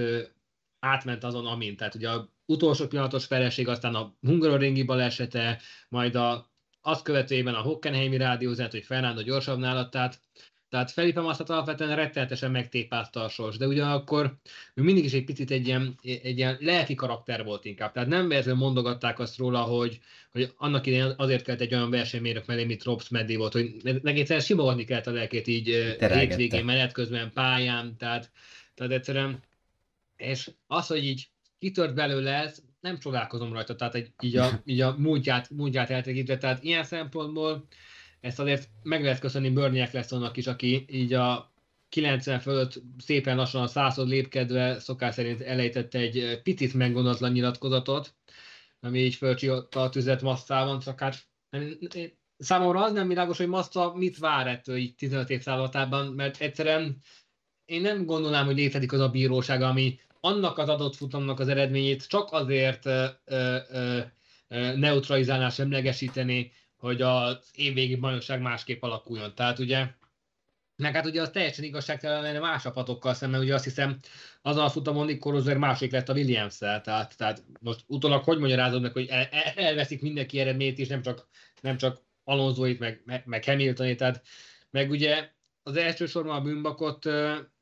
átment 0.78 1.24
azon, 1.24 1.46
amint. 1.46 1.76
Tehát 1.76 1.94
ugye 1.94 2.10
a 2.10 2.32
utolsó 2.46 2.86
pillanatos 2.86 3.24
feleség, 3.24 3.68
aztán 3.68 3.94
a 3.94 4.14
Hungaroringi 4.20 4.82
balesete, 4.82 5.60
majd 5.88 6.14
a, 6.14 6.50
azt 6.80 7.02
követőében 7.02 7.54
a 7.54 7.60
Hockenheimi 7.60 8.16
rádiózat, 8.16 8.70
hogy 8.70 8.84
Fernando 8.84 9.22
gyorsabb 9.22 9.58
nála, 9.58 9.88
tehát 9.88 10.20
tehát 10.68 10.90
Felipe 10.90 11.20
Masszat 11.20 11.50
alapvetően 11.50 11.96
rettenetesen 11.96 12.50
megtépázta 12.50 13.24
a 13.24 13.28
sors, 13.28 13.56
de 13.56 13.66
ugyanakkor 13.66 14.36
ő 14.74 14.82
mindig 14.82 15.04
is 15.04 15.12
egy 15.12 15.24
picit 15.24 15.50
egy 15.50 15.66
ilyen, 15.66 15.98
egy 16.02 16.38
ilyen 16.38 16.56
lelki 16.60 16.94
karakter 16.94 17.44
volt 17.44 17.64
inkább. 17.64 17.92
Tehát 17.92 18.08
nem 18.08 18.28
véletlenül 18.28 18.60
mondogatták 18.60 19.18
azt 19.18 19.36
róla, 19.36 19.60
hogy, 19.60 20.00
hogy 20.32 20.52
annak 20.56 20.86
idején 20.86 21.14
azért 21.16 21.44
kellett 21.44 21.60
egy 21.60 21.74
olyan 21.74 21.90
versenymérnök 21.90 22.46
mellé, 22.46 22.64
mint 22.64 22.84
Robs 22.84 23.08
Meddi 23.08 23.36
volt, 23.36 23.52
hogy 23.52 23.74
egyszerűen 23.84 24.44
simogatni 24.44 24.84
kellett 24.84 25.06
a 25.06 25.10
lelkét 25.10 25.46
így 25.46 25.96
hétvégén, 25.98 26.64
menet 26.64 26.92
közben, 26.92 27.32
pályán, 27.32 27.96
tehát, 27.96 28.30
tehát 28.74 28.92
egyszerűen, 28.92 29.42
és 30.16 30.50
az, 30.66 30.86
hogy 30.86 31.04
így 31.04 31.28
kitört 31.58 31.94
belőle 31.94 32.32
ez, 32.32 32.62
nem 32.80 32.98
csodálkozom 32.98 33.52
rajta, 33.52 33.76
tehát 33.76 33.94
egy, 33.94 34.12
így 34.20 34.36
a, 34.36 34.60
így 34.64 34.80
a 34.80 34.94
múltját, 34.98 35.50
múltját 35.50 35.90
eltekintve, 35.90 36.36
tehát 36.38 36.62
ilyen 36.62 36.84
szempontból 36.84 37.66
ezt 38.20 38.38
azért 38.38 38.68
meg 38.82 39.02
lehet 39.02 39.18
köszönni 39.18 39.50
Bernie 39.50 39.82
Ecclestonnak 39.82 40.36
is, 40.36 40.46
aki 40.46 40.84
így 40.88 41.12
a 41.12 41.52
90 41.88 42.40
fölött 42.40 42.82
szépen 42.98 43.36
lassan 43.36 43.62
a 43.62 43.66
század 43.66 44.08
lépkedve 44.08 44.80
szokás 44.80 45.14
szerint 45.14 45.40
elejtette 45.40 45.98
egy 45.98 46.40
picit 46.42 46.74
meggondolatlan 46.74 47.32
nyilatkozatot, 47.32 48.14
ami 48.80 48.98
így 48.98 49.14
fölcsiolta 49.14 49.82
a 49.82 49.88
tüzet 49.88 50.22
masszában, 50.22 50.78
csak 50.78 51.00
hát 51.00 51.26
számomra 52.38 52.84
az 52.84 52.92
nem 52.92 53.08
világos, 53.08 53.36
hogy 53.36 53.48
Massa 53.48 53.92
mit 53.94 54.18
vár 54.18 54.46
ettől 54.46 54.76
így 54.76 54.94
15 54.94 55.30
év 55.30 55.44
mert 56.14 56.40
egyszerűen 56.40 56.96
én 57.64 57.80
nem 57.80 58.04
gondolnám, 58.04 58.46
hogy 58.46 58.56
létezik 58.56 58.92
az 58.92 59.00
a 59.00 59.08
bíróság, 59.08 59.62
ami 59.62 59.98
annak 60.20 60.58
az 60.58 60.68
adott 60.68 60.96
futamnak 60.96 61.40
az 61.40 61.48
eredményét 61.48 62.06
csak 62.08 62.32
azért 62.32 62.86
ö, 62.86 63.06
ö, 63.24 63.56
ö, 63.68 64.76
neutralizálná, 64.76 65.48
semlegesíteni, 65.48 66.52
hogy 66.78 67.02
az 67.02 67.50
évvégi 67.54 67.96
bajnokság 67.96 68.40
másképp 68.40 68.82
alakuljon. 68.82 69.34
Tehát 69.34 69.58
ugye 69.58 69.86
meg 70.76 70.94
hát 70.94 71.06
ugye 71.06 71.20
az 71.20 71.30
teljesen 71.30 71.64
igazságtalan 71.64 72.22
lenne 72.22 72.38
más 72.38 72.62
csapatokkal 72.62 73.14
szemben, 73.14 73.40
ugye 73.40 73.54
azt 73.54 73.64
hiszem 73.64 73.98
azon 74.42 74.64
a 74.64 74.70
futamon 74.70 75.06
Nick 75.06 75.58
másik 75.58 75.92
lett 75.92 76.08
a 76.08 76.12
williams 76.12 76.58
tehát, 76.58 77.16
tehát 77.16 77.44
most 77.60 77.84
utólag 77.86 78.24
hogy 78.24 78.38
magyarázod 78.38 78.82
meg, 78.82 78.92
hogy 78.92 79.06
el, 79.06 79.24
el, 79.30 79.52
elveszik 79.56 80.02
mindenki 80.02 80.40
eredményt 80.40 80.78
is, 80.78 80.88
nem 80.88 81.02
csak, 81.02 81.28
nem 81.60 81.76
csak 81.76 82.00
Alonsoit, 82.24 82.78
meg, 82.78 83.02
meg, 83.04 83.22
meg 83.26 83.44
Hamiltonét, 83.44 83.96
tehát 83.98 84.22
meg 84.70 84.90
ugye 84.90 85.30
az 85.68 85.76
elsősorban 85.76 86.36
a 86.36 86.40
bűnbakot 86.40 87.06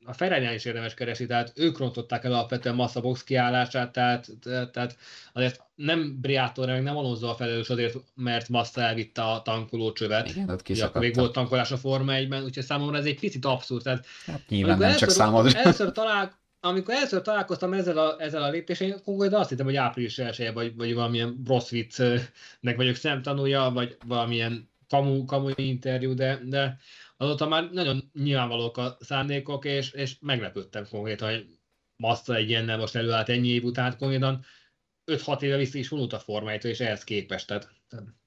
a 0.05 0.13
ferrari 0.13 0.53
is 0.53 0.65
érdemes 0.65 0.93
keresni, 0.93 1.25
tehát 1.25 1.51
ők 1.55 1.77
rontották 1.77 2.23
el 2.23 2.33
alapvetően 2.33 2.75
Massa 2.75 3.01
box 3.01 3.23
kiállását, 3.23 3.91
tehát, 3.91 4.29
tehát 4.71 4.97
azért 5.33 5.61
nem 5.75 6.17
Briától, 6.21 6.65
meg 6.65 6.83
nem 6.83 6.97
Alonso 6.97 7.27
a 7.27 7.35
felelős 7.35 7.69
azért, 7.69 7.95
mert 8.15 8.49
Massa 8.49 8.81
elvitte 8.81 9.21
a 9.21 9.41
tankolócsövet. 9.41 10.29
Igen, 10.29 10.49
ott 10.49 10.69
ugye, 10.69 10.85
akkor 10.85 11.01
még 11.01 11.15
volt 11.15 11.31
tankolás 11.31 11.71
a 11.71 11.77
Forma 11.77 12.13
1-ben, 12.15 12.43
úgyhogy 12.43 12.63
számomra 12.63 12.97
ez 12.97 13.05
egy 13.05 13.19
picit 13.19 13.45
abszurd. 13.45 13.83
Tehát, 13.83 14.05
hát 14.25 14.41
nyilván 14.47 14.77
nem 14.77 14.95
csak 14.95 15.09
számodra. 15.09 15.59
Először 15.59 15.91
talál, 15.91 16.31
amikor 16.59 16.93
először 16.93 17.21
találkoztam 17.21 17.73
ezzel 17.73 17.97
a, 17.97 18.15
ezzel 18.19 18.43
a 18.43 18.49
lépéssel, 18.49 19.01
akkor 19.05 19.33
azt 19.33 19.49
hittem, 19.49 19.65
hogy 19.65 19.75
április 19.75 20.17
elsője, 20.17 20.51
vagy, 20.51 20.75
vagy 20.75 20.93
valamilyen 20.93 21.41
rossz 21.47 21.69
viccnek 21.69 22.75
vagyok 22.75 22.95
szemtanúja, 22.95 23.71
vagy 23.73 23.97
valamilyen 24.05 24.69
kamu, 24.89 25.25
kamu 25.25 25.49
interjú, 25.55 26.13
de, 26.13 26.41
de 26.45 26.77
azóta 27.17 27.47
már 27.47 27.71
nagyon 27.71 28.11
nyilvánvalók 28.13 28.77
a 28.77 28.97
szándékok, 28.99 29.65
és, 29.65 29.91
és 29.91 30.15
meglepődtem 30.19 30.87
konkrétan, 30.89 31.29
hogy 31.29 31.45
Massa 31.95 32.35
egy 32.35 32.49
ilyennel 32.49 32.77
most 32.77 32.95
előállt 32.95 33.29
ennyi 33.29 33.47
év 33.47 33.63
után, 33.63 33.97
konkrétan 33.97 34.45
5-6 35.11 35.41
éve 35.41 35.57
vissza 35.57 35.77
is 35.77 35.89
vonult 35.89 36.13
a 36.13 36.19
formájától, 36.19 36.71
és 36.71 36.79
ehhez 36.79 37.03
képest. 37.03 37.47
Tehát, 37.47 37.69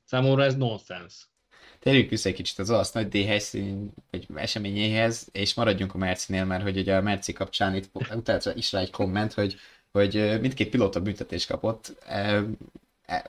számomra 0.05 0.45
ez 0.45 0.57
nonsens. 0.57 1.29
Térjünk 1.79 2.11
vissza 2.11 2.29
egy 2.29 2.35
kicsit 2.35 2.59
az 2.59 2.71
olasz 2.71 2.93
nagy 2.93 3.09
D 3.09 3.15
helyszín, 3.15 3.93
vagy 4.11 4.27
eseményéhez, 4.35 5.29
és 5.33 5.55
maradjunk 5.55 5.95
a 5.95 5.99
Mercinél, 5.99 6.45
mert 6.45 6.63
hogy 6.63 6.79
ugye 6.79 6.97
a 6.97 7.01
Merci 7.01 7.33
kapcsán 7.33 7.75
itt 7.75 7.91
utána 8.15 8.55
is 8.55 8.73
rá 8.73 8.81
egy 8.81 8.91
komment, 8.91 9.33
hogy, 9.33 9.57
hogy 9.91 10.41
mindkét 10.41 10.69
pilóta 10.69 11.01
büntetés 11.01 11.47
kapott, 11.47 11.95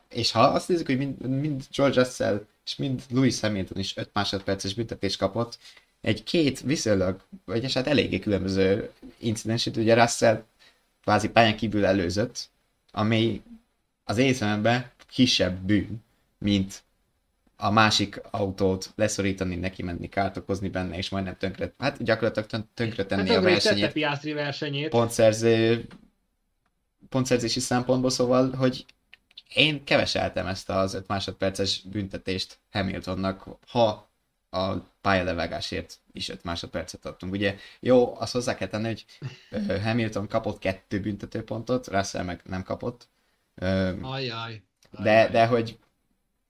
és 0.10 0.32
ha 0.32 0.42
azt 0.42 0.68
nézzük, 0.68 0.86
hogy 0.86 0.98
mind, 0.98 1.22
mind 1.22 1.64
George 1.76 2.02
Russell 2.02 2.46
és 2.66 2.76
mind 2.76 3.02
Lewis 3.10 3.40
Hamilton 3.40 3.78
is 3.78 3.98
5 3.98 4.10
másodperces 4.14 4.74
büntetés 4.74 5.18
kapott. 5.18 5.58
Egy 6.02 6.24
két 6.24 6.62
viszonylag, 6.62 7.22
vagy 7.46 7.74
hát 7.74 7.88
eléggé 7.88 8.20
különböző 8.20 8.92
incidensét, 9.18 9.78
ugye 9.78 9.94
Russell 9.94 10.44
kvázi 11.02 11.30
pályán 11.30 11.56
kívül 11.56 11.86
előzött, 11.86 12.50
ami 12.92 13.42
az 14.04 14.18
észemben 14.18 14.92
kisebb 15.08 15.58
bűn, 15.58 16.04
mint 16.38 16.84
a 17.56 17.72
másik 17.72 18.22
autót 18.30 18.92
leszorítani, 18.96 19.56
neki 19.56 19.84
menni, 19.84 20.10
kárt 20.10 20.38
okozni 20.38 20.70
benne, 20.70 20.98
és 20.98 21.10
majdnem 21.10 21.38
tönkre, 21.38 21.74
hát 21.78 22.04
gyakorlatilag 22.04 22.66
tönkre 22.74 23.06
tenni 23.06 23.30
hát, 23.30 23.38
a 23.38 23.42
versenyét. 23.42 23.94
versenyét. 24.34 24.90
Pontszerző, 24.90 25.88
pontszerzési 27.10 27.60
szempontból, 27.60 28.10
szóval, 28.10 28.52
hogy 28.52 28.86
én 29.54 29.84
keveseltem 29.84 30.48
ezt 30.48 30.70
az 30.70 30.94
5 30.94 31.08
másodperces 31.08 31.82
büntetést 31.82 32.60
Hamiltonnak, 32.72 33.48
ha 33.68 34.10
a 34.50 34.76
pályalevágásért 35.02 36.00
is 36.12 36.30
5 36.30 36.44
másodpercet 36.44 37.06
adtunk. 37.06 37.34
Ugye 37.34 37.56
jó, 37.80 38.20
azt 38.20 38.34
hozzá 38.34 38.56
kell 38.56 38.68
tenni, 38.68 38.88
hogy 38.88 39.06
Hamilton 39.84 40.28
kapott 40.28 40.60
kettő 40.60 41.00
büntetőpontot, 41.00 41.88
Russell 41.88 42.24
meg 42.24 42.42
nem 42.46 42.64
kapott. 42.64 43.08
Ajaj. 44.02 44.62
De, 44.90 45.30
de 45.30 45.46
hogy 45.46 45.80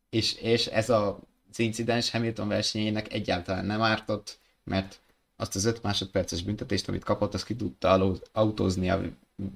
és, 0.09 0.33
és 0.33 0.67
ez 0.67 0.89
a, 0.89 1.19
az 1.49 1.59
incidens 1.59 2.11
Hamilton 2.11 2.47
versenyének 2.47 3.13
egyáltalán 3.13 3.65
nem 3.65 3.81
ártott, 3.81 4.39
mert 4.63 4.99
azt 5.35 5.55
az 5.55 5.65
5 5.65 5.83
másodperces 5.83 6.43
büntetést, 6.43 6.87
amit 6.87 7.03
kapott, 7.03 7.33
azt 7.33 7.45
ki 7.45 7.55
tudta 7.55 8.17
autózni 8.31 8.89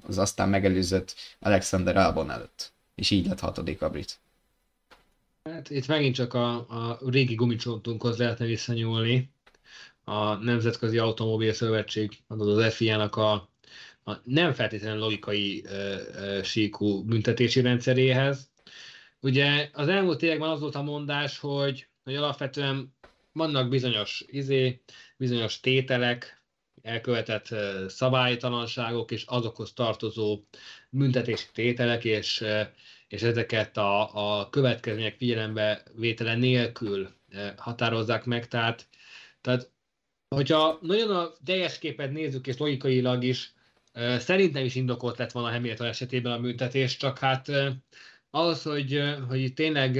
az 0.07 0.17
aztán 0.17 0.49
megelőzött 0.49 1.15
Alexander 1.39 1.97
Albon 1.97 2.31
előtt 2.31 2.73
és 2.95 3.11
így 3.11 3.27
lett 3.27 3.39
hatodik 3.39 3.81
a 3.81 3.89
brit. 3.89 4.19
Hát 5.43 5.69
itt 5.69 5.87
megint 5.87 6.15
csak 6.15 6.33
a, 6.33 6.53
a 6.55 6.99
régi 7.09 7.35
gumicsontunkhoz 7.35 8.17
lehetne 8.17 8.45
visszanyúlni. 8.45 9.29
A 10.03 10.33
Nemzetközi 10.33 10.97
Automobil 10.97 11.53
Szövetség, 11.53 12.17
az 12.27 12.73
FIA-nak 12.73 13.15
a, 13.15 13.49
a 14.03 14.13
nem 14.23 14.53
feltétlenül 14.53 14.99
logikai 14.99 15.65
e, 15.65 15.71
e, 15.71 16.43
síkú 16.43 17.03
büntetési 17.03 17.61
rendszeréhez. 17.61 18.49
Ugye 19.19 19.69
az 19.73 19.87
elmúlt 19.87 20.21
években 20.21 20.49
az 20.49 20.59
volt 20.59 20.75
a 20.75 20.81
mondás, 20.81 21.39
hogy, 21.39 21.87
hogy 22.03 22.15
alapvetően 22.15 22.93
vannak 23.31 23.69
bizonyos 23.69 24.23
izé, 24.27 24.81
bizonyos 25.17 25.59
tételek, 25.59 26.43
elkövetett 26.81 27.55
szabálytalanságok 27.87 29.11
és 29.11 29.23
azokhoz 29.23 29.73
tartozó 29.73 30.39
büntetési 30.97 31.45
tételek, 31.53 32.03
és, 32.03 32.45
és 33.07 33.21
ezeket 33.21 33.77
a, 33.77 34.39
a 34.39 34.49
következmények 34.49 35.15
figyelembe 35.17 35.83
vétele 35.95 36.35
nélkül 36.35 37.09
határozzák 37.57 38.25
meg. 38.25 38.47
Tehát, 38.47 38.87
tehát 39.41 39.71
hogyha 40.35 40.77
nagyon 40.81 41.15
a 41.15 41.31
teljes 41.45 41.79
képet 41.79 42.11
nézzük, 42.11 42.47
és 42.47 42.57
logikailag 42.57 43.23
is, 43.23 43.53
szerintem 44.17 44.65
is 44.65 44.75
indokolt 44.75 45.17
lett 45.17 45.31
volna 45.31 45.51
Hamilton 45.51 45.87
esetében 45.87 46.31
a 46.31 46.39
büntetés, 46.39 46.97
csak 46.97 47.19
hát 47.19 47.51
az, 48.35 48.63
hogy, 48.63 49.01
hogy 49.27 49.53
tényleg 49.53 49.99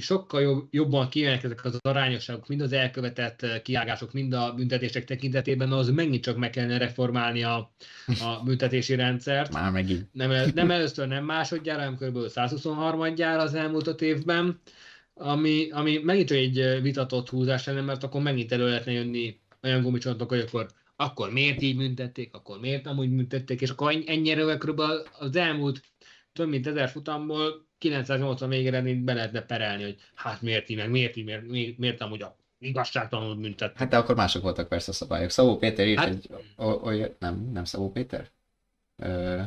sokkal 0.00 0.42
jobb, 0.42 0.66
jobban 0.70 1.08
kijönnek 1.08 1.44
ezek 1.44 1.64
az 1.64 1.78
arányosságok, 1.82 2.48
mind 2.48 2.60
az 2.60 2.72
elkövetett 2.72 3.62
kiágások, 3.62 4.12
mind 4.12 4.32
a 4.32 4.52
büntetések 4.54 5.04
tekintetében, 5.04 5.72
az 5.72 5.88
megint 5.88 6.22
csak 6.22 6.36
meg 6.36 6.50
kellene 6.50 6.78
reformálni 6.78 7.42
a, 7.42 7.74
a 8.06 8.42
büntetési 8.44 8.94
rendszert. 8.94 9.52
Már 9.52 9.70
megint. 9.70 10.08
Nem, 10.12 10.30
nem 10.54 10.70
először, 10.70 11.08
nem 11.08 11.24
másodjára, 11.24 11.78
hanem 11.82 11.96
kb. 11.96 12.28
123 12.28 13.14
gyára 13.14 13.42
az 13.42 13.54
elmúlt 13.54 13.86
öt 13.86 14.02
évben, 14.02 14.60
ami, 15.14 15.70
ami 15.70 15.98
megint 15.98 16.28
csak 16.28 16.38
egy 16.38 16.82
vitatott 16.82 17.28
húzás 17.28 17.66
lenne, 17.66 17.80
mert 17.80 18.04
akkor 18.04 18.22
megint 18.22 18.52
elő 18.52 18.66
lehetne 18.66 18.92
jönni 18.92 19.40
olyan 19.62 19.82
gumicsontok, 19.82 20.28
hogy 20.28 20.40
akkor 20.40 20.66
akkor 20.96 21.32
miért 21.32 21.62
így 21.62 21.76
büntették, 21.76 22.34
akkor 22.34 22.60
miért 22.60 22.84
nem 22.84 22.98
úgy 22.98 23.08
büntették, 23.08 23.60
és 23.60 23.70
akkor 23.70 24.02
ennyire 24.06 24.56
kb. 24.56 24.80
az 25.18 25.36
elmúlt 25.36 25.82
több 26.32 26.48
mint 26.48 26.66
ezer 26.66 26.88
futamból 26.88 27.66
980 27.84 28.48
végére 28.48 28.82
be 28.82 29.12
lehetne 29.12 29.40
perelni, 29.40 29.82
hogy 29.82 29.96
hát 30.14 30.42
miért 30.42 30.68
így, 30.68 30.76
meg 30.76 30.90
miért 30.90 31.16
így, 31.16 31.24
miért, 31.24 31.46
miért, 31.46 31.78
miért 31.78 32.00
amúgy 32.00 32.22
a 32.22 32.36
igazságtalanul 32.58 33.34
büntet. 33.34 33.76
Hát 33.76 33.88
de 33.88 33.96
akkor 33.96 34.14
mások 34.14 34.42
voltak 34.42 34.68
persze 34.68 34.90
a 34.90 34.94
szabályok. 34.94 35.30
Szabó 35.30 35.56
Péter 35.56 35.86
írt 35.86 35.98
hát... 35.98 36.08
egy, 36.08 36.30
olyan, 36.82 37.14
nem, 37.18 37.50
nem 37.52 37.64
Szabó 37.64 37.90
Péter? 37.90 38.28
Ö, 38.96 39.40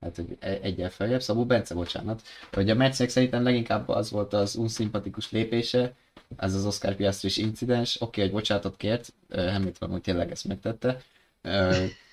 hát 0.00 0.18
egy, 0.18 0.36
e, 0.40 0.58
egyel 0.62 0.90
feljebb, 0.90 1.20
Szabó 1.20 1.46
Bence, 1.46 1.74
bocsánat. 1.74 2.22
Hogy 2.52 2.70
a 2.70 2.74
Mercedes 2.74 3.12
szerintem 3.12 3.42
leginkább 3.42 3.88
az 3.88 4.10
volt 4.10 4.32
az 4.32 4.56
unszimpatikus 4.56 5.30
lépése, 5.30 5.94
ez 6.36 6.54
az 6.54 6.66
Oscar 6.66 6.94
Piastri 6.94 7.42
incidens, 7.42 7.94
oké, 7.94 8.04
okay, 8.06 8.24
hogy 8.24 8.32
bocsánatot 8.32 8.76
kért, 8.76 9.12
Hamilton 9.28 9.92
úgy 9.92 10.00
tényleg 10.00 10.30
ezt 10.30 10.44
megtette, 10.44 11.02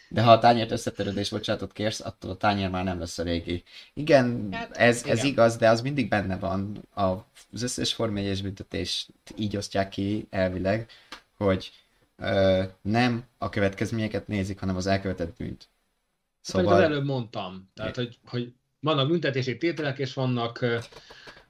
De 0.09 0.21
ha 0.21 0.31
a 0.31 0.39
tányért 0.39 0.71
összetörődés 0.71 1.29
bocsánatot 1.29 1.73
kérsz, 1.73 1.99
attól 1.99 2.31
a 2.31 2.37
tányér 2.37 2.69
már 2.69 2.83
nem 2.83 2.99
lesz 2.99 3.17
a 3.17 3.23
régi. 3.23 3.63
Igen, 3.93 4.47
Hát, 4.51 4.77
ez, 4.77 5.03
ez 5.03 5.17
igen. 5.17 5.25
igaz, 5.25 5.55
de 5.55 5.69
az 5.69 5.81
mindig 5.81 6.09
benne 6.09 6.37
van. 6.37 6.87
Az 6.93 7.63
összes 7.63 7.93
Form 7.93 8.15
1 8.15 8.41
büntetést 8.41 9.09
így 9.35 9.57
osztják 9.57 9.89
ki 9.89 10.27
elvileg, 10.29 10.89
hogy 11.37 11.71
ö, 12.17 12.63
nem 12.81 13.23
a 13.37 13.49
következményeket 13.49 14.27
nézik, 14.27 14.59
hanem 14.59 14.75
az 14.75 14.87
elkövetett 14.87 15.37
bűnt. 15.37 15.67
Szóval... 16.41 16.73
Az 16.73 16.81
előbb 16.81 17.05
mondtam. 17.05 17.69
Tehát, 17.73 17.95
hogy, 17.95 18.17
hogy 18.25 18.53
vannak 18.79 19.07
büntetési 19.07 19.57
tételek, 19.57 19.97
és 19.97 20.13
vannak 20.13 20.65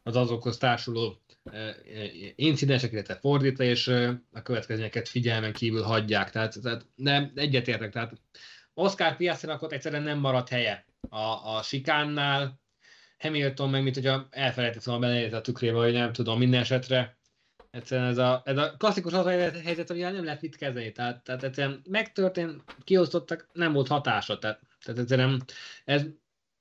az 0.06 0.16
azokhoz 0.16 0.58
társuló 0.58 1.22
ö, 1.44 1.58
ö, 1.68 2.04
incidensek, 2.36 2.92
illetve 2.92 3.16
fordítva, 3.16 3.64
és 3.64 3.88
ö, 3.88 4.12
a 4.32 4.42
következményeket 4.42 5.08
figyelmen 5.08 5.54
kívül 5.54 5.82
hagyják. 5.82 6.32
Tehát, 6.32 6.62
tehát 6.62 6.86
nem 6.96 7.32
egyetértek. 7.36 7.92
Tehát 7.92 8.14
Oscar 8.74 9.16
Piastrának 9.16 9.62
ott 9.62 9.72
egyszerűen 9.72 10.04
nem 10.04 10.20
maradt 10.20 10.50
helye 10.50 10.86
a, 11.10 11.56
a 11.56 11.62
sikánnál. 11.64 12.60
Hamilton 13.18 13.70
meg, 13.70 13.84
mint 13.84 13.96
hogyha 13.96 14.28
elfelejtett 14.30 14.84
volna 14.84 15.02
beleérte 15.02 15.38
a 15.38 15.42
tükrébe, 15.42 15.78
hogy 15.78 15.94
nem 15.94 16.14
tudom, 16.14 16.40
minden 16.40 16.62
esetre. 16.62 17.18
Egyszerűen 17.72 18.08
ez 18.08 18.18
a, 18.18 18.42
ez 18.46 18.58
a 18.58 18.76
klasszikus 18.78 19.14
az 19.14 19.26
helyzet, 19.64 19.90
amivel 19.90 20.12
nem 20.12 20.24
lehet 20.24 20.42
mit 20.42 20.56
kezdeni. 20.56 20.92
Tehát, 20.92 21.24
tehát 21.24 21.44
egyszerűen 21.44 21.82
megtörtént, 21.90 22.64
kiosztottak, 22.84 23.50
nem 23.54 23.74
volt 23.74 23.88
hatása. 23.88 24.38
Tehát, 24.38 24.62
tehát 24.84 25.00
egyszerűen 25.02 25.44
ez 25.86 26.06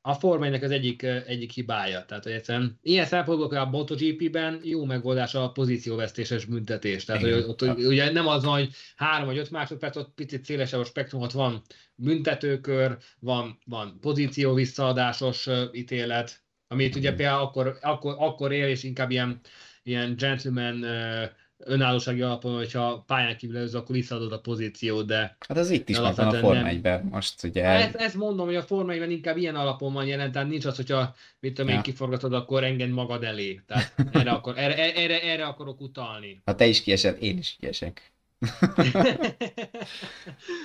a 0.06 0.14
Forma 0.14 0.46
1-nek 0.46 0.62
az 0.62 0.70
egyik, 0.70 1.02
egyik 1.02 1.50
hibája. 1.50 2.04
Tehát, 2.04 2.22
hogy 2.22 2.32
egyszerűen 2.32 2.78
ilyen 2.82 3.06
szempontból 3.06 3.56
a 3.56 3.64
MotoGP-ben 3.64 4.60
jó 4.62 4.84
megoldás 4.84 5.34
a 5.34 5.50
pozícióvesztéses 5.50 6.44
büntetés. 6.44 7.04
Tehát, 7.04 7.22
Igen. 7.22 7.34
hogy 7.34 7.44
ott 7.48 7.62
ugye 7.76 8.12
nem 8.12 8.26
az 8.26 8.44
van, 8.44 8.58
hogy 8.58 8.70
három 8.96 9.26
vagy 9.26 9.38
öt 9.38 9.50
másodperc, 9.50 9.96
ott 9.96 10.14
picit 10.14 10.44
szélesebb 10.44 10.80
a 10.80 10.84
spektrum, 10.84 11.22
ott 11.22 11.32
van 11.32 11.62
büntetőkör, 11.94 12.96
van, 13.20 13.58
van 13.66 13.98
pozíció 14.00 14.54
visszaadásos 14.54 15.48
ítélet, 15.72 16.42
amit 16.68 16.96
ugye 16.96 17.14
például 17.14 17.42
akkor, 17.42 17.78
akkor, 17.80 18.14
akkor 18.18 18.52
él, 18.52 18.68
és 18.68 18.82
inkább 18.82 19.10
ilyen, 19.10 19.40
ilyen 19.82 20.16
gentleman 20.16 20.82
ö, 20.82 21.24
önállósági 21.58 22.20
alapon, 22.22 22.56
hogyha 22.56 23.04
pályán 23.06 23.36
kívül 23.36 23.56
előző, 23.56 23.78
akkor 23.78 23.94
visszaadod 23.94 24.32
a 24.32 24.40
pozíciót, 24.40 25.06
de 25.06 25.36
hát 25.48 25.58
az 25.58 25.70
itt 25.70 25.88
is 25.88 25.98
megvan 26.00 26.26
a 26.26 26.38
Forma 26.38 26.62
nem. 26.62 26.80
1 26.84 27.02
Most 27.02 27.44
ugye... 27.44 27.64
ezt, 27.64 27.94
ezt 27.94 28.14
mondom, 28.14 28.46
hogy 28.46 28.56
a 28.56 28.62
Forma 28.62 28.92
1 28.92 29.10
inkább 29.10 29.36
ilyen 29.36 29.54
alapon 29.54 29.92
van 29.92 30.06
jelen, 30.06 30.32
tehát 30.32 30.48
nincs 30.48 30.64
az, 30.64 30.76
hogyha 30.76 31.14
mit 31.40 31.54
tudom 31.54 31.70
én 31.70 31.76
Ja. 31.76 31.82
kiforgatod, 31.82 32.32
akkor 32.32 32.64
engedj 32.64 32.92
magad 32.92 33.24
elé. 33.24 33.60
Tehát 33.66 33.94
erre, 34.12 34.30
akar, 34.30 34.58
erre, 34.58 34.94
erre, 34.94 35.22
erre 35.22 35.44
akarok 35.44 35.80
utalni. 35.80 36.42
Ha 36.44 36.54
te 36.54 36.66
is 36.66 36.82
kiesed, 36.82 37.22
én 37.22 37.38
is 37.38 37.56
kiesek. 37.60 38.12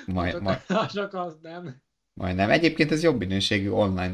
Majd, 0.05 0.31
csak, 0.31 0.41
majd, 0.41 0.59
csak 0.93 1.13
az 1.13 1.37
nem. 1.41 1.81
majdnem. 2.13 2.49
Egyébként 2.49 2.91
ez 2.91 3.03
jobb 3.03 3.19
minőségű 3.19 3.69
online 3.69 4.13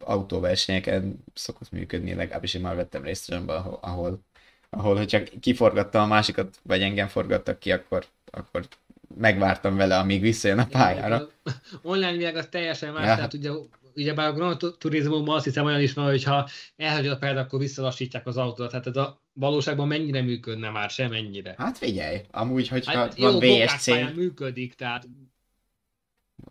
autóversenyeken 0.00 1.24
szokott 1.34 1.70
működni, 1.70 2.14
legalábbis 2.14 2.54
én 2.54 2.60
már 2.60 2.76
vettem 2.76 3.02
részt 3.02 3.30
olyanban, 3.30 3.56
ahol, 3.80 4.24
ahol, 4.70 4.96
hogyha 4.96 5.20
kiforgattam 5.40 6.02
a 6.02 6.06
másikat, 6.06 6.58
vagy 6.62 6.82
engem 6.82 7.06
forgattak 7.08 7.58
ki, 7.58 7.72
akkor, 7.72 8.04
akkor 8.30 8.68
megvártam 9.16 9.76
vele, 9.76 9.98
amíg 9.98 10.20
visszajön 10.20 10.58
a 10.58 10.66
pályára. 10.66 11.28
Az 11.42 11.54
Online 11.82 12.12
világ 12.16 12.36
az 12.36 12.46
teljesen 12.50 12.92
más, 12.92 13.06
Ja. 13.06 13.14
tehát 13.14 13.34
ugye, 13.34 13.50
ugye 13.94 14.14
bár 14.14 14.28
a 14.28 14.32
Grand 14.32 14.56
Turismo-ban 14.78 15.34
azt 15.36 15.44
hiszem 15.44 15.64
olyan 15.64 15.80
is 15.80 15.92
van, 15.92 16.04
hogy 16.04 16.22
ha 16.24 16.48
elhagyod 16.76 17.12
a 17.12 17.18
pályát, 17.18 17.36
akkor 17.36 17.58
visszalassítják 17.58 18.26
az 18.26 18.36
autót. 18.36 18.70
Tehát 18.70 18.86
ez 18.86 18.96
a 18.96 19.22
valóságban 19.32 19.86
mennyire 19.88 20.22
működne 20.22 20.70
már, 20.70 20.90
semennyire. 20.90 21.54
Hát 21.58 21.78
figyelj, 21.78 22.20
amúgy, 22.30 22.68
hogyha 22.68 22.98
Hát 22.98 23.18
jó, 23.18 23.24
van 23.30 23.38
VSC, 23.38 23.48
bokáspályán 23.48 24.12
működik, 24.14 24.74
tehát 24.74 25.08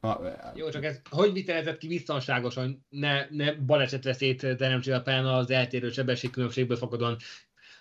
a- 0.01 0.17
Jó, 0.55 0.69
csak 0.69 0.83
ez 0.83 0.99
hogy 1.09 1.33
vitelezett 1.33 1.77
ki 1.77 1.87
biztonságosan, 1.87 2.85
ne, 2.89 3.25
ne 3.29 3.53
balesetveszélyt 3.53 4.55
teremtsél 4.57 4.93
a 4.93 5.01
pályán 5.01 5.25
az 5.25 5.49
eltérő 5.49 5.91
sebességkülönbségből 5.91 6.77
fakadóan. 6.77 7.17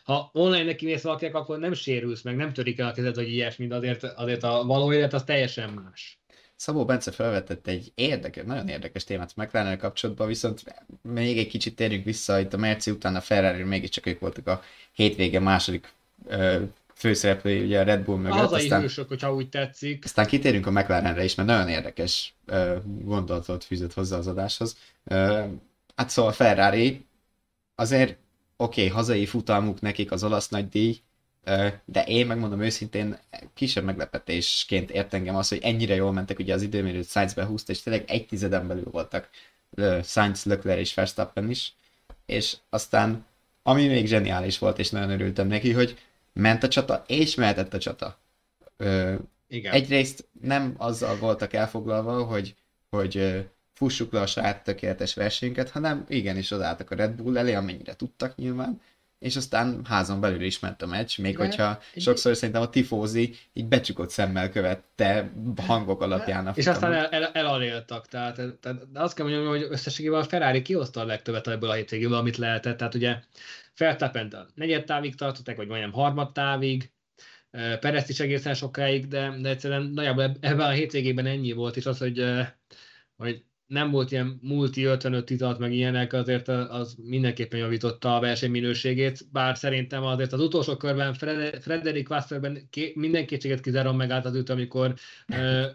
Ha 0.07 0.31
online 0.33 0.65
neki 0.65 0.85
mész 0.85 1.03
valakinek, 1.03 1.35
akkor 1.35 1.59
nem 1.59 1.73
sérülsz 1.73 2.23
meg, 2.23 2.37
nem 2.37 2.53
törik 2.53 2.79
el 2.79 2.89
a 2.89 2.93
kezed, 2.93 3.15
vagy 3.15 3.29
ilyesmi, 3.29 3.67
de 3.67 3.75
azért, 3.75 4.03
azért 4.03 4.43
a 4.43 4.65
való 4.65 4.93
élet 4.93 5.13
az 5.13 5.25
teljesen 5.25 5.71
más. 5.71 6.19
Szabó 6.57 6.85
Bence 6.85 7.11
felvetett 7.11 7.67
egy 7.67 7.93
érdekes, 7.95 8.45
nagyon 8.45 8.69
érdekes 8.69 9.05
témát 9.05 9.33
a 9.35 9.43
mclaren 9.43 9.79
kapcsolatban, 9.79 10.27
viszont 10.27 10.63
még 11.03 11.39
egy 11.39 11.47
kicsit 11.47 11.77
térjünk 11.77 12.05
vissza, 12.05 12.41
itt 12.41 12.53
a 12.53 12.57
Merci 12.57 12.91
után 12.91 13.17
a 13.17 13.21
Ferrari 13.21 13.63
mégiscsak 13.63 14.07
ők 14.07 14.21
voltak 14.21 14.47
a 14.47 14.63
hétvége 14.93 15.41
második 15.41 15.93
ö, 16.27 16.63
főszereplői, 16.95 17.65
ugye 17.65 17.81
a 17.81 17.83
Red 17.83 18.05
Bull 18.05 18.15
A 18.15 18.19
mögött, 18.19 18.39
hazai 18.39 18.63
aztán, 18.63 18.81
hősök, 18.81 19.09
hogyha 19.09 19.35
úgy 19.35 19.49
tetszik. 19.49 20.05
aztán 20.05 20.27
kitérünk 20.27 20.67
a 20.67 20.71
McLarenre 20.71 21.25
is, 21.25 21.35
mert 21.35 21.49
nagyon 21.49 21.69
érdekes 21.69 22.35
ö, 22.47 22.77
gondolatot 22.85 23.65
fűzött 23.65 23.93
hozzá 23.93 24.17
az 24.17 24.27
adáshoz. 24.27 24.77
Ö, 25.05 25.45
hát 25.97 26.11
szóval 26.11 26.33
Ferrari 26.33 27.05
azért 27.75 28.19
oké, 28.57 28.81
okay, 28.81 28.95
hazai 28.95 29.27
futalmuk 29.27 29.81
nekik 29.81 30.13
az 30.13 30.25
olasz 30.25 30.49
nagy 30.49 30.69
díj, 30.69 31.01
de 31.85 32.05
én 32.07 32.27
megmondom 32.27 32.61
őszintén, 32.61 33.19
kisebb 33.55 33.85
meglepetésként 33.85 34.91
ért 34.91 35.15
engem 35.15 35.37
az, 35.37 35.49
hogy 35.49 35.61
ennyire 35.63 35.95
jól 35.95 36.13
mentek, 36.13 36.39
ugye 36.39 36.55
az 36.55 36.63
időmérőt 36.63 37.09
Sainz 37.09 37.35
behúzta, 37.35 37.73
és 37.73 37.83
tényleg 37.83 38.05
egy 38.11 38.27
tizeden 38.27 38.67
belül 38.67 38.91
voltak 38.91 39.31
Sainz, 40.03 40.45
Leclerc 40.45 40.81
és 40.81 40.95
Verstappen 40.95 41.51
is, 41.51 41.75
és 42.27 42.57
aztán 42.71 43.27
ami 43.63 43.87
még 43.87 44.07
zseniális 44.07 44.59
volt, 44.59 44.79
és 44.79 44.91
nagyon 44.91 45.11
örültem 45.11 45.47
neki, 45.47 45.73
hogy 45.73 45.99
ment 46.33 46.63
a 46.63 46.69
csata, 46.69 47.05
és 47.07 47.35
mehetett 47.35 47.75
a 47.75 47.79
csata. 47.79 48.19
Ö, 48.77 49.15
Igen. 49.49 49.73
egyrészt 49.73 50.29
nem 50.41 50.75
azzal 50.77 51.17
voltak 51.17 51.53
elfoglalva, 51.53 52.25
hogy, 52.25 52.55
hogy 52.91 53.47
fussuk 53.77 54.12
le 54.12 54.20
a 54.20 54.27
saját 54.27 54.64
tökéletes 54.64 55.14
versenyünket, 55.14 55.70
hanem 55.70 56.05
igenis 56.09 56.51
odaálltak 56.51 56.91
a 56.91 56.95
Red 56.95 57.12
Bull 57.12 57.39
elé, 57.39 57.55
amennyire 57.55 57.97
tudtak 57.97 58.37
nyilván, 58.37 58.81
és 59.18 59.37
aztán 59.37 59.85
házon 59.85 60.20
belül 60.20 60.43
is 60.43 60.59
ment 60.59 60.83
a 60.83 60.87
meccs, 60.87 61.18
még 61.18 61.33
Igen. 61.33 61.47
hogyha 61.47 61.81
sokszor 61.97 62.37
szerintem 62.37 62.62
a 62.62 62.70
tifózi 62.70 63.35
így 63.53 63.66
becsukott 63.66 64.11
szemmel 64.11 64.51
követte 64.51 65.33
hangok 65.66 66.03
alapján 66.03 66.47
a 66.47 66.53
És 66.55 66.66
aztán 66.66 66.93
el, 66.93 67.07
el, 67.07 67.24
elaléltak, 67.24 68.09
tehát, 68.09 68.35
tehát 68.35 68.91
de 68.93 69.01
azt 69.01 69.14
kell 69.14 69.27
mondjam, 69.27 69.49
hogy 69.49 69.66
összességében 69.70 70.20
a 70.20 70.24
Ferrari 70.24 70.62
kihozta 70.62 71.01
a 71.01 71.05
legtöbbet 71.05 71.49
ebből 71.49 71.70
a 71.70 71.74
hétvégéből, 71.74 72.16
amit 72.16 72.37
lehetett. 72.37 72.77
Tehát 72.77 72.95
ugye 72.95 73.16
Verstappen 73.77 74.29
a 74.29 74.47
negyed 74.55 74.85
távig 74.85 75.14
tartották, 75.14 75.57
vagy 75.57 75.68
majdnem 75.68 75.93
harmad 75.93 76.33
távig, 76.33 76.91
Perezt 77.81 78.09
is 78.09 78.20
egészen 78.20 78.55
sokáig, 78.55 79.09
de, 79.09 79.37
de 79.41 79.49
egyszerűen 79.49 79.83
nagyjából 79.83 80.22
eb- 80.22 80.45
ebben 80.45 80.66
a 80.66 80.70
hétvégében 80.70 81.27
ennyi 81.27 81.53
volt, 81.53 81.77
és 81.77 81.87
az, 81.87 81.99
hogy, 81.99 82.24
hogy 83.16 83.45
nem 83.67 83.91
volt 83.91 84.12
ilyen 84.12 84.39
multi 84.43 84.85
55 84.85 85.25
titalt, 85.25 85.59
meg 85.59 85.73
ilyenek, 85.73 86.12
azért 86.12 86.49
az 86.49 86.97
mindenképpen 87.03 87.59
javította 87.59 88.17
a 88.17 88.21
verseny 88.21 88.75
bár 89.33 89.57
szerintem 89.57 90.03
azért 90.05 90.33
az 90.33 90.41
utolsó 90.41 90.77
körben 90.77 91.14
Fred- 91.14 91.62
Frederik 91.62 92.11
Wasserben 92.11 92.69
minden 92.95 93.27
kétséget 93.27 93.61
kizárom 93.61 93.97
megállt 93.97 94.25
az 94.25 94.35
üt, 94.35 94.49
amikor 94.49 94.95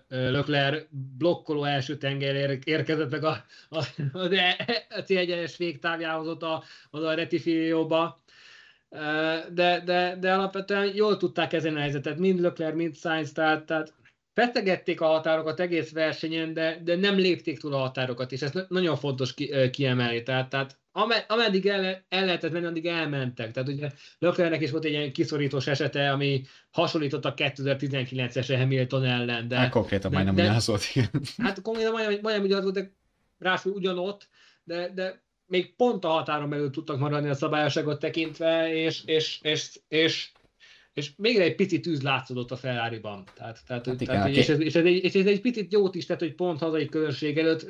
Leclerc 0.08 0.86
blokkoló 1.18 1.64
első 1.64 1.98
tenger 1.98 2.36
ér- 2.36 2.68
érkezett 2.68 3.12
meg 3.12 3.24
a, 3.24 3.46
a, 3.70 3.84
e- 4.34 4.86
a 4.90 5.04
C1-es 5.04 5.54
végtávjához 5.58 6.28
ott 6.28 6.44
a, 6.44 6.64
oda 6.92 7.08
a 7.08 7.14
retifilióba. 7.14 8.24
De, 9.54 9.82
de, 9.86 10.18
de 10.20 10.34
alapvetően 10.34 10.96
jól 10.96 11.18
tudták 11.18 11.50
kezelni 11.50 11.78
a 11.78 11.82
helyzetet, 11.82 12.20
mind 12.20 12.40
Leclerc, 12.40 12.76
mind 12.76 12.96
Sainz, 12.96 13.32
tehát, 13.32 13.66
tehát 13.66 13.94
feszegették 14.34 15.02
a 15.02 15.06
határokat 15.06 15.60
egész 15.60 15.92
versenyen, 15.92 16.54
de, 16.54 16.80
de 16.84 16.96
nem 16.96 17.16
lépték 17.18 17.60
túl 17.60 17.74
a 17.74 17.78
határokat, 17.78 18.32
és 18.32 18.42
ez 18.42 18.52
na- 18.52 18.66
nagyon 18.70 18.96
fontos 18.96 19.34
ki, 19.34 19.70
kiemelni. 19.72 20.24
Tehát, 20.24 20.50
tehát 20.50 20.80
ame- 20.92 21.26
ameddig 21.28 21.66
el, 21.66 22.06
el 22.10 22.26
lehetett 22.26 22.52
menni, 22.52 22.66
addig 22.66 22.86
elmentek. 22.86 23.52
Tehát 23.52 23.70
ugye 23.70 23.90
Leclercnek 24.20 24.62
is 24.62 24.72
volt 24.72 24.86
egy 24.86 24.92
ilyen 24.92 25.12
kiszorítós 25.14 25.68
esete, 25.68 26.12
ami 26.12 26.42
hasonlított 26.72 27.26
a 27.26 27.34
2019-es 27.34 28.54
Hamilton 28.58 29.06
ellen, 29.06 29.48
de 29.48 29.58
Hát 29.58 29.70
konkrétan 29.70 30.10
de- 30.12 30.16
majdnem 30.16 30.36
de- 30.36 30.42
ugyanaz 30.42 30.68
volt, 30.68 30.84
hát 31.38 31.62
konkrétan 31.62 31.92
majdnem, 31.92 32.20
majdnem 32.22 32.46
ugyanaz 32.46 32.64
volt, 32.64 32.76
de 32.76 32.94
ráadásul 33.40 33.72
ugyanott, 33.74 34.28
de, 34.64 34.92
de 34.96 35.24
még 35.46 35.76
pont 35.76 36.06
a 36.06 36.10
határon 36.10 36.50
belül 36.50 36.70
tudtak 36.70 37.00
maradni 37.00 37.30
a 37.30 37.34
szabályosságot 37.34 38.00
tekintve, 38.00 38.74
és, 38.74 39.02
és, 39.06 39.40
és, 39.42 39.80
és, 39.88 40.32
és 40.94 41.12
még 41.18 41.38
egy 41.38 41.56
pici 41.56 41.80
tűz 41.80 42.02
látszódott 42.02 42.52
a 42.52 42.56
Ferrari-ban. 42.56 43.24
Tehát, 43.36 43.60
tehát, 43.68 43.86
Hát 43.86 43.94
hát 43.94 44.02
igen, 44.02 44.16
tehát 44.16 44.36
és, 44.36 44.50
ez, 44.50 44.60
és, 44.60 44.76
ez 44.76 44.86
egy, 44.86 45.04
és 45.04 45.14
ez 45.14 45.26
egy 45.26 45.42
picit 45.42 45.74
jót 45.74 45.96
is 45.96 46.06
tett, 46.06 46.20
hogy 46.20 46.36
pont 46.36 46.60
hazai 46.60 46.86
közönség 46.86 47.38
előtt, 47.38 47.66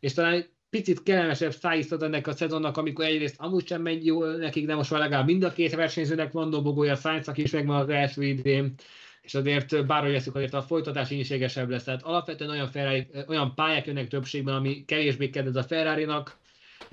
és 0.00 0.12
talán 0.12 0.32
egy 0.32 0.48
picit 0.70 1.02
kellemesebb 1.02 1.52
szájíztat 1.52 2.02
ennek 2.02 2.26
a 2.26 2.32
szezonnak, 2.32 2.76
amikor 2.76 3.04
egyrészt 3.04 3.34
amúgy 3.38 3.66
sem 3.66 3.82
megy 3.82 4.06
jól 4.06 4.36
nekik, 4.36 4.66
de 4.66 4.74
most 4.74 4.90
már 4.90 5.00
legalább 5.00 5.26
mind 5.26 5.42
a 5.42 5.52
két 5.52 5.74
versenyzőnek 5.74 6.32
van 6.32 6.50
dobogója, 6.50 6.94
Sainznak 6.94 7.38
is 7.38 7.50
megvan 7.50 7.80
az 7.80 7.88
első 7.88 8.22
idén, 8.22 8.74
és 9.22 9.34
azért 9.34 9.86
bárhogy 9.86 10.12
veszük, 10.12 10.34
azért 10.34 10.54
a 10.54 10.62
folytatás 10.62 11.10
ínségesebb 11.10 11.68
lesz. 11.68 11.84
Tehát 11.84 12.02
alapvetően 12.02 12.50
olyan, 12.50 12.70
Ferrari, 12.70 13.06
olyan 13.28 13.54
pályák 13.54 13.86
jönnek 13.86 14.08
többségben, 14.08 14.54
ami 14.54 14.84
kevésbé 14.84 15.30
kedvez 15.30 15.56
a 15.56 15.62
Ferrari-nak, 15.62 16.38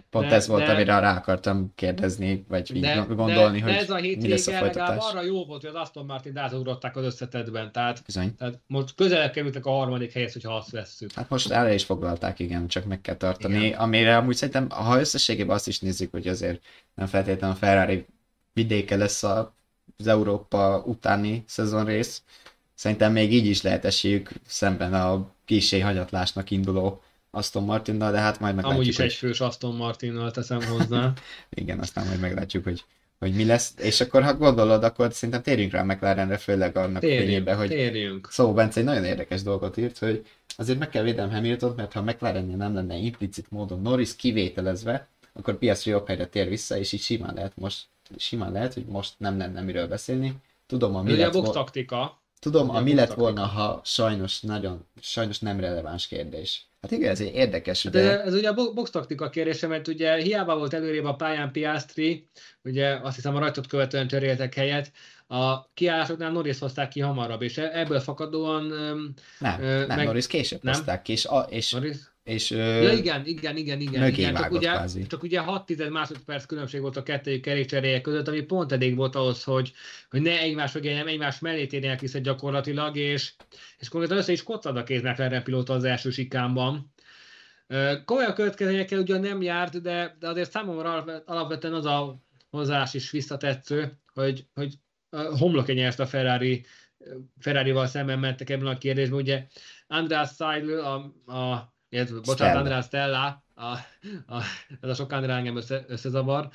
Pont 0.10 0.28
de, 0.30 0.36
ez 0.36 0.48
volt, 0.48 0.66
de, 0.66 0.72
amire 0.72 1.00
rá 1.00 1.16
akartam 1.16 1.72
kérdezni, 1.76 2.46
vagy 2.48 2.76
így 2.76 2.82
de, 2.82 3.06
gondolni, 3.08 3.60
de, 3.60 3.64
hogy 3.64 3.74
de 3.74 3.80
ez 3.80 3.90
a 3.90 4.00
mi 4.00 4.28
lesz 4.28 4.48
a 4.48 4.52
folytatás. 4.52 4.98
arra 5.12 5.22
jó 5.24 5.46
volt, 5.46 5.62
hogy 5.62 5.70
az 5.70 5.82
Aston 5.82 6.06
Martin 6.06 6.38
átugrották 6.38 6.96
az 6.96 7.04
összetetben, 7.04 7.72
tehát, 7.72 8.04
Bizony. 8.06 8.36
tehát 8.36 8.60
most 8.68 8.96
közelebb 8.96 9.32
kerültek 9.32 9.66
a 9.66 9.72
harmadik 9.72 10.12
helyhez, 10.12 10.34
hogyha 10.34 10.56
azt 10.56 10.72
vesszük. 10.72 11.12
Hát 11.12 11.30
most 11.30 11.52
erre 11.52 11.74
is 11.74 11.84
foglalták, 11.84 12.40
igen, 12.40 12.68
csak 12.68 12.86
meg 12.86 13.02
kell 13.02 13.16
tartani. 13.16 13.66
Igen. 13.66 13.80
Amire 13.80 14.18
amúgy 14.18 14.36
szerintem, 14.36 14.70
ha 14.70 15.00
összességében 15.00 15.56
azt 15.56 15.68
is 15.68 15.80
nézzük, 15.80 16.12
hogy 16.12 16.28
azért 16.28 16.64
nem 16.96 17.08
feltétlenül 17.08 17.56
a 17.56 17.60
Ferrari 17.60 18.06
vidéke 18.54 18.96
lesz 18.96 19.24
a, 19.24 19.54
az 19.98 20.08
Európa 20.08 20.84
utáni 20.86 21.44
szezonrész, 21.48 22.24
szerintem 22.74 23.12
még 23.12 23.34
így 23.34 23.46
is 23.46 23.62
lehet 23.62 23.86
esélyük 23.86 24.30
szemben 24.46 24.94
a 24.94 25.32
kisé 25.46 25.80
hanyatlásnak 25.80 26.52
induló 26.52 27.02
Aston 27.38 27.64
Martinnal, 27.64 28.12
de 28.12 28.20
hát 28.20 28.40
majd 28.40 28.56
meglátjuk. 28.56 28.74
Amúgy 28.74 28.88
is 28.88 28.98
hogy... 28.98 29.06
egy 29.06 29.14
fős 29.14 29.42
Aston 29.42 29.76
Martinnal 29.76 30.32
teszem 30.32 30.62
hozzá. 30.62 31.14
Igen, 31.50 31.80
aztán 31.80 32.08
majd 32.08 32.20
meglátjuk, 32.20 32.64
hogy, 32.64 32.84
hogy 33.20 33.34
mi 33.34 33.46
lesz. 33.46 33.74
És 33.78 34.02
akkor, 34.02 34.24
ha 34.24 34.36
gondolod, 34.36 34.84
akkor 34.84 35.14
szerintem 35.14 35.42
térjünk 35.42 35.72
rá 35.72 35.84
McLarenre, 35.84 36.38
főleg 36.38 36.78
annak 36.78 37.02
Térjünk, 37.02 37.26
fényében, 37.26 37.58
hogy 37.58 37.68
térjünk. 37.68 38.28
Szóval 38.32 38.54
Bence 38.54 38.80
egy 38.80 38.86
nagyon 38.86 39.06
érdekes 39.06 39.44
dolgot 39.44 39.78
írt, 39.78 39.98
hogy 39.98 40.26
azért 40.58 40.80
meg 40.80 40.90
kell 40.90 41.04
védelem 41.04 41.32
Hamilton, 41.32 41.74
mert 41.76 41.94
ha 41.94 42.02
McLarennél 42.02 42.56
nem 42.56 42.74
lenne 42.74 42.96
implicit 42.96 43.52
módon 43.52 43.82
Norris 43.82 44.16
kivételezve, 44.16 45.08
akkor 45.34 45.58
Piastri 45.58 45.92
jobb 45.92 46.08
helyre 46.08 46.26
tér 46.26 46.50
vissza, 46.50 46.78
és 46.78 46.92
így 46.92 47.02
simán 47.02 47.34
lehet 47.34 47.52
most, 47.56 47.86
simán 48.18 48.52
lehet, 48.52 48.74
hogy 48.74 48.86
most 48.86 49.14
nem 49.18 49.38
lenne 49.38 49.62
miről 49.62 49.88
beszélni. 49.88 50.34
Tudom, 50.68 50.96
a 50.96 51.00
Ez 51.00 51.06
mi 51.06 51.12
ugye 51.12 51.22
a 51.22 51.26
lett, 51.26 51.34
box 51.34 51.46
vo- 51.46 51.56
taktika. 51.56 52.22
Tudom, 52.40 52.70
a 52.70 52.80
mi 52.80 52.94
lett 52.94 53.14
volna, 53.14 53.46
ha 53.46 53.82
sajnos 53.84 54.42
nagyon, 54.42 54.88
sajnos 55.02 55.40
nem 55.40 55.60
releváns 55.60 56.08
kérdés. 56.08 56.66
Hát 56.82 56.92
igen, 56.92 57.10
ez 57.12 57.22
egy 57.22 57.36
érdekes, 57.36 57.84
Hát 57.84 57.94
ugye? 57.94 58.20
ez, 58.20 58.28
ez 58.28 58.34
ugye 58.34 58.50
a 58.50 58.54
bo- 58.54 58.74
box 58.74 58.90
taktika 58.90 59.30
kérdése, 59.30 59.68
mert 59.68 59.88
ugye 59.88 60.16
hiába 60.16 60.58
volt 60.58 60.74
előrébb 60.74 61.06
a 61.06 61.16
pályán 61.16 61.52
Piastri, 61.52 62.30
ugye 62.64 62.90
azt 63.04 63.16
hiszem 63.16 63.36
a 63.36 63.40
rajtot 63.40 63.68
követően 63.68 64.08
cseréltek 64.08 64.54
helyet, 64.54 64.92
a 65.28 65.74
kiállásoknál 65.74 66.32
Norris 66.32 66.60
hozták 66.60 66.90
ki 66.90 67.00
hamarabb, 67.00 67.42
és 67.42 67.58
e- 67.58 67.72
ebből 67.80 68.00
fakadóan 68.00 68.64
Nem, 69.40 69.62
Ö, 69.62 69.86
nem, 69.86 69.98
meg- 69.98 70.06
Norris 70.06 70.28
később 70.28 70.64
nem? 70.64 70.74
hozták 70.74 71.02
ki, 71.02 71.12
és, 71.12 71.26
a, 71.26 71.40
és, 71.50 71.72
Norris 71.72 71.98
és 72.28 72.50
Ja, 72.50 72.92
igen, 72.92 73.26
igen, 73.26 73.58
igen, 73.58 73.80
igen. 73.80 74.08
igen. 74.08 74.36
Csak, 74.36 74.52
ugye, 74.52 74.72
kvázi. 74.72 75.08
csak 75.08 75.24
ugye 75.24 75.40
6 75.40 75.66
10 75.66 75.90
másodperc 75.90 76.46
különbség 76.46 76.82
volt 76.82 76.98
a 76.98 77.04
kettőjük 77.04 77.42
kerékcseréje 77.42 78.02
között, 78.02 78.28
ami 78.28 78.42
pont 78.42 78.72
elég 78.72 78.96
volt 78.96 79.16
ahhoz, 79.16 79.44
hogy, 79.44 79.74
hogy 80.10 80.22
ne 80.22 80.40
egymás 80.40 80.72
mögé, 80.72 80.94
nem 80.94 81.08
egymás 81.08 81.40
mellé 81.40 81.66
térjenek 81.66 82.00
vissza 82.00 82.20
gyakorlatilag, 82.20 82.96
és, 82.96 83.34
és 83.80 83.90
konkrétan 83.90 84.18
össze 84.18 84.32
is 84.32 84.44
koccad 84.44 84.78
a 84.78 84.84
két 84.84 85.04
McLaren 85.04 85.44
pilóta 85.44 85.74
az 85.74 85.84
első 85.84 86.10
sikámban. 86.10 86.94
Ö, 87.68 87.94
Komolyan 88.06 88.34
következményekkel 88.34 89.00
ugyan 89.00 89.20
nem 89.20 89.42
járt, 89.42 89.82
de, 89.82 90.16
de 90.20 90.28
azért 90.28 90.52
számomra 90.52 90.92
alap- 90.92 91.28
alapvetően 91.30 91.74
az 91.74 91.86
a 91.86 92.22
hozzáállás 92.50 92.94
is 92.94 93.12
visszatetsző, 93.12 93.98
hogy, 94.14 94.46
hogy 94.54 94.74
homlok 95.38 95.68
nyert 95.68 96.00
a 96.00 96.06
Ferrari, 96.06 96.66
Ferrari-val 97.40 97.88
szemben 97.88 98.20
mentek 98.20 98.50
ebben 98.50 98.68
a 98.68 98.78
kérdésben. 98.78 99.20
Ugye 99.20 99.46
András 99.88 100.30
Seidl, 100.38 100.74
a, 100.74 100.96
a 101.34 101.76
illetve, 101.90 102.16
bocsánat, 102.16 102.36
Stella. 102.36 102.58
András 102.60 102.86
Stella, 102.86 103.44
a, 103.56 103.66
a, 104.36 104.44
ez 104.82 104.90
a 104.90 104.94
sok 104.94 105.12
Andrá 105.12 105.38
engem 105.38 105.56
össze, 105.56 105.86
összezavar. 105.88 106.50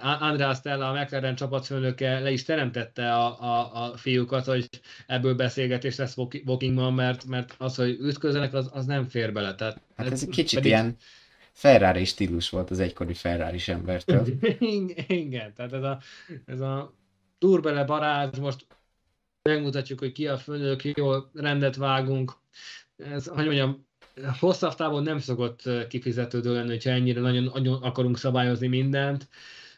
A- 0.00 0.16
András 0.20 0.56
Stella, 0.56 0.88
a 0.90 0.92
McLaren 1.02 1.34
csapatfőnöke 1.34 2.18
le 2.18 2.30
is 2.30 2.44
teremtette 2.44 3.14
a, 3.14 3.40
a, 3.42 3.84
a 3.84 3.96
fiúkat, 3.96 4.44
hogy 4.44 4.68
ebből 5.06 5.34
beszélgetés 5.34 5.96
lesz 5.96 6.16
Wokingban, 6.16 6.94
mert, 6.94 7.24
mert 7.24 7.54
az, 7.58 7.74
hogy 7.76 7.98
ütközzenek, 8.00 8.54
az, 8.54 8.70
az 8.72 8.86
nem 8.86 9.08
fér 9.08 9.32
bele. 9.32 9.54
Tehát, 9.54 9.80
hát 9.96 10.10
ez 10.12 10.22
egy 10.22 10.28
kicsit 10.28 10.58
pedig- 10.58 10.70
ilyen 10.72 10.96
Ferrari 11.52 12.04
stílus 12.04 12.50
volt 12.50 12.70
az 12.70 12.80
egykori 12.80 13.14
Ferrari 13.14 13.58
embertől. 13.66 14.26
Igen, 15.06 15.54
tehát 15.54 15.72
ez 15.72 15.82
a, 15.82 16.00
ez 16.46 16.60
a 16.60 16.94
turbele 17.38 17.84
barázs, 17.84 18.38
most 18.38 18.66
megmutatjuk, 19.42 19.98
hogy 19.98 20.12
ki 20.12 20.26
a 20.26 20.36
főnök, 20.36 20.84
jól 20.84 21.30
rendet 21.34 21.76
vágunk. 21.76 22.32
Ez, 22.96 23.26
hogy 23.26 23.44
mondjam, 23.44 23.87
hosszabb 24.38 24.74
távon 24.74 25.02
nem 25.02 25.18
szokott 25.18 25.62
kifizetődő 25.88 26.52
lenni, 26.52 26.68
hogyha 26.68 26.90
ennyire 26.90 27.20
nagyon, 27.20 27.50
nagyon 27.54 27.82
akarunk 27.82 28.18
szabályozni 28.18 28.66
mindent. 28.66 29.28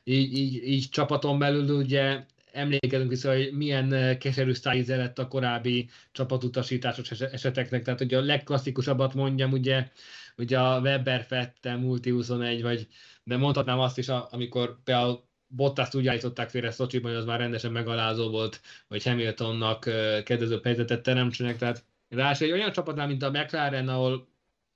Így, 0.04 0.36
így, 0.36 0.68
így 0.68 0.88
csapaton 0.88 1.38
belül 1.38 1.76
ugye 1.76 2.24
emlékezünk 2.52 3.08
vissza, 3.08 3.32
hogy 3.32 3.52
milyen 3.52 4.18
keserű 4.18 4.52
szájíze 4.52 4.96
lett 4.96 5.18
a 5.18 5.28
korábbi 5.28 5.88
csapatutasításos 6.12 7.10
es- 7.10 7.32
eseteknek. 7.32 7.82
Tehát, 7.82 7.98
hogy 7.98 8.14
a 8.14 8.20
legklasszikusabbat 8.20 9.14
mondjam, 9.14 9.52
ugye, 9.52 9.88
ugye 10.36 10.58
a 10.58 10.80
Weber 10.80 11.24
Fette, 11.24 11.76
Multi 11.76 12.10
21, 12.10 12.62
vagy 12.62 12.88
de 13.24 13.36
mondhatnám 13.36 13.78
azt 13.78 13.98
is, 13.98 14.08
amikor 14.08 14.82
például 14.84 15.28
Bottaszt 15.46 15.94
úgy 15.94 16.06
állították 16.06 16.50
félre 16.50 16.70
Szocsiban, 16.70 17.10
hogy 17.10 17.20
az 17.20 17.26
már 17.26 17.38
rendesen 17.38 17.72
megalázó 17.72 18.30
volt, 18.30 18.60
hogy 18.88 19.02
Hamiltonnak 19.02 19.80
kedvező 20.24 20.60
helyzetet 20.62 21.02
teremtsenek, 21.02 21.56
tehát 21.56 21.84
ráadásul 22.08 22.46
egy 22.46 22.52
olyan 22.52 22.72
csapatnál, 22.72 23.06
mint 23.06 23.22
a 23.22 23.30
McLaren, 23.30 23.88
ahol 23.88 24.28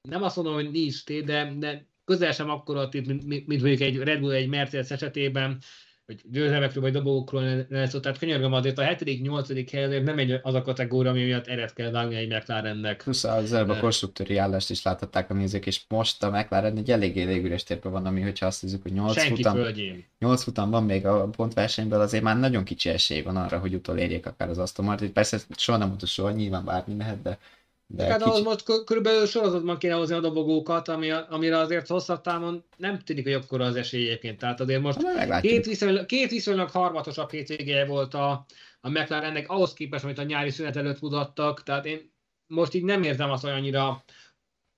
nem 0.09 0.23
azt 0.23 0.37
mondom, 0.37 0.55
hogy 0.55 0.71
nincs 0.71 1.05
tét, 1.05 1.25
de, 1.25 1.53
de 1.59 1.87
közel 2.05 2.33
sem 2.33 2.51
akkora 2.51 2.89
tét, 2.89 3.07
mint, 3.07 3.27
mint, 3.27 3.47
mint 3.47 3.61
mondjuk 3.63 3.83
egy 3.83 3.97
Red 3.97 4.21
Bull, 4.21 4.33
egy 4.33 4.49
Mercedes 4.49 4.91
esetében, 4.91 5.59
hogy 6.07 6.21
győzelmekről 6.31 6.83
vagy 6.83 6.93
dobogókról 6.93 7.67
ne 7.69 7.89
szó. 7.89 8.01
Tehát 8.01 8.19
könyörgöm 8.19 8.53
azért 8.53 8.79
a 8.79 8.83
7.-8. 8.83 9.69
hely 9.73 9.85
azért 9.85 10.05
nem 10.05 10.19
egy 10.19 10.41
az 10.43 10.55
a 10.55 10.63
kategória, 10.63 11.11
ami 11.11 11.25
miatt 11.25 11.47
eret 11.47 11.73
kell 11.73 11.91
vágni 11.91 12.15
egy 12.15 12.29
McLarennek. 12.29 13.03
Plusz 13.03 13.25
az 13.25 13.53
előbb 13.53 13.69
a 13.69 13.79
konstruktőri 13.79 14.37
állást 14.37 14.71
is 14.71 14.83
láthatták 14.83 15.31
a 15.31 15.35
nézők, 15.35 15.67
és 15.67 15.81
most 15.89 16.23
a 16.23 16.31
McLaren 16.31 16.77
egy 16.77 16.91
eléggé 16.91 17.23
légüres 17.23 17.63
térben 17.63 17.93
van, 17.93 18.07
ami 18.07 18.21
hogyha 18.21 18.47
azt 18.47 18.63
nézzük, 18.63 18.83
hogy 18.83 18.93
8 18.93 19.13
Senki 19.13 19.35
futam, 19.35 19.55
földjén. 19.55 20.05
8 20.19 20.43
futam 20.43 20.71
van 20.71 20.85
még 20.85 21.07
a 21.07 21.29
pontversenyből, 21.29 22.01
azért 22.01 22.23
már 22.23 22.39
nagyon 22.39 22.65
kicsi 22.65 22.89
esély 22.89 23.23
van 23.23 23.37
arra, 23.37 23.59
hogy 23.59 23.75
utolérjék 23.75 24.27
akár 24.27 24.49
az 24.49 24.59
Aston 24.59 24.85
Martin. 24.85 25.13
Persze 25.13 25.39
soha 25.57 25.79
nem 25.79 25.93
utolsó, 25.93 26.29
nyilván 26.29 26.65
bármi 26.65 26.95
mehet, 26.95 27.23
de, 27.23 27.39
de 27.87 28.05
Hát 28.05 28.23
kicsi... 28.23 28.43
most 28.43 28.63
kö- 28.63 28.85
körülbelül 28.85 29.27
sorozatban 29.27 29.79
kéne 29.79 29.95
hozni 29.95 30.15
a 30.15 30.21
dobogókat, 30.21 30.89
ami, 30.89 31.11
amire 31.11 31.59
azért 31.59 31.87
hosszabb 31.87 32.21
távon 32.21 32.65
nem 32.77 32.99
tűnik, 32.99 33.25
hogy 33.25 33.33
akkora 33.33 33.65
az 33.65 33.77
esély 33.77 34.07
egyébként. 34.07 34.39
Tehát 34.39 34.61
azért 34.61 34.83
most 34.83 34.99
két 35.41 35.65
viszonylag, 35.65 36.07
két 36.07 36.31
viszonylag 36.31 36.71
harmatosabb 36.71 37.31
hétvégéje 37.31 37.87
volt 37.87 38.15
a, 38.15 38.47
a 38.81 38.89
McLarennek, 38.89 39.51
ahhoz 39.51 39.73
képest, 39.73 40.05
amit 40.05 40.19
a 40.19 40.23
nyári 40.23 40.51
szünet 40.51 40.77
előtt 40.77 41.01
mutattak. 41.01 41.63
Tehát 41.63 41.87
én 41.87 42.13
most 42.47 42.75
így 42.75 42.85
nem 42.85 43.03
érzem 43.03 43.31
azt, 43.31 43.43
hogy 43.43 43.53
annyira 43.53 44.05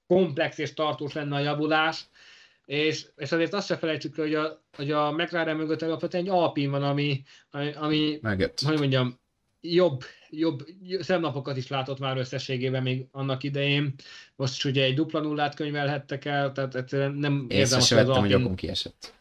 komplex 0.06 0.58
és 0.58 0.74
tartós 0.74 1.12
lenne 1.12 1.36
a 1.36 1.40
javulás. 1.40 2.08
És, 2.64 3.06
és 3.16 3.32
azért 3.32 3.54
azt 3.54 3.66
se 3.66 3.76
felejtsük, 3.76 4.18
el, 4.18 4.24
hogy 4.24 4.34
a, 4.34 4.64
hogy 4.76 4.90
a 4.90 5.12
McLaren 5.12 5.56
mögött 5.56 5.82
alapvetően 5.82 6.24
egy 6.24 6.30
Alpin 6.30 6.70
van, 6.70 6.82
ami, 6.82 7.22
ami, 7.50 7.72
ami 7.72 8.20
hogy 8.64 8.78
mondjam, 8.78 9.20
jobb, 9.70 10.04
jobb 10.30 10.64
szemnapokat 11.00 11.56
is 11.56 11.68
látott 11.68 11.98
már 11.98 12.16
összességében 12.16 12.82
még 12.82 13.06
annak 13.10 13.42
idején. 13.42 13.94
Most 14.36 14.56
is 14.56 14.64
ugye 14.64 14.84
egy 14.84 14.94
dupla 14.94 15.20
nullát 15.20 15.54
könyvelhettek 15.54 16.24
el, 16.24 16.52
tehát 16.52 16.74
egyszerűen 16.74 17.12
nem 17.12 17.46
Észre 17.48 17.56
érzem 17.58 17.78
azt, 17.78 17.88
hogy 17.88 17.98
az 17.98 18.06
vettem, 18.06 18.22
hogy 18.22 18.34
okon 18.34 18.54
kiesett. 18.54 19.14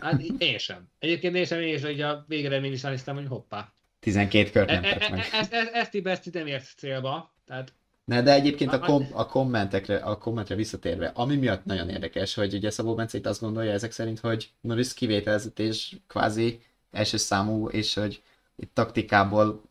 Hát 0.00 0.22
én 0.38 0.58
sem. 0.58 0.88
Egyébként 0.98 1.34
én 1.34 1.44
sem, 1.44 1.60
én 1.60 1.74
is, 1.74 1.82
hogy 1.82 2.00
a 2.00 2.24
végeredmény 2.28 2.72
is 2.72 2.80
néztem, 2.80 3.14
hogy 3.14 3.26
hoppá. 3.28 3.72
12 4.00 4.50
kört 4.50 4.70
E, 4.70 4.72
nem 4.74 4.84
e, 4.84 4.88
tett 4.88 5.02
e, 5.02 5.10
meg. 5.10 5.18
ezt, 5.18 5.52
ezt, 5.52 5.52
ezt, 5.74 6.06
ezt 6.06 6.34
nem 6.34 6.46
ért 6.46 6.72
célba. 6.76 7.34
Tehát 7.46 7.72
Ne, 8.06 8.22
de 8.22 8.32
egyébként 8.32 8.72
a, 8.72 8.78
kom- 8.78 9.12
a 9.12 9.26
kommentekre, 9.26 9.96
a 9.96 10.18
kommentre 10.18 10.54
visszatérve, 10.54 11.12
ami 11.14 11.36
miatt 11.36 11.64
nagyon 11.64 11.88
érdekes, 11.88 12.34
hogy 12.34 12.54
ugye 12.54 12.70
Szabó 12.70 12.94
Bence 12.94 13.18
itt 13.18 13.26
azt 13.26 13.40
gondolja 13.40 13.72
ezek 13.72 13.92
szerint, 13.92 14.18
hogy 14.18 14.50
Norris 14.60 14.94
kivételezett 14.94 15.58
és 15.58 15.96
kvázi 16.06 16.60
első 16.90 17.16
számú, 17.16 17.68
és 17.68 17.94
hogy 17.94 18.22
itt 18.56 18.74
taktikából 18.74 19.62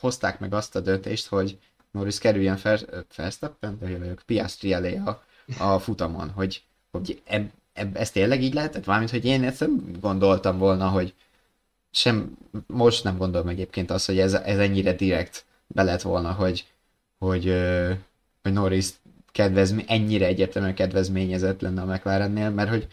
hozták 0.00 0.38
meg 0.38 0.54
azt 0.54 0.76
a 0.76 0.80
döntést, 0.80 1.26
hogy 1.26 1.58
Norris 1.90 2.18
kerüljen 2.18 2.56
fel, 2.56 2.78
Verstappen, 3.16 3.78
de 3.80 3.98
vagyok, 3.98 4.22
Piastri 4.26 4.72
elé 4.72 4.96
a, 4.96 5.22
a 5.58 5.78
futamon, 5.78 6.30
hogy, 6.30 6.62
hogy 6.90 7.22
eb, 7.24 7.50
eb, 7.72 7.96
ez 7.96 8.10
tényleg 8.10 8.42
így 8.42 8.54
lehetett? 8.54 8.86
Mármint, 8.86 9.10
hogy 9.10 9.24
én 9.24 9.44
ezt 9.44 9.68
gondoltam 10.00 10.58
volna, 10.58 10.88
hogy 10.88 11.14
sem, 11.90 12.36
most 12.66 13.04
nem 13.04 13.16
gondolom 13.16 13.48
egyébként 13.48 13.90
azt, 13.90 14.06
hogy 14.06 14.18
ez, 14.18 14.34
ez 14.34 14.58
ennyire 14.58 14.92
direkt 14.92 15.44
be 15.66 15.82
lett 15.82 16.02
volna, 16.02 16.32
hogy, 16.32 16.66
hogy, 17.18 17.44
hogy 18.42 18.52
Norris 18.52 18.88
kedvezmény, 19.32 19.84
ennyire 19.88 20.26
egyértelműen 20.26 20.74
kedvezményezett 20.74 21.60
lenne 21.60 21.82
a 21.82 21.84
McLarennél, 21.84 22.50
mert 22.50 22.68
hogy 22.70 22.86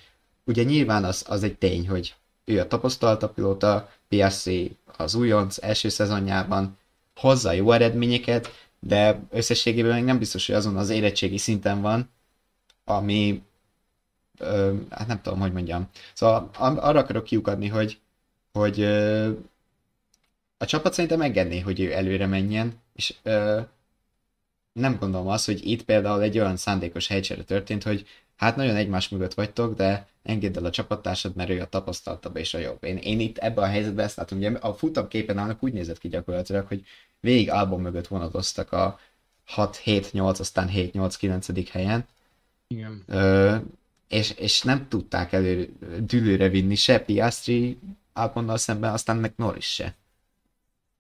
ugye 0.44 0.64
nyilván 0.64 1.04
az, 1.04 1.26
az 1.28 1.44
egy 1.44 1.58
tény, 1.58 1.90
hogy 1.90 2.16
ő 2.46 2.60
a 2.60 2.68
tapasztaltabb 2.68 3.34
pilóta, 3.34 3.90
Piastri 4.08 4.78
az 4.98 5.16
újonc 5.16 5.58
első 5.62 5.90
szezonjában 5.90 6.78
hozza 7.16 7.52
jó 7.52 7.72
eredményeket, 7.72 8.68
de 8.80 9.20
összességében 9.30 9.94
még 9.94 10.04
nem 10.04 10.20
biztos, 10.20 10.46
hogy 10.46 10.56
azon 10.56 10.78
az 10.78 10.90
érettségi 10.90 11.38
szinten 11.38 11.82
van, 11.82 12.10
ami 12.86 13.44
ö, 14.40 14.74
hát 14.90 15.08
nem 15.08 15.22
tudom, 15.22 15.40
hogy 15.40 15.54
mondjam. 15.54 15.90
Szóval 16.14 16.50
arra 16.58 17.00
akarok 17.00 17.24
kiukadni, 17.24 17.68
hogy, 17.68 18.00
hogy 18.52 18.80
ö, 18.80 19.32
a 20.58 20.66
csapat 20.66 20.94
szerintem 20.94 21.22
engedné, 21.22 21.60
hogy 21.60 21.80
ő 21.80 21.94
előre 21.94 22.26
menjen, 22.26 22.82
és 22.94 23.16
ö, 23.24 23.60
nem 24.74 24.98
gondolom 25.00 25.28
azt, 25.28 25.46
hogy 25.46 25.68
itt 25.68 25.84
például 25.84 26.22
egy 26.22 26.40
olyan 26.40 26.58
szándékos 26.58 27.08
helycsere 27.08 27.44
történt, 27.44 27.84
hogy 27.84 28.08
hát 28.36 28.56
nagyon 28.56 28.76
egymás 28.76 29.10
mögött 29.10 29.34
vagytok, 29.34 29.76
de 29.76 30.08
engedd 30.24 30.58
el 30.58 30.66
a 30.66 30.70
csapattársad, 30.70 31.36
mert 31.36 31.50
ő 31.50 31.62
a 31.62 31.66
tapasztaltabb 31.66 32.36
és 32.36 32.54
a 32.54 32.58
jobb. 32.58 32.84
Én, 32.84 32.98
én 32.98 33.20
itt 33.20 33.38
ebben 33.38 33.64
a 33.64 33.68
helyzetben 33.68 34.06
ezt 34.06 34.18
látom, 34.18 34.38
ugye 34.38 34.50
a 34.50 34.74
futam 34.74 35.08
képen 35.08 35.38
állnak 35.38 35.64
úgy 35.64 35.74
nézett 35.74 35.98
ki 35.98 36.08
gyakorlatilag, 36.08 36.68
hogy 36.68 36.84
végig 37.20 37.50
album 37.50 37.82
mögött 37.82 38.08
vonatoztak 38.08 38.72
a 38.72 39.00
6-7-8, 39.56 40.40
aztán 40.40 40.70
7-8-9. 40.74 41.68
helyen. 41.72 42.06
Igen. 42.68 43.04
Ö, 43.08 43.56
és, 44.08 44.32
és 44.32 44.62
nem 44.62 44.88
tudták 44.88 45.32
elő 45.32 45.74
dülőre 46.00 46.50
vinni 46.50 46.76
se 46.76 47.00
Piastri 47.00 47.78
Albonnal 48.14 48.58
szemben, 48.58 48.94
aztán 48.94 49.18
meg 49.18 49.34
Norris 49.36 49.74
se. 49.74 49.96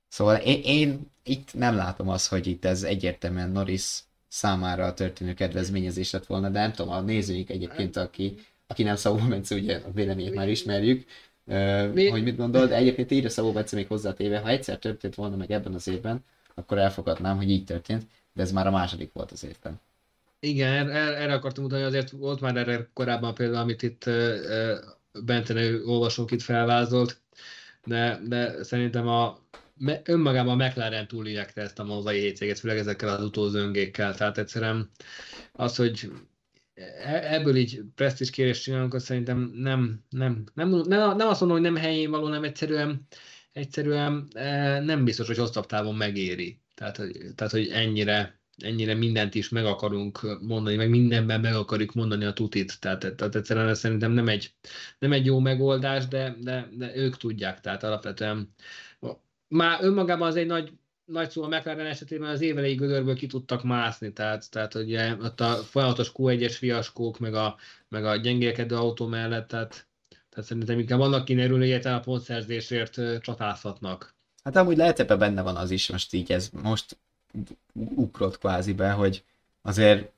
Szóval 0.08 0.36
én, 0.36 0.62
én 0.64 1.12
itt 1.24 1.54
nem 1.54 1.76
látom 1.76 2.10
azt, 2.10 2.28
hogy 2.28 2.48
itt 2.48 2.66
ez 2.66 2.84
egyértelműen 2.84 3.50
Norris 3.50 4.00
számára 4.28 4.94
történő 4.94 5.34
kedvezményezés 5.34 6.12
lett 6.12 6.26
volna, 6.26 6.50
de 6.50 6.60
nem 6.60 6.72
tudom, 6.72 6.94
a 6.94 7.02
nézőink 7.02 7.50
egyébként, 7.50 7.98
aki, 7.98 8.36
aki 8.68 8.84
nem 8.84 8.95
Szabó 8.95 9.28
Bence, 9.28 9.55
ugye 9.55 9.76
a 9.76 9.91
véleményét 9.91 10.36
már 10.36 10.49
ismerjük, 10.49 11.05
Mi? 11.93 12.09
hogy 12.09 12.24
mit 12.24 12.38
gondol, 12.38 12.68
de 12.68 12.76
egyébként 12.76 13.11
írja 13.11 13.30
Szabó 13.30 13.51
Bence 13.51 13.76
még 13.76 13.88
hozzátéve, 13.88 14.39
ha 14.39 14.49
egyszer 14.49 14.78
történt 14.78 15.16
volna 15.16 15.36
meg 15.36 15.51
ebben 15.51 15.74
az 15.74 15.88
évben, 15.88 16.24
akkor 16.53 16.78
elfogadnám, 16.78 17.38
hogy 17.38 17.49
így 17.49 17.64
történt, 17.64 18.03
de 18.34 18.41
ez 18.41 18.51
már 18.51 18.68
a 18.68 18.72
második 18.72 19.14
volt 19.14 19.32
az 19.32 19.43
évben. 19.43 19.80
Igen, 20.39 20.89
erre, 20.89 21.18
erre 21.18 21.34
akartam 21.34 21.64
mutatni, 21.64 21.86
azért 21.86 22.09
volt 22.09 22.41
már 22.41 22.57
erre 22.57 22.89
korábban 22.93 23.34
például, 23.34 23.61
amit 23.61 23.82
itt 23.82 24.09
Bente 25.26 25.76
olvasók 25.86 26.32
itt 26.32 26.41
felvázolt, 26.41 27.22
de, 27.86 28.20
de 28.28 28.64
szerintem 28.64 29.07
a, 29.07 29.38
önmagában 30.03 30.59
a 30.59 30.66
McLaren 30.66 31.07
túlírják 31.07 31.57
ezt 31.57 31.80
a 31.80 31.84
mozai 31.84 32.20
hétséget, 32.20 32.59
főleg 32.59 32.78
ezekkel 32.78 33.09
az 33.09 33.24
utózöngékkel. 33.24 34.16
Tehát 34.16 34.38
egyszerűen 34.38 34.89
az, 35.51 35.76
hogy 35.76 36.11
ebből 37.06 37.56
így 37.56 37.82
presztis 37.96 38.30
kérést 38.30 38.64
csinálunk, 38.64 38.94
azt 38.94 39.06
szerintem 39.06 39.52
nem, 39.56 40.04
nem, 40.10 40.44
nem, 40.54 40.70
nem, 40.70 41.16
nem 41.16 41.28
azt 41.28 41.40
mondom, 41.40 41.62
hogy 41.62 41.72
nem 41.72 41.82
helyén 41.82 42.10
való, 42.10 42.28
nem 42.28 42.44
egyszerűen, 42.44 43.08
egyszerűen 43.52 44.28
e, 44.34 44.80
nem 44.80 45.04
biztos, 45.04 45.28
hogy 45.28 45.38
hosszabb 45.38 45.66
távon 45.66 45.96
megéri. 45.96 46.62
Tehát, 46.76 47.02
tehát 47.36 47.54
hogy 47.54 47.68
ennyire, 47.68 48.40
ennyire 48.58 48.94
mindent 48.94 49.36
is 49.36 49.50
meg 49.50 49.66
akarunk 49.66 50.40
mondani, 50.42 50.76
meg 50.76 50.90
mindenben 50.90 51.42
meg 51.42 51.56
akarjuk 51.56 51.94
mondani 51.94 52.26
a 52.26 52.34
tutit. 52.34 52.80
Tehát, 52.80 53.16
tehát 53.16 53.36
egyszerűen 53.36 53.70
ez 53.70 53.80
szerintem 53.80 54.12
nem 54.12 54.28
egy, 54.28 54.54
nem 55.00 55.12
egy 55.12 55.26
jó 55.26 55.40
megoldás, 55.40 56.08
de, 56.08 56.36
de, 56.40 56.70
de 56.72 56.96
ők 56.96 57.18
tudják. 57.18 57.60
Tehát 57.60 57.84
alapvetően 57.84 58.54
már 59.48 59.84
önmagában 59.84 60.28
az 60.28 60.36
egy 60.36 60.46
nagy, 60.46 60.72
nagy 61.06 61.30
szó 61.30 61.43
a 61.43 61.47
McLaren 61.47 61.86
esetében 61.86 62.30
az 62.30 62.41
évelei 62.41 62.76
gödörből 62.76 63.16
ki 63.16 63.28
tudtak 63.28 63.64
mászni, 63.64 64.14
tehát, 64.14 64.49
tehát 64.51 64.76
ugye 64.76 65.16
ott 65.22 65.41
a 65.41 65.56
folyamatos 65.56 66.12
Q1-es 66.18 66.56
fiaskók, 66.58 67.20
meg 67.20 67.34
a, 67.34 67.56
meg 67.89 68.06
a 68.06 68.16
gyengélkedő 68.16 68.76
autó 68.76 69.08
mellett, 69.08 69.47
tehát, 69.47 69.88
tehát 70.30 70.49
szerintem 70.49 70.80
inkább 70.80 70.99
annak 70.99 71.26
kéne 71.26 71.43
örülni, 71.43 71.72
hogy 71.72 71.86
a 71.86 71.99
pontszerzésért 71.99 73.22
csatázhatnak. 73.22 74.14
Hát 74.43 74.56
amúgy 74.56 74.78
lehet 74.78 74.99
ebben 74.99 75.20
benne 75.20 75.41
van 75.41 75.56
az 75.56 75.72
is, 75.72 75.89
most 75.89 76.14
így 76.14 76.32
ez 76.32 76.49
most 76.62 76.97
ugrott 77.74 78.38
kvázi 78.38 78.74
be, 78.74 78.91
hogy 78.91 79.24
azért 79.62 80.12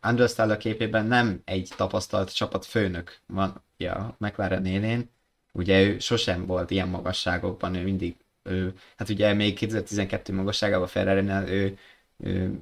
Andrew 0.00 0.50
a 0.50 0.56
képében 0.56 1.06
nem 1.06 1.40
egy 1.44 1.68
tapasztalt 1.76 2.34
csapat 2.34 2.64
főnök 2.64 3.18
van 3.26 3.62
ja, 3.76 4.16
McLaren 4.18 4.66
élén, 4.66 5.10
ugye 5.52 5.82
ő 5.82 5.98
sosem 5.98 6.46
volt 6.46 6.70
ilyen 6.70 6.88
magasságokban, 6.88 7.74
ő 7.74 7.82
mindig 7.82 8.16
ő, 8.42 8.72
hát 8.96 9.08
ugye 9.08 9.32
még 9.32 9.54
2012 9.54 10.32
magasságában 10.32 10.86
ferrari 10.86 11.50
ő, 11.52 11.78
ő 12.18 12.60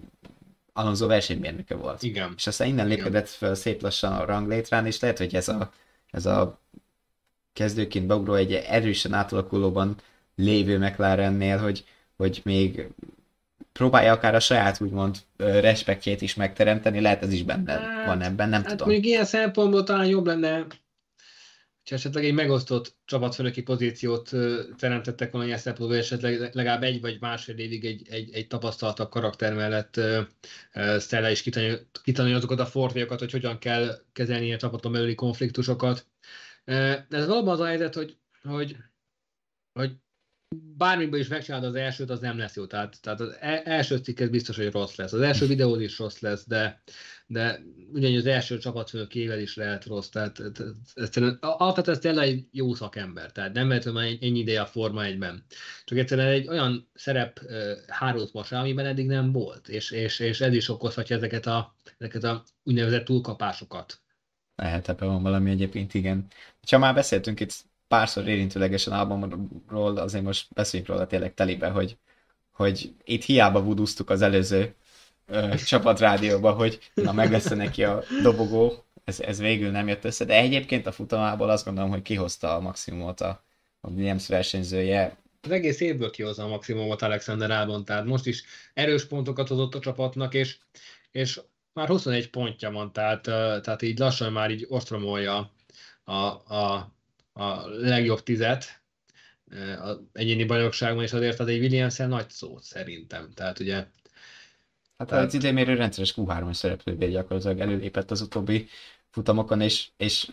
Alonso 0.73 1.07
versenymérnöke 1.07 1.75
volt. 1.75 2.03
Igen. 2.03 2.33
És 2.37 2.47
aztán 2.47 2.69
innen 2.69 2.87
lépkedett 2.87 3.29
fel 3.29 3.55
szép 3.55 3.83
lassan 3.83 4.13
a 4.13 4.25
ranglétrán, 4.25 4.87
és 4.87 5.01
lehet, 5.01 5.19
hogy 5.19 5.35
ez 5.35 5.49
a, 5.49 5.73
ez 6.11 6.27
a 6.27 6.61
kezdőként 7.53 8.07
beugró 8.07 8.35
egy 8.35 8.53
erősen 8.53 9.13
átalakulóban 9.13 9.97
lévő 10.37 10.79
McLarennél, 10.79 11.59
hogy, 11.59 11.85
hogy 12.17 12.41
még 12.45 12.89
próbálja 13.73 14.13
akár 14.13 14.35
a 14.35 14.41
saját 14.41 14.81
úgymond 14.81 15.17
respektjét 15.37 16.21
is 16.23 16.35
megteremteni, 16.35 17.01
lehet 17.01 17.23
ez 17.23 17.33
is 17.33 17.43
benne 17.43 17.73
hát, 17.73 18.07
van 18.07 18.21
ebben, 18.21 18.49
nem 18.49 18.63
hát 18.63 18.71
tudom. 18.71 18.89
Még 18.89 19.05
ilyen 19.05 19.25
szempontból 19.25 19.85
talán 19.85 20.07
jobb 20.07 20.27
lenne 20.27 20.67
és 21.91 21.97
esetleg 21.97 22.25
egy 22.25 22.35
megosztott 22.35 22.97
csapatfőnöki 23.05 23.63
pozíciót 23.63 24.31
teremtettek 24.77 25.31
volna 25.31 25.47
ilyen 25.47 25.59
szempontból, 25.59 25.99
esetleg 25.99 26.55
legalább 26.55 26.83
egy 26.83 27.01
vagy 27.01 27.21
másfél 27.21 27.59
évig 27.59 27.85
egy, 27.85 28.09
egy, 28.09 28.33
egy 28.33 28.47
tapasztaltabb 28.47 29.11
karakter 29.11 29.55
mellett 29.55 30.01
Stella 31.01 31.31
is 31.31 31.43
kitanulja 32.03 32.37
azokat 32.37 32.61
a 32.61 32.67
fortéjokat, 32.67 33.19
hogy 33.19 33.31
hogyan 33.31 33.59
kell 33.59 33.99
kezelni 34.13 34.45
ilyen 34.45 34.59
csapaton 34.59 34.93
belüli 34.93 35.15
konfliktusokat. 35.15 36.07
Ez 37.09 37.27
valóban 37.27 37.55
az 37.55 37.61
a 37.61 37.67
helyzet, 37.67 37.95
hogy, 37.95 38.19
hogy, 38.43 38.77
hogy 39.73 39.93
bármiből 40.77 41.21
is 41.21 41.29
megcsinálod 41.29 41.69
az 41.69 41.75
elsőt, 41.75 42.11
az 42.11 42.21
nem 42.21 42.39
lesz 42.39 42.57
jó. 42.57 42.67
Tehát, 42.67 43.01
tehát 43.01 43.21
az 43.21 43.37
e-, 43.41 43.63
első 43.65 43.97
cikk 43.97 44.23
biztos, 44.25 44.57
hogy 44.57 44.71
rossz 44.71 44.95
lesz. 44.95 45.13
Az 45.13 45.21
első 45.21 45.47
videó 45.47 45.81
is 45.81 45.99
rossz 45.99 46.19
lesz, 46.19 46.47
de, 46.47 46.83
de 47.31 47.63
ugyanúgy 47.93 48.17
az 48.17 48.27
első 48.27 48.59
csapatfőkével 48.59 49.39
is 49.39 49.57
lehet 49.57 49.85
rossz. 49.85 50.09
Tehát 50.09 50.43
egyszerűen 50.95 51.39
alapvetően 51.41 51.97
ez 51.97 52.03
tényleg 52.03 52.29
egy 52.29 52.45
jó 52.53 52.75
szakember. 52.75 53.33
Tehát 53.33 53.53
nem 53.53 53.69
vehető 53.69 53.91
már 53.91 54.05
ennyi 54.05 54.39
ideje 54.39 54.61
a 54.61 54.67
Forma 54.67 55.03
1-ben. 55.05 55.45
Csak 55.85 55.99
egyszerűen 55.99 56.27
egy 56.27 56.49
olyan 56.49 56.89
szerep 56.95 57.41
hárult 57.87 58.33
most 58.33 58.53
amiben 58.53 58.87
eddig 58.87 59.07
nem 59.07 59.33
volt. 59.33 59.69
És, 59.69 59.91
és, 59.91 60.19
és 60.19 60.41
ez 60.41 60.55
is 60.55 60.69
okozhatja 60.69 61.17
ezeket 61.17 61.47
a, 61.47 61.75
ezeket 61.99 62.25
a 62.25 62.45
úgynevezett 62.63 63.05
túlkapásokat. 63.05 64.01
Lehet 64.57 64.89
ebben 64.89 65.09
van 65.09 65.23
valami 65.23 65.51
egyébként, 65.51 65.95
igen. 65.95 66.27
Ha 66.71 66.79
már 66.79 66.95
beszéltünk 66.95 67.41
itt 67.41 67.65
párszor 67.89 68.29
érintőlegesen 68.29 68.93
albumról, 68.93 69.97
azért 69.97 70.25
most 70.25 70.55
beszéljünk 70.55 70.93
róla 70.93 71.07
tényleg 71.07 71.35
telibe, 71.35 71.69
hogy, 71.69 71.97
hogy 72.51 72.95
itt 73.05 73.23
hiába 73.23 73.63
vudúztuk 73.63 74.11
az 74.11 74.23
előző 74.23 74.75
csapatrádióba, 75.67 76.53
hogy 76.53 76.91
na 76.95 77.13
meg 77.13 77.31
lesz 77.31 77.49
neki 77.49 77.85
a 77.85 78.03
dobogó, 78.23 78.85
ez, 79.05 79.21
ez 79.21 79.39
végül 79.39 79.71
nem 79.71 79.89
jött 79.89 80.05
össze, 80.05 80.25
de 80.25 80.35
egyébként 80.35 80.87
a 80.87 80.93
futamából 80.93 81.51
azt 81.51 81.65
gondolom, 81.65 81.91
hogy 81.91 82.03
kihozta 82.03 82.55
a 82.55 82.61
maximumot 82.61 83.21
a, 83.21 83.45
a 83.81 83.91
Williams 83.91 84.29
versenyzője. 84.29 85.17
Az 85.41 85.51
egész 85.51 85.81
évből 85.81 86.11
kihozza 86.11 86.45
a 86.45 86.49
maximumot 86.49 87.03
Alexander 87.03 87.51
Albon, 87.51 87.85
tehát 87.85 88.05
most 88.05 88.27
is 88.27 88.43
erős 88.75 89.07
pontokat 89.07 89.49
hozott 89.49 89.75
a 89.75 89.81
csapatnak, 89.81 90.35
és, 90.35 90.59
és 91.11 91.41
már 91.73 91.89
21 91.89 92.31
pontja 92.31 92.71
van, 92.71 92.93
tehát, 92.93 93.23
tehát 93.63 93.83
így 93.83 93.99
lassan 93.99 94.33
már 94.33 94.51
így 94.51 94.67
ostromolja 94.69 95.53
a, 96.05 96.15
a, 96.15 96.93
a 97.33 97.69
legjobb 97.69 98.23
tizet 98.23 98.81
a 99.79 99.91
egyéni 100.13 100.45
bajnokságban, 100.45 101.05
és 101.05 101.13
azért 101.13 101.41
az 101.41 101.49
egy 101.49 101.59
williams 101.59 101.97
nagy 101.97 102.31
szó 102.31 102.59
szerintem. 102.61 103.33
Tehát 103.35 103.59
ugye 103.59 103.87
Hát 105.01 105.09
tehát... 105.09 105.27
az 105.27 105.35
idémérő 105.35 105.75
rendszeres 105.75 106.15
Q3-as 106.17 106.53
szereplővé 106.53 107.11
gyakorlatilag 107.11 107.61
előlépett 107.61 108.11
az 108.11 108.21
utóbbi 108.21 108.69
futamokon, 109.11 109.61
és, 109.61 109.89
és 109.97 110.29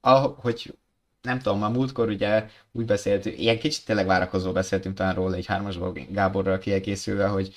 ahogy 0.00 0.74
nem 1.22 1.38
tudom, 1.38 1.62
a 1.62 1.68
múltkor 1.68 2.08
ugye 2.08 2.48
úgy 2.72 2.84
beszéltünk, 2.84 3.38
ilyen 3.38 3.58
kicsit 3.58 3.84
tényleg 3.84 4.06
várakozó 4.06 4.52
beszéltünk 4.52 4.96
talán 4.96 5.14
róla 5.14 5.34
egy 5.34 5.46
hármasból 5.46 5.92
Gáborral 6.10 6.58
kiegészülve, 6.58 7.26
hogy 7.26 7.54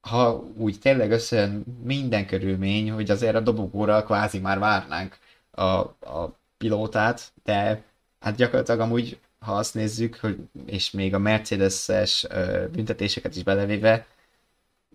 ha 0.00 0.44
úgy 0.56 0.78
tényleg 0.78 1.10
összejön 1.10 1.64
minden 1.82 2.26
körülmény, 2.26 2.90
hogy 2.90 3.10
azért 3.10 3.34
a 3.34 3.40
dobogóra 3.40 4.02
kvázi 4.02 4.38
már 4.38 4.58
várnánk 4.58 5.18
a, 5.50 5.62
a 5.62 6.38
pilótát, 6.56 7.32
de 7.44 7.82
hát 8.20 8.36
gyakorlatilag 8.36 8.80
amúgy, 8.80 9.18
ha 9.38 9.52
azt 9.52 9.74
nézzük, 9.74 10.16
hogy, 10.16 10.38
és 10.66 10.90
még 10.90 11.14
a 11.14 11.18
Mercedes-es 11.18 12.26
büntetéseket 12.72 13.36
is 13.36 13.42
belevéve, 13.42 14.06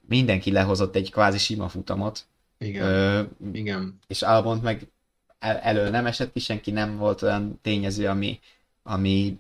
mindenki 0.07 0.51
lehozott 0.51 0.95
egy 0.95 1.11
kvázi 1.11 1.37
sima 1.37 1.67
futamot. 1.67 2.25
Igen, 2.57 2.85
ö, 2.85 3.21
igen. 3.53 3.99
És 4.07 4.21
Albont 4.21 4.63
meg 4.63 4.87
el, 5.39 5.57
elől 5.57 5.89
nem 5.89 6.05
esett 6.05 6.33
ki, 6.33 6.39
senki 6.39 6.71
nem 6.71 6.97
volt 6.97 7.21
olyan 7.21 7.59
tényező, 7.61 8.07
ami, 8.07 8.39
ami, 8.83 9.37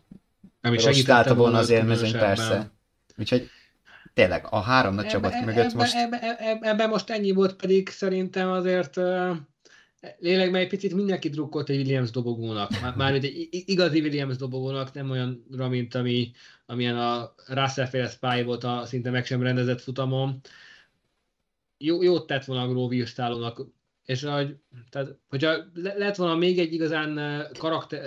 ami 0.61 0.77
segítette 0.77 1.33
volna 1.33 1.57
az 1.57 1.69
élmezőny, 1.69 2.11
persze. 2.11 2.71
Úgyhogy 3.17 3.49
tényleg 4.13 4.47
a 4.49 4.59
három 4.59 4.95
nagy 4.95 5.07
csapat 5.07 5.33
ebbe, 5.33 5.45
mögött 5.45 5.63
ebbe, 5.63 5.77
most... 5.77 5.95
Ebben 5.95 6.19
ebbe, 6.19 6.69
ebbe 6.69 6.87
most 6.87 7.09
ennyi 7.09 7.31
volt, 7.31 7.53
pedig 7.53 7.89
szerintem 7.89 8.49
azért 8.49 8.99
lélekben 10.19 10.61
egy 10.61 10.67
picit 10.67 10.93
mindenki 10.93 11.29
drukkolt 11.29 11.69
egy 11.69 11.77
Williams 11.77 12.11
dobogónak. 12.11 12.95
Már 12.95 13.13
egy 13.13 13.47
igazi 13.49 13.99
Williams 13.99 14.35
dobogónak, 14.35 14.93
nem 14.93 15.09
olyanra, 15.09 15.69
mint 15.69 15.95
ami, 15.95 16.31
amilyen 16.73 16.97
a 16.97 17.33
Russell 17.47 17.85
féle 17.85 18.07
Spy 18.07 18.43
volt 18.43 18.63
a 18.63 18.85
szinte 18.85 19.09
meg 19.09 19.25
sem 19.25 19.41
rendezett 19.41 19.81
futamon. 19.81 20.39
Jó, 21.77 22.01
jót 22.01 22.27
tett 22.27 22.45
volna 22.45 22.63
a 22.63 22.67
Gróvi 22.67 23.05
Stálónak 23.05 23.65
és 24.05 24.23
hogy, 24.23 24.55
tehát, 24.89 25.17
hogyha 25.29 25.55
le, 25.73 25.93
lett 25.97 26.15
volna 26.15 26.35
még 26.35 26.59
egy 26.59 26.73
igazán 26.73 27.41
karakter, 27.57 28.01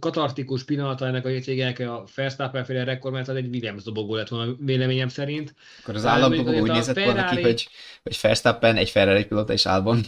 katartikus 0.00 0.64
pillanata 0.64 1.06
ennek 1.06 1.24
a 1.24 1.28
hétvégének 1.28 1.78
a 1.78 2.04
Verstappen 2.14 2.64
féle 2.64 2.84
rekord, 2.84 3.14
mert 3.14 3.28
az 3.28 3.36
egy 3.36 3.48
Williams 3.48 3.82
dobogó 3.82 4.14
lett 4.14 4.28
volna 4.28 4.54
véleményem 4.58 5.08
szerint. 5.08 5.54
Akkor 5.82 5.94
az 5.94 6.06
államdobogó 6.06 6.60
úgy 6.60 6.70
nézett 6.70 6.94
Ferrari... 6.94 7.14
volna 7.14 7.36
ki, 7.36 7.42
hogy, 7.42 7.68
hogy 8.02 8.18
Verstappen 8.22 8.76
egy 8.76 8.90
Ferrari 8.90 9.24
pilota 9.24 9.52
és 9.52 9.66
Albon. 9.66 10.00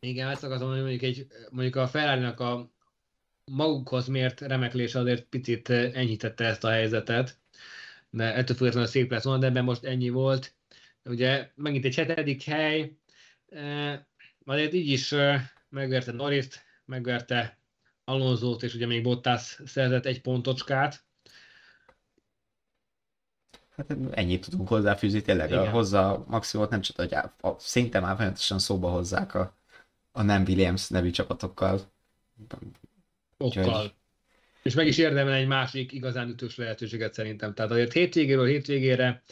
Igen, 0.00 0.28
ezt 0.28 0.44
akartam 0.44 0.68
mondani, 0.68 0.88
mondjuk, 0.88 1.02
egy, 1.02 1.26
mondjuk 1.50 1.76
a 1.76 1.86
ferrari 1.86 2.24
a 2.24 2.70
magukhoz 3.48 4.06
mért 4.06 4.40
remeklése 4.40 4.98
azért 4.98 5.24
picit 5.24 5.70
enyhítette 5.70 6.44
ezt 6.44 6.64
a 6.64 6.70
helyzetet, 6.70 7.38
de 8.10 8.34
ettől 8.34 8.56
függetlenül 8.56 8.88
szép 8.88 9.10
lett 9.10 9.22
volna, 9.22 9.40
de 9.40 9.46
ebben 9.46 9.64
most 9.64 9.84
ennyi 9.84 10.08
volt. 10.08 10.54
Ugye 11.04 11.50
megint 11.54 11.84
egy 11.84 11.94
hetedik 11.94 12.42
hely, 12.42 12.92
azért 14.44 14.72
így 14.72 14.88
is 14.88 15.14
megverte 15.68 16.12
Norriszt, 16.12 16.62
megverte 16.84 17.58
Alonzót, 18.04 18.62
és 18.62 18.74
ugye 18.74 18.86
még 18.86 19.02
Bottas 19.02 19.60
szerzett 19.64 20.06
egy 20.06 20.20
pontocskát. 20.20 21.06
Hát 23.76 23.96
ennyit 24.10 24.48
tudunk 24.48 24.68
hozzáfűzni, 24.68 25.22
tényleg 25.22 25.50
Igen. 25.50 25.66
a 25.66 25.70
hozzá 25.70 26.16
maximumot 26.26 26.70
nem 26.70 26.80
csak, 26.80 26.96
hogy 26.96 27.14
a, 27.14 27.56
szinte 27.58 28.00
már 28.00 28.16
folyamatosan 28.16 28.58
szóba 28.58 28.90
hozzák 28.90 29.34
a, 29.34 29.56
a 30.12 30.22
nem 30.22 30.42
Williams 30.42 30.88
nevű 30.88 31.10
csapatokkal. 31.10 31.80
Okkal. 33.38 33.96
És 34.62 34.74
meg 34.74 34.86
is 34.86 34.98
érdemel 34.98 35.34
egy 35.34 35.46
másik 35.46 35.92
igazán 35.92 36.28
ütős 36.28 36.56
lehetőséget 36.56 37.14
szerintem. 37.14 37.54
Tehát 37.54 37.70
azért 37.70 37.92
hétvégéről 37.92 38.46
hétvégére 38.46 39.22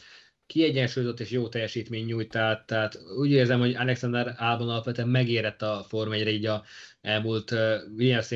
kiegyensúlyozott 0.46 1.20
és 1.20 1.30
jó 1.30 1.48
teljesítmény 1.48 2.04
nyújt, 2.04 2.28
tehát, 2.28 2.66
tehát 2.66 2.98
úgy 3.18 3.30
érzem, 3.30 3.58
hogy 3.58 3.74
Alexander 3.74 4.34
Albon 4.38 4.68
alapvetően 4.68 5.08
megérett 5.08 5.62
a 5.62 5.84
Form 5.88 6.12
1 6.12 6.28
így 6.28 6.46
a 6.46 6.64
elmúlt 7.00 7.50
uh, 7.50 7.76
williams 7.96 8.34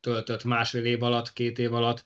töltött 0.00 0.44
másfél 0.44 0.84
év 0.84 1.02
alatt, 1.02 1.32
két 1.32 1.58
év 1.58 1.74
alatt, 1.74 2.04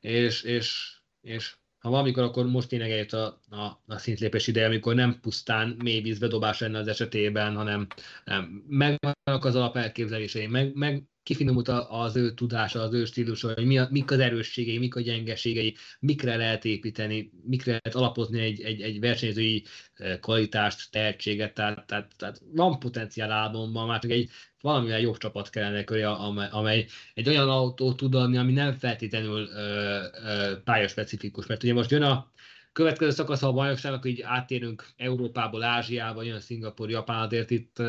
és, 0.00 0.42
és, 0.42 0.96
és 1.20 1.56
ha 1.78 1.90
valamikor, 1.90 2.22
akkor 2.22 2.46
most 2.46 2.68
tényleg 2.68 2.90
eljött 2.90 3.12
a, 3.12 3.40
a, 3.50 3.82
a 3.86 3.98
szintlépés 3.98 4.46
ideje, 4.46 4.66
amikor 4.66 4.94
nem 4.94 5.20
pusztán 5.20 5.76
mély 5.82 6.00
vízbedobás 6.00 6.58
lenne 6.58 6.78
az 6.78 6.88
esetében, 6.88 7.56
hanem 7.56 7.86
nem, 8.24 8.64
megvannak 8.68 9.44
az 9.44 9.56
alapelképzelései, 9.56 10.46
meg, 10.46 10.74
meg 10.74 11.02
kifinomult 11.22 11.68
az 11.88 12.16
ő 12.16 12.34
tudása, 12.34 12.80
az 12.80 12.92
ő 12.94 13.04
stílusa, 13.04 13.52
hogy 13.54 13.64
mi 13.64 13.78
a, 13.78 13.88
mik 13.90 14.10
az 14.10 14.18
erősségei, 14.18 14.78
mik 14.78 14.94
a 14.96 15.00
gyengeségei, 15.00 15.76
mikre 16.00 16.36
lehet 16.36 16.64
építeni, 16.64 17.30
mikre 17.44 17.70
lehet 17.70 17.94
alapozni 17.94 18.40
egy, 18.40 18.60
egy, 18.60 18.80
egy 18.80 19.00
versenyzői 19.00 19.64
eh, 19.94 20.18
kvalitást, 20.20 20.90
tehetséget, 20.90 21.54
tehát, 21.54 21.86
tehát, 21.86 22.12
tehát 22.16 22.40
van 22.52 22.78
potenciál 22.78 23.30
álmomban, 23.30 23.86
már 23.86 24.00
csak 24.00 24.10
egy 24.10 24.30
valamilyen 24.60 25.00
jobb 25.00 25.16
csapat 25.16 25.50
kellene 25.50 25.84
köré, 25.84 26.02
amely, 26.02 26.86
egy 27.14 27.28
olyan 27.28 27.48
autót 27.48 27.96
tud 27.96 28.14
adni, 28.14 28.36
ami 28.36 28.52
nem 28.52 28.72
feltétlenül 28.72 29.48
ö, 29.48 30.04
ö, 30.24 30.62
pályaspecifikus, 30.64 31.46
mert 31.46 31.62
ugye 31.62 31.72
most 31.72 31.90
jön 31.90 32.02
a 32.02 32.32
következő 32.72 33.10
szakasz 33.10 33.42
a 33.42 33.52
bajnokságnak, 33.52 34.06
így 34.06 34.22
áttérünk 34.22 34.86
Európából, 34.96 35.62
Ázsiába, 35.62 36.22
jön 36.22 36.40
Szingapur, 36.40 36.90
Japán, 36.90 37.22
azért 37.22 37.50
itt 37.50 37.82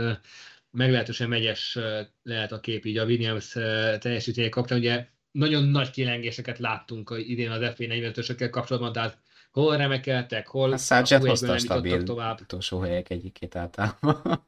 meglehetősen 0.73 1.29
megyes 1.29 1.77
lehet 2.23 2.51
a 2.51 2.59
kép 2.59 2.85
így 2.85 2.97
a 2.97 3.05
Williams 3.05 3.51
teljesítménye 3.99 4.49
kapcsán. 4.49 4.77
Ugye 4.77 5.07
nagyon 5.31 5.63
nagy 5.63 5.89
kilengéseket 5.89 6.59
láttunk 6.59 7.13
idén 7.17 7.51
az 7.51 7.73
F45-ösökkel 7.77 8.49
kapcsolatban, 8.49 8.91
tehát 8.93 9.17
hol 9.51 9.77
remekeltek, 9.77 10.47
hol 10.47 10.71
a 10.71 10.77
Sargent 10.77 11.25
hozta 11.25 11.57
stabil 11.57 12.03
tovább. 12.03 12.41
utolsó 12.41 12.79
helyek 12.79 13.09
egyikét 13.09 13.55
általában. 13.55 14.47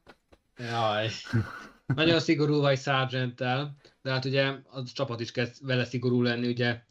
Jaj. 0.57 1.09
Nagyon 1.85 2.19
szigorú 2.19 2.59
vagy 2.59 2.79
sargent 2.79 3.35
de 3.35 4.11
hát 4.11 4.25
ugye 4.25 4.45
a 4.45 4.83
csapat 4.93 5.19
is 5.19 5.31
kezd 5.31 5.65
vele 5.65 5.85
szigorú 5.85 6.21
lenni, 6.21 6.47
ugye 6.47 6.81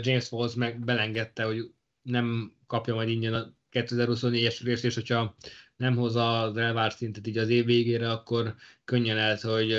James 0.00 0.32
Walls 0.32 0.54
meg 0.54 0.84
belengedte, 0.84 1.44
hogy 1.44 1.70
nem 2.02 2.52
kapja 2.66 2.94
majd 2.94 3.08
ingyen 3.08 3.34
a 3.34 3.52
2024-es 3.72 4.60
részt, 4.62 4.84
és 4.84 4.94
hogyha 4.94 5.36
nem 5.80 5.96
hozza 5.96 6.40
az 6.40 6.56
elvárt 6.56 6.96
szintet 6.96 7.26
így 7.26 7.38
az 7.38 7.48
év 7.48 7.64
végére, 7.64 8.10
akkor 8.10 8.54
könnyen 8.84 9.16
lehet, 9.16 9.40
hogy 9.40 9.76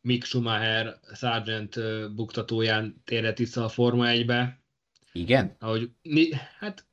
Mick 0.00 0.24
Schumacher 0.24 0.98
Sargent 1.14 1.78
buktatóján 2.14 3.02
térhet 3.04 3.38
vissza 3.38 3.64
a 3.64 3.68
Forma 3.68 4.04
1-be. 4.08 4.60
Igen? 5.12 5.56
Ahogy, 5.58 5.90
hát... 6.58 6.86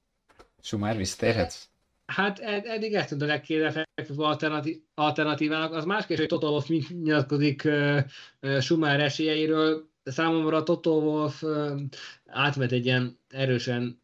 Schumacher 0.62 0.98
visszatérhet? 0.98 1.70
Hát 2.06 2.40
ed- 2.40 2.66
eddig 2.66 2.94
ezt 2.94 3.12
a 3.12 3.26
legkézenfekvőbb 3.26 4.20
alternatív, 4.20 4.82
alternatívának. 4.94 5.74
Az 5.74 5.86
más 5.86 6.06
kérdés, 6.06 6.18
hogy 6.18 6.28
Toto 6.28 6.52
Wolff 6.52 6.68
mit 6.68 7.04
nyilatkozik 7.04 7.62
uh, 7.66 8.00
uh, 8.42 8.60
Schumacher 8.60 9.00
esélyeiről. 9.00 9.90
Számomra 10.04 10.58
a 10.58 10.64
Toto 10.64 10.92
Wolff 10.92 11.42
uh, 11.42 11.82
átmet 12.26 12.72
egy 12.72 12.86
ilyen 12.86 13.20
erősen 13.30 14.02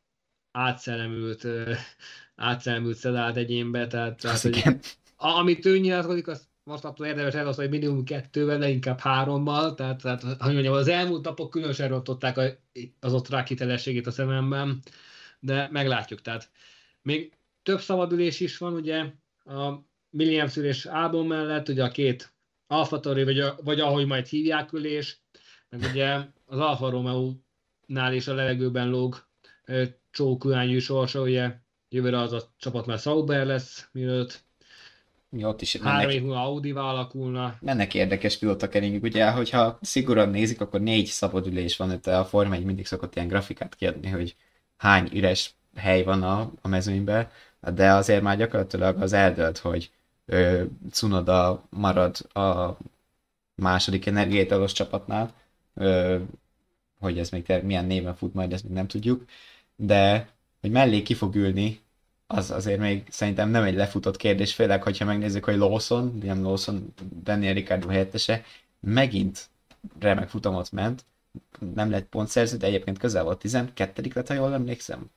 átszellemült 0.52 1.44
uh, 1.44 1.76
átszelmült 2.40 2.98
szedált 2.98 3.38
egyénbe, 3.38 3.88
tehát, 3.88 4.22
tehát 4.22 4.42
hogy, 4.42 4.64
amit 5.16 5.66
ő 5.66 5.78
nyilatkozik, 5.78 6.28
az 6.28 6.48
most 6.64 6.86
attól 6.86 7.06
érdemes 7.06 7.34
el 7.34 7.46
hogy 7.46 7.70
minimum 7.70 8.04
kettővel, 8.04 8.58
de 8.58 8.70
inkább 8.70 9.00
hárommal, 9.00 9.76
tehát, 9.76 10.02
tehát 10.02 10.22
hogy 10.22 10.54
mondjam, 10.54 10.74
az 10.74 10.88
elmúlt 10.88 11.26
napok 11.26 11.50
különösen 11.50 11.90
rontották 11.90 12.58
az 13.00 13.14
osztrák 13.14 13.48
hitelességét 13.48 14.08
a 14.08 14.12
szememben, 14.12 14.80
de 15.40 15.68
meglátjuk, 15.72 16.22
tehát 16.22 16.50
még 17.02 17.34
több 17.64 17.80
szabadülés 17.80 18.40
is 18.40 18.58
van, 18.58 18.74
ugye 18.74 19.06
a 19.46 19.74
Williams 20.12 20.56
ülés 20.56 20.86
Albon 20.86 21.28
mellett, 21.28 21.70
ugye 21.70 21.84
a 21.84 21.90
két 21.90 22.34
Alfa 22.68 23.00
Tauri, 23.00 23.24
vagy, 23.24 23.40
a, 23.40 23.56
vagy 23.64 23.80
ahogy 23.80 24.06
majd 24.06 24.28
hívják 24.28 24.74
ülés, 24.74 25.22
meg 25.70 25.90
ugye 25.92 26.20
az 26.46 26.60
Alfa 26.60 26.90
Romeo-nál 26.90 28.14
is 28.14 28.28
a 28.28 28.34
levegőben 28.34 28.90
lóg 28.90 29.28
csókülányú 30.12 30.80
sorsa, 30.80 31.22
ugye 31.22 31.60
Jövőre 31.90 32.20
az 32.20 32.34
a 32.34 32.42
csapat 32.58 32.86
már 32.86 33.00
Sauber 33.00 33.46
lesz, 33.46 33.90
mielőtt 33.92 34.44
Ja, 35.32 35.48
ott 35.48 35.62
is 35.62 35.76
három 35.76 36.10
év 36.10 36.22
múlva 36.22 36.42
Audi-val 36.42 36.90
alakulna. 36.90 37.58
Mennek 37.62 37.94
érdekes 37.94 38.38
pilótakeringük, 38.38 39.04
ugye, 39.04 39.32
hogyha 39.32 39.78
szigorúan 39.82 40.30
nézik, 40.30 40.62
akkor 40.62 40.82
négy 40.82 41.06
szabadülés 41.06 41.78
van, 41.78 41.92
itt 41.92 42.08
a 42.08 42.26
Forma 42.26 42.54
1 42.54 42.64
mindig 42.64 42.86
szokott 42.86 43.16
ilyen 43.16 43.28
grafikát 43.28 43.76
kiadni, 43.76 44.10
hogy 44.10 44.36
hány 44.78 45.10
üres 45.14 45.54
hely 45.76 46.04
van 46.04 46.24
a, 46.24 46.52
a 46.62 46.68
mezőnyben, 46.68 47.30
de 47.74 47.92
azért 47.92 48.22
már 48.22 48.38
gyakorlatilag 48.38 49.02
az 49.02 49.14
eldölt, 49.14 49.58
hogy 49.58 49.92
ö, 50.26 50.64
Cunoda 50.92 51.64
marad 51.70 52.18
a 52.34 52.78
második 53.56 54.06
energiátalos 54.06 54.72
csapatnál, 54.72 55.34
ö, 55.74 56.18
hogy 57.00 57.20
ez 57.20 57.30
még 57.30 57.54
milyen 57.64 57.86
néven 57.86 58.16
fut 58.16 58.34
majd, 58.34 58.54
ezt 58.54 58.64
még 58.64 58.74
nem 58.74 58.88
tudjuk, 58.88 59.26
de 59.76 60.30
hogy 60.62 60.72
mellé 60.72 61.02
ki 61.02 61.14
fog 61.14 61.36
ülni, 61.36 61.80
az 62.28 62.52
azért 62.52 62.80
még 62.80 63.04
szerintem 63.10 63.50
nem 63.50 63.64
egy 63.64 63.76
lefutott 63.76 64.18
kérdés, 64.18 64.54
főleg, 64.54 64.84
hogyha 64.84 65.06
megnézzük, 65.06 65.44
hogy 65.44 65.58
Lawson, 65.58 66.18
Liam 66.22 66.44
Lawson, 66.44 66.94
Daniel 67.24 67.54
Ricciardo 67.54 67.88
helyettese, 67.88 68.44
megint 68.80 69.50
remek 70.00 70.30
futamot 70.30 70.72
ment, 70.72 71.06
nem 71.74 71.90
lett 71.90 72.08
pontszerző, 72.10 72.58
de 72.58 72.68
egyébként 72.68 72.98
közel 72.98 73.24
volt 73.24 73.40
12 73.40 74.12
lett, 74.14 74.28
ha 74.28 74.34
jól 74.34 74.54
emlékszem. 74.54 75.10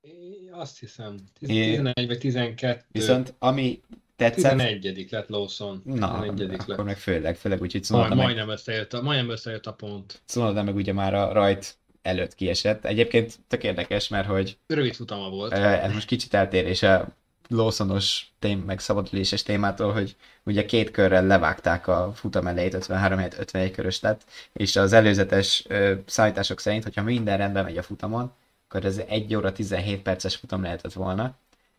É, 0.00 0.10
azt 0.50 0.78
hiszem, 0.78 1.16
11 1.38 1.98
é, 1.98 2.06
vagy 2.06 2.18
12. 2.18 2.84
Viszont 2.90 3.34
ami 3.38 3.80
tetszett... 4.16 4.50
11 4.50 5.06
lett 5.10 5.28
Lawson. 5.28 5.82
Na, 5.84 6.12
akkor 6.12 6.34
lett. 6.66 6.84
meg 6.84 6.98
főleg, 6.98 7.36
főleg 7.36 7.60
úgy, 7.60 7.72
hogy 7.72 7.86
Majd, 7.88 8.08
meg... 8.08 8.18
Majdnem 8.18 8.48
összejött, 8.48 8.92
a, 8.92 9.02
majdnem 9.02 9.30
összejött 9.30 9.66
a 9.66 9.72
pont. 9.72 10.22
Cunoda 10.26 10.62
meg 10.62 10.74
ugye 10.74 10.92
már 10.92 11.14
a 11.14 11.32
rajt 11.32 11.76
előtt 12.02 12.34
kiesett. 12.34 12.84
Egyébként 12.84 13.38
tök 13.48 13.64
érdekes, 13.64 14.08
mert 14.08 14.26
hogy... 14.26 14.56
Rövid 14.66 14.94
futama 14.94 15.28
volt. 15.28 15.52
Ez 15.52 15.92
most 15.92 16.06
kicsit 16.06 16.34
eltérés 16.34 16.82
a 16.82 17.08
Lawsonos 17.48 18.26
tém, 18.38 18.58
meg 18.58 18.78
szabaduléses 18.80 19.42
témától, 19.42 19.92
hogy 19.92 20.16
ugye 20.42 20.64
két 20.64 20.90
körrel 20.90 21.26
levágták 21.26 21.86
a 21.86 22.12
futam 22.14 22.46
elejét, 22.46 22.74
53 22.74 23.18
51 23.18 23.70
körös 23.70 24.00
lett, 24.00 24.22
és 24.52 24.76
az 24.76 24.92
előzetes 24.92 25.64
ö, 25.68 25.94
számítások 26.06 26.60
szerint, 26.60 26.82
hogyha 26.82 27.02
minden 27.02 27.36
rendben 27.36 27.64
megy 27.64 27.78
a 27.78 27.82
futamon, 27.82 28.32
akkor 28.68 28.84
ez 28.84 28.98
1 29.08 29.34
óra 29.34 29.52
17 29.52 30.02
perces 30.02 30.36
futam 30.36 30.62
lehetett 30.62 30.92
volna. 30.92 31.34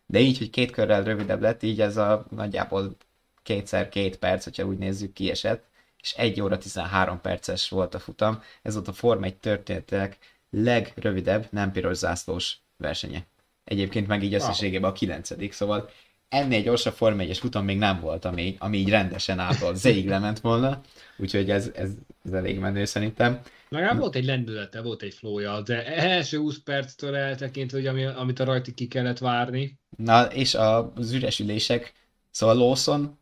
De 0.06 0.18
így, 0.18 0.38
hogy 0.38 0.50
két 0.50 0.70
körrel 0.70 1.02
rövidebb 1.02 1.40
lett, 1.40 1.62
így 1.62 1.80
ez 1.80 1.96
a 1.96 2.26
nagyjából 2.30 2.96
kétszer 3.42 3.88
két 3.88 4.16
perc, 4.16 4.44
hogyha 4.44 4.64
úgy 4.64 4.78
nézzük, 4.78 5.12
kiesett 5.12 5.64
és 6.04 6.12
1 6.16 6.40
óra 6.40 6.58
13 6.58 7.20
perces 7.20 7.68
volt 7.68 7.94
a 7.94 7.98
futam. 7.98 8.42
Ez 8.62 8.74
volt 8.74 8.88
a 8.88 8.92
Form 8.92 9.22
1 9.22 9.36
történetek 9.36 10.18
legrövidebb, 10.50 11.46
nem 11.50 11.72
piros 11.72 11.96
zászlós 11.96 12.56
versenye. 12.76 13.26
Egyébként 13.64 14.06
meg 14.06 14.22
így 14.22 14.34
összességében 14.34 14.90
a 14.90 14.92
9 14.92 15.52
szóval 15.54 15.90
ennél 16.28 16.62
gyorsabb 16.62 16.94
Form 16.94 17.20
1 17.20 17.38
futam 17.38 17.64
még 17.64 17.78
nem 17.78 18.00
volt, 18.00 18.24
ami, 18.24 18.56
ami 18.58 18.78
így 18.78 18.88
rendesen 18.88 19.38
ától 19.38 19.74
zéig 19.84 20.08
lement 20.08 20.40
volna, 20.40 20.80
úgyhogy 21.16 21.50
ez, 21.50 21.70
ez, 21.74 21.90
ez 22.24 22.32
elég 22.32 22.58
menő 22.58 22.84
szerintem. 22.84 23.40
Legalább 23.68 23.98
volt 23.98 24.14
egy 24.14 24.24
lendülete, 24.24 24.82
volt 24.82 25.02
egy 25.02 25.14
flója, 25.14 25.60
de 25.62 25.86
első 25.86 26.38
20 26.38 26.58
perctől 26.58 27.16
eltekintve, 27.16 27.78
hogy 27.78 27.86
ami, 27.86 28.04
amit 28.04 28.40
a 28.40 28.44
rajti 28.44 28.74
ki 28.74 28.86
kellett 28.86 29.18
várni. 29.18 29.78
Na, 29.96 30.24
és 30.24 30.54
az 30.54 31.12
üresülések, 31.12 31.92
szóval 32.30 32.56
Lawson 32.56 33.18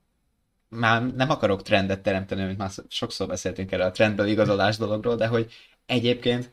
már 0.75 1.14
nem 1.14 1.31
akarok 1.31 1.62
trendet 1.62 2.03
teremteni, 2.03 2.45
mint 2.45 2.59
már 2.59 2.70
sokszor 2.89 3.27
beszéltünk 3.27 3.73
erről 3.73 3.87
a 3.87 3.91
trendből 3.91 4.27
igazolás 4.27 4.77
dologról, 4.77 5.16
de 5.16 5.27
hogy 5.27 5.53
egyébként 5.87 6.53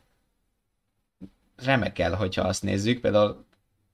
remekel, 1.55 2.15
hogyha 2.15 2.41
azt 2.41 2.63
nézzük, 2.63 2.99
például 2.99 3.45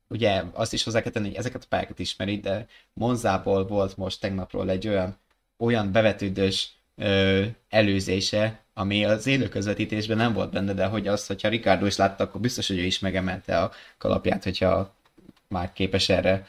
ugye 0.08 0.44
azt 0.54 0.74
is 0.74 0.84
hozzá 0.84 1.02
kell 1.02 1.12
tenni, 1.12 1.28
hogy 1.28 1.38
ezeket 1.38 1.64
a 1.64 1.68
pályákat 1.70 2.00
ismeri, 2.00 2.40
de 2.40 2.68
Monzából 2.94 3.66
volt 3.68 3.98
most 3.98 4.20
tegnapról 4.20 4.70
egy 4.70 4.88
olyan, 4.88 5.18
olyan 5.58 5.92
bevetődős 5.92 6.70
ö, 6.96 7.44
előzése, 7.70 8.64
ami 8.74 9.06
az 9.06 9.28
élő 9.28 9.50
közvetítésben 9.50 10.18
nem 10.18 10.34
volt 10.34 10.52
benne, 10.52 10.74
de 10.74 10.86
hogy 10.86 11.08
az, 11.08 11.28
hogyha 11.28 11.50
Ricardo 11.50 11.86
is 11.86 11.96
látta, 11.96 12.24
akkor 12.24 12.42
biztos, 12.42 12.68
hogy 12.68 12.78
ő 12.78 12.84
is 12.84 13.00
megemelte 13.00 13.60
a 13.60 13.72
kalapját, 13.98 14.44
hogyha 14.44 14.96
már 15.48 15.74
képes 15.74 16.10
erre 16.10 16.46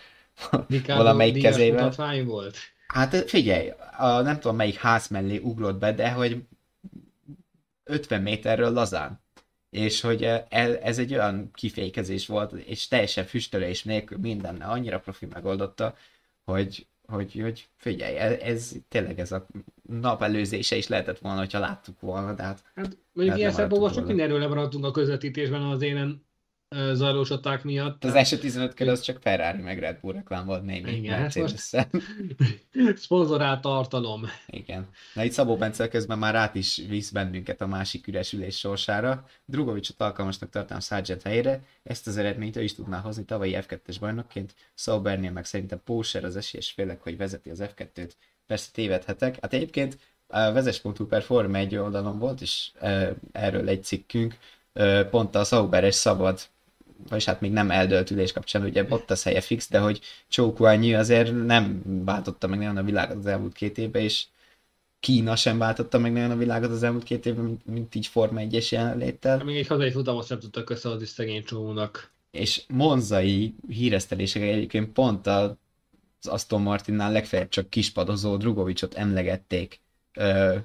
Ricardo 0.69 1.03
valamelyik 1.03 1.43
kezével. 1.43 1.93
volt? 2.25 2.57
Hát 2.87 3.31
figyelj, 3.31 3.73
a, 3.97 4.21
nem 4.21 4.41
tudom 4.41 4.57
melyik 4.57 4.77
ház 4.77 5.09
mellé 5.09 5.39
ugrott 5.39 5.79
be, 5.79 5.93
de 5.93 6.11
hogy 6.11 6.43
50 7.85 8.23
méterről 8.23 8.71
lazán. 8.71 9.25
És 9.71 10.01
hogy 10.01 10.23
ez 10.83 10.99
egy 10.99 11.13
olyan 11.13 11.51
kifékezés 11.55 12.27
volt, 12.27 12.53
és 12.53 12.89
teljesen 12.89 13.25
füstölés 13.25 13.83
nélkül 13.85 14.19
minden 14.19 14.61
annyira 14.61 15.01
profi 15.01 15.27
megoldotta, 15.27 15.97
hogy, 16.45 16.87
hogy, 17.07 17.41
hogy 17.41 17.69
figyelj, 17.77 18.17
ez, 18.17 18.33
ez 18.33 18.73
tényleg 18.89 19.19
ez 19.19 19.33
a 19.33 19.47
nap 19.83 20.23
előzése 20.23 20.77
is 20.77 20.89
lehetett 20.89 21.19
volna, 21.19 21.39
hogyha 21.39 21.59
láttuk 21.59 22.01
volna, 22.01 22.33
de 22.33 22.43
hát... 22.43 22.63
hát 22.75 22.97
mondjuk 23.13 23.39
ilyen 23.39 23.53
szempontból 23.53 23.91
csak 23.91 24.07
mindenről 24.07 24.39
lemaradtunk 24.39 24.85
a 24.85 24.91
közvetítésben 24.91 25.63
az 25.63 25.83
élen 25.83 26.26
zajlós 26.93 27.29
csaták 27.29 27.63
miatt. 27.63 28.05
Az 28.05 28.15
első 28.15 28.39
15 28.39 28.75
kör 28.75 28.89
az 28.89 29.01
csak 29.01 29.19
Ferrari 29.21 29.63
meg 29.63 29.79
Red 29.79 29.99
Bull 30.01 30.13
reklám 30.13 30.47
volt 30.47 30.65
némi 30.65 30.91
Igen, 30.91 31.19
hát 31.19 31.35
most 31.35 31.77
szponzorált 32.97 33.61
tartalom. 33.61 34.27
Igen. 34.47 34.89
Na 35.15 35.25
itt 35.25 35.33
Szabó 35.33 35.57
Bence 35.57 35.89
közben 35.89 36.19
már 36.19 36.35
át 36.35 36.55
is 36.55 36.83
visz 36.89 37.11
bennünket 37.11 37.61
a 37.61 37.67
másik 37.67 38.07
üresülés 38.07 38.59
sorsára. 38.59 39.27
Drugovicsot 39.45 40.01
alkalmasnak 40.01 40.51
tartám 40.51 40.81
Sargent 40.81 41.23
helyére, 41.23 41.63
ezt 41.83 42.07
az 42.07 42.17
eredményt 42.17 42.57
ő 42.57 42.63
is 42.63 42.75
tudná 42.75 42.99
hozni 42.99 43.25
tavalyi 43.25 43.57
F2-es 43.61 43.97
bajnokként. 44.01 44.55
Saubernél 44.75 45.31
meg 45.31 45.45
szerintem 45.45 45.81
Póser 45.85 46.25
az 46.25 46.37
esélyes 46.37 46.71
félek, 46.71 47.03
hogy 47.03 47.17
vezeti 47.17 47.51
az 47.51 47.63
F2-t. 47.63 48.11
Persze 48.47 48.69
tévedhetek. 48.73 49.39
Hát 49.41 49.53
egyébként 49.53 49.99
a 50.27 50.53
vezes.hu 50.53 51.07
per 51.07 51.23
Form 51.23 51.55
egy 51.55 51.77
oldalon 51.77 52.19
volt, 52.19 52.41
és 52.41 52.71
erről 53.33 53.69
egy 53.69 53.85
cikkünk, 53.85 54.37
pont 55.11 55.35
a 55.35 55.45
Sauberes 55.45 55.95
szabad 55.95 56.41
vagyis 57.09 57.25
hát 57.25 57.41
még 57.41 57.53
nem 57.53 57.71
eldölt 57.71 58.11
ülés 58.11 58.33
kapcsán, 58.33 58.63
ugye 58.63 58.87
ott 58.89 59.11
az 59.11 59.23
helye 59.23 59.41
fix, 59.41 59.69
de 59.71 59.79
hogy 59.79 60.01
Choukuanyi 60.29 60.95
azért 60.95 61.47
nem 61.47 61.83
váltotta 62.05 62.47
meg 62.47 62.59
nagyon 62.59 62.77
a 62.77 62.83
világot 62.83 63.17
az 63.17 63.27
elmúlt 63.27 63.53
két 63.53 63.79
évben, 63.79 64.03
és 64.03 64.25
Kína 65.01 65.37
sem 65.37 65.59
váltotta 65.59 65.99
meg 65.99 66.13
nagyon 66.13 66.31
a 66.31 66.37
világot 66.37 66.71
az 66.71 66.83
elmúlt 66.83 67.05
két 67.05 67.27
évben, 67.27 67.45
mint, 67.45 67.67
mint 67.67 67.95
így 67.95 68.07
Forma 68.07 68.41
1-es 68.43 68.69
jelenléttel. 68.69 69.45
Még 69.45 69.57
egy 69.57 69.67
hazai 69.67 69.91
futamot 69.91 70.27
sem 70.27 70.39
tudtak 70.39 70.71
összeadni 70.71 71.05
szegény 71.05 71.45
csónak. 71.45 72.11
És 72.31 72.63
monzai 72.69 73.55
híresztelések 73.69 74.43
egyébként 74.43 74.93
pont 74.93 75.27
az 75.27 75.53
Aston 76.23 76.63
Martinnál 76.63 77.13
legfeljebb 77.13 77.49
csak 77.49 77.71
kispadozó 77.71 78.37
Drugovicsot 78.37 78.95
emlegették 78.95 79.81
ö, 80.15 80.57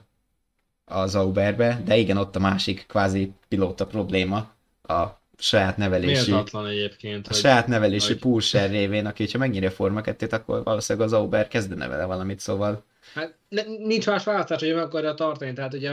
az 0.86 1.15
Auberbe, 1.15 1.82
de 1.86 1.97
igen, 1.97 2.17
ott 2.17 2.36
a 2.36 2.39
másik 2.39 2.86
kvázi 2.88 3.32
pilóta 3.47 3.88
probléma 3.88 4.53
a 4.82 5.20
saját 5.41 5.77
nevelésű... 5.77 6.31
Méltatlan 6.31 6.67
egyébként. 6.67 7.27
A 7.27 7.33
saját 7.33 7.67
nevelésű 7.67 8.07
hogy... 8.07 8.19
Pulser 8.19 8.69
révén, 8.69 9.05
aki 9.05 9.27
ha 9.31 9.37
megnyeri 9.37 9.65
a 9.65 9.71
Forma 9.71 10.01
2 10.01 10.27
akkor 10.31 10.63
valószínűleg 10.63 11.07
az 11.07 11.13
Auber 11.13 11.47
kezdene 11.47 11.87
vele 11.87 12.05
valamit, 12.05 12.39
szóval... 12.39 12.85
Hát 13.13 13.35
ne, 13.49 13.61
nincs 13.63 14.07
más 14.07 14.23
választás, 14.23 14.59
hogy 14.59 14.73
meg 14.73 14.83
akarja 14.83 15.13
tartani, 15.13 15.53
tehát 15.53 15.73
ugye, 15.73 15.91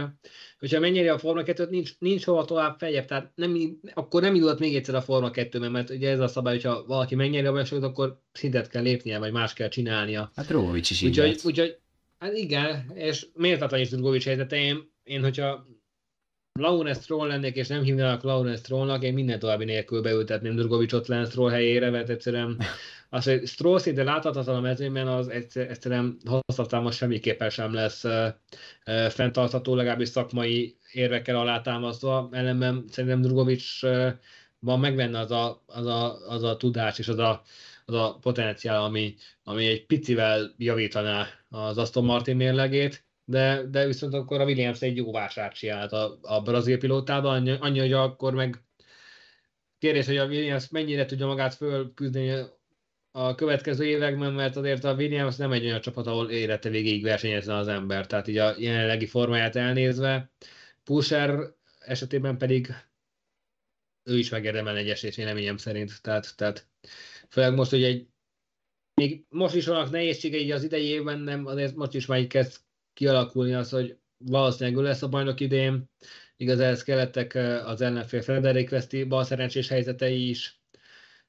hogyha 0.59 0.81
megnyeri 0.81 1.09
a 1.09 1.19
Forma 1.19 1.43
2 1.43 1.67
nincs, 1.71 1.91
nincs 1.99 2.25
hova 2.25 2.45
tovább 2.45 2.79
feljebb, 2.79 3.05
tehát 3.05 3.31
nem, 3.35 3.81
akkor 3.95 4.23
nem 4.23 4.35
indulhat 4.35 4.59
még 4.59 4.77
egyszer 4.77 4.95
a 4.95 5.03
Forma 5.03 5.31
2 5.31 5.69
mert 5.69 5.91
ugye 5.91 6.11
ez 6.11 6.21
a 6.21 6.29
szabály, 6.29 6.55
hogyha 6.55 6.85
valaki 6.87 7.15
megnyeri 7.15 7.47
a 7.47 7.51
bajnokságot, 7.51 7.85
akkor 7.85 8.21
szintet 8.33 8.69
kell 8.69 8.83
lépnie, 8.83 9.19
vagy 9.19 9.33
más 9.33 9.53
kell 9.53 9.69
csinálnia. 9.69 10.31
Hát 10.37 10.47
Drogovics 10.47 10.91
is 10.91 11.03
így 11.03 11.09
úgyhogy, 11.09 11.41
úgyhogy, 11.45 11.79
hát 12.19 12.37
igen, 12.37 12.93
és 12.95 13.27
méltatlan 13.35 13.81
is 13.81 13.89
Drogovics 13.89 14.25
helyzete, 14.25 14.57
én, 14.57 14.91
én 15.05 15.23
hogyha 15.23 15.67
Lawrence 16.59 17.01
Stroll 17.01 17.27
lennék, 17.27 17.57
és 17.57 17.69
nem 17.69 17.83
hívnálak 17.83 18.23
Lawrence 18.23 18.59
Strollnak, 18.59 19.03
én 19.03 19.15
minden 19.15 19.39
további 19.39 19.65
nélkül 19.65 20.03
beültetném 20.03 20.55
Drogovicsot 20.55 21.09
Lance 21.09 21.31
Stroll 21.31 21.51
helyére, 21.51 21.91
mert 21.91 22.09
egyszerűen 22.09 22.57
az, 23.09 23.25
hogy 23.25 23.47
Stroll 23.47 23.79
szinte 23.79 24.03
láthatatlan 24.03 24.57
a 24.57 24.61
mezőnyben, 24.61 25.09
az 25.09 25.29
egyszerűen 25.55 26.17
hosszabb 26.25 26.93
semmiképpen 26.93 27.51
sem 27.51 27.75
lesz 27.75 28.05
uh, 28.05 28.27
fenntartható, 29.09 29.75
legalábbis 29.75 30.09
szakmai 30.09 30.77
érvekkel 30.93 31.37
alátámasztva. 31.37 32.29
Ellenben 32.33 32.85
szerintem 32.91 33.21
Drogovicsban 33.21 34.19
uh, 34.61 34.79
megvenne 34.79 35.19
az 35.19 35.31
a, 35.31 35.63
az, 35.67 35.87
a, 35.87 36.29
az 36.29 36.43
a 36.43 36.57
tudás 36.57 36.99
és 36.99 37.09
az 37.09 37.19
a, 37.19 37.43
az 37.85 37.95
a 37.95 38.19
potenciál, 38.21 38.83
ami, 38.83 39.15
ami 39.45 39.67
egy 39.67 39.87
picivel 39.87 40.55
javítaná 40.57 41.27
az 41.49 41.79
Aston 41.79 42.05
Martin 42.05 42.37
mérlegét 42.37 43.08
de, 43.29 43.63
de 43.71 43.87
viszont 43.87 44.15
akkor 44.15 44.41
a 44.41 44.45
Williams 44.45 44.83
egy 44.83 44.97
jó 44.97 45.13
vásárt 45.13 45.55
csinált 45.55 45.93
a, 45.93 46.19
a 46.23 46.43
brazil 46.43 46.79
pilótában, 46.79 47.35
annyi, 47.35 47.57
annyi, 47.61 47.79
hogy 47.79 47.93
akkor 47.93 48.35
meg 48.35 48.63
kérdés, 49.79 50.07
hogy 50.07 50.17
a 50.17 50.27
Williams 50.27 50.69
mennyire 50.69 51.05
tudja 51.05 51.27
magát 51.27 51.55
fölküzdeni 51.55 52.47
a 53.11 53.35
következő 53.35 53.85
években, 53.85 54.33
mert 54.33 54.57
azért 54.57 54.85
a 54.85 54.95
Williams 54.95 55.37
nem 55.37 55.53
egy 55.53 55.65
olyan 55.65 55.81
csapat, 55.81 56.07
ahol 56.07 56.31
élete 56.31 56.69
végéig 56.69 57.03
versenyezne 57.03 57.55
az 57.55 57.69
ember, 57.69 58.07
tehát 58.07 58.29
így 58.29 58.39
a 58.39 58.55
jelenlegi 58.59 59.07
formáját 59.07 59.57
elnézve. 59.57 60.31
Pusher 60.85 61.55
esetében 61.79 62.39
pedig 62.39 62.75
ő 64.05 64.19
is 64.19 64.29
megérdemel 64.29 64.77
egy 64.77 64.91
esélyt 64.91 65.15
véleményem 65.15 65.57
szerint, 65.57 66.03
tehát, 66.03 66.37
tehát 66.37 66.69
főleg 67.29 67.55
most, 67.55 67.71
hogy 67.71 67.83
egy 67.83 68.07
még 68.95 69.25
most 69.29 69.55
is 69.55 69.67
vannak 69.67 69.91
nehézségei 69.91 70.53
az 70.53 70.63
idei 70.63 70.85
évben, 70.85 71.19
nem, 71.19 71.47
azért 71.47 71.75
most 71.75 71.95
is 71.95 72.07
már 72.07 72.19
így 72.19 72.27
kezd 72.27 72.67
kialakulni 72.99 73.55
az, 73.55 73.71
hogy 73.71 73.97
valószínűleg 74.19 74.79
ő 74.79 74.83
lesz 74.83 75.03
a 75.03 75.09
bajnok 75.09 75.41
idén. 75.41 75.91
Igaz, 76.37 76.61
ehhez 76.61 76.83
kellettek 76.83 77.35
az 77.65 77.81
ellenfél 77.81 78.23
Frederik 78.23 78.71
Veszti 78.71 79.05
bal 79.05 79.25
szerencsés 79.25 79.69
helyzetei 79.69 80.29
is, 80.29 80.61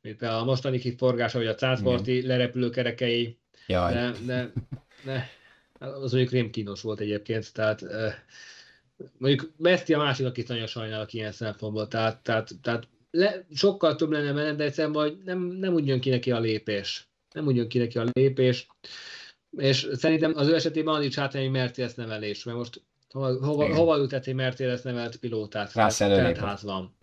mint 0.02 0.18
például 0.18 0.42
a 0.42 0.46
mostani 0.46 0.80
kiforgása, 0.80 1.38
vagy 1.38 1.48
a 1.48 1.56
transporti 1.56 2.28
lerepülő 2.28 2.70
kerekei. 2.70 3.38
Jaj. 3.68 3.94
De, 3.94 4.12
de, 4.26 4.52
de, 5.06 5.30
az 5.80 6.12
mondjuk 6.12 6.32
rémkínos 6.32 6.82
volt 6.82 7.00
egyébként, 7.00 7.54
tehát 7.54 7.86
mondjuk 9.18 9.52
Veszti 9.58 9.94
a 9.94 9.98
másik, 9.98 10.26
akit 10.26 10.48
nagyon 10.48 10.68
sajnálok 10.68 11.14
ilyen 11.14 11.32
szempontból, 11.32 11.88
tehát, 11.88 12.24
tehát, 12.24 12.52
tehát 12.62 12.88
le, 13.12 13.46
sokkal 13.54 13.96
több 13.96 14.12
lenne 14.12 14.34
benne, 14.34 14.54
de 14.54 14.64
egyszerűen 14.64 14.94
hogy 14.94 15.18
nem, 15.26 15.40
nem 15.40 15.74
úgy 15.74 15.88
jön 15.88 16.00
ki 16.00 16.10
neki 16.10 16.32
a 16.32 16.40
lépés. 16.40 17.08
Nem 17.34 17.46
úgy 17.46 17.56
jön 17.56 17.68
ki 17.68 17.78
neki 17.78 17.98
a 17.98 18.06
lépés 18.12 18.68
és 19.58 19.88
szerintem 19.94 20.34
az 20.36 20.48
ő 20.48 20.56
esetében 20.56 20.96
az 20.96 21.04
is 21.04 21.16
hátrány, 21.16 21.44
hogy 21.44 21.52
Mercedes 21.52 21.94
nevelés, 21.94 22.44
mert 22.44 22.58
most 22.58 22.82
hova, 23.10 23.46
hova, 23.46 23.76
hova 23.76 23.98
ültet 23.98 24.28
egy 24.28 24.34
Mercedes 24.34 24.82
nevelt 24.82 25.16
pilótát? 25.16 25.74
Tehát 25.74 26.38
ház 26.38 26.64
van. 26.64 26.98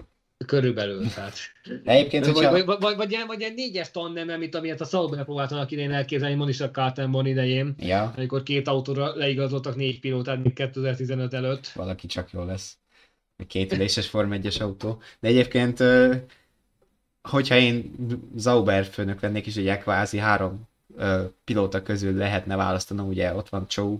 Körülbelül, 0.46 1.08
tehát. 1.14 1.36
Egyébként, 1.84 2.24
vagy, 2.24 2.34
hogyha... 2.34 2.50
vagy, 2.50 2.64
vagy, 2.64 2.80
vagy, 2.80 2.96
vagy, 2.96 3.16
vagy 3.26 3.42
egy 3.42 3.54
négyes 3.54 3.90
tandem, 3.90 4.38
mint 4.38 4.54
amilyet 4.54 4.80
a 4.80 4.84
Sauber 4.84 5.24
próbáltanak 5.24 5.70
idén 5.70 5.92
elképzelni 5.92 6.34
Monisha 6.34 6.70
Kaltenborn 6.70 7.26
idején, 7.26 7.74
ja. 7.78 8.12
amikor 8.16 8.42
két 8.42 8.68
autóra 8.68 9.16
leigazoltak 9.16 9.76
négy 9.76 10.00
pilótát, 10.00 10.42
mint 10.42 10.54
2015 10.54 11.34
előtt. 11.34 11.66
Valaki 11.66 12.06
csak 12.06 12.30
jó 12.30 12.44
lesz. 12.44 12.76
Két 13.46 13.72
üléses 13.72 14.08
Form 14.08 14.32
1 14.32 14.56
autó. 14.60 15.02
De 15.20 15.28
egyébként, 15.28 15.82
hogyha 17.22 17.56
én 17.56 17.94
Zauber 18.36 18.84
főnök 18.84 19.20
lennék, 19.20 19.46
és 19.46 19.56
ugye 19.56 19.78
kvázi 19.78 20.18
három 20.18 20.68
pilóta 21.44 21.82
közül 21.82 22.16
lehetne 22.16 22.56
választanom, 22.56 23.08
ugye 23.08 23.34
ott 23.34 23.48
van 23.48 23.68
Chow, 23.68 23.98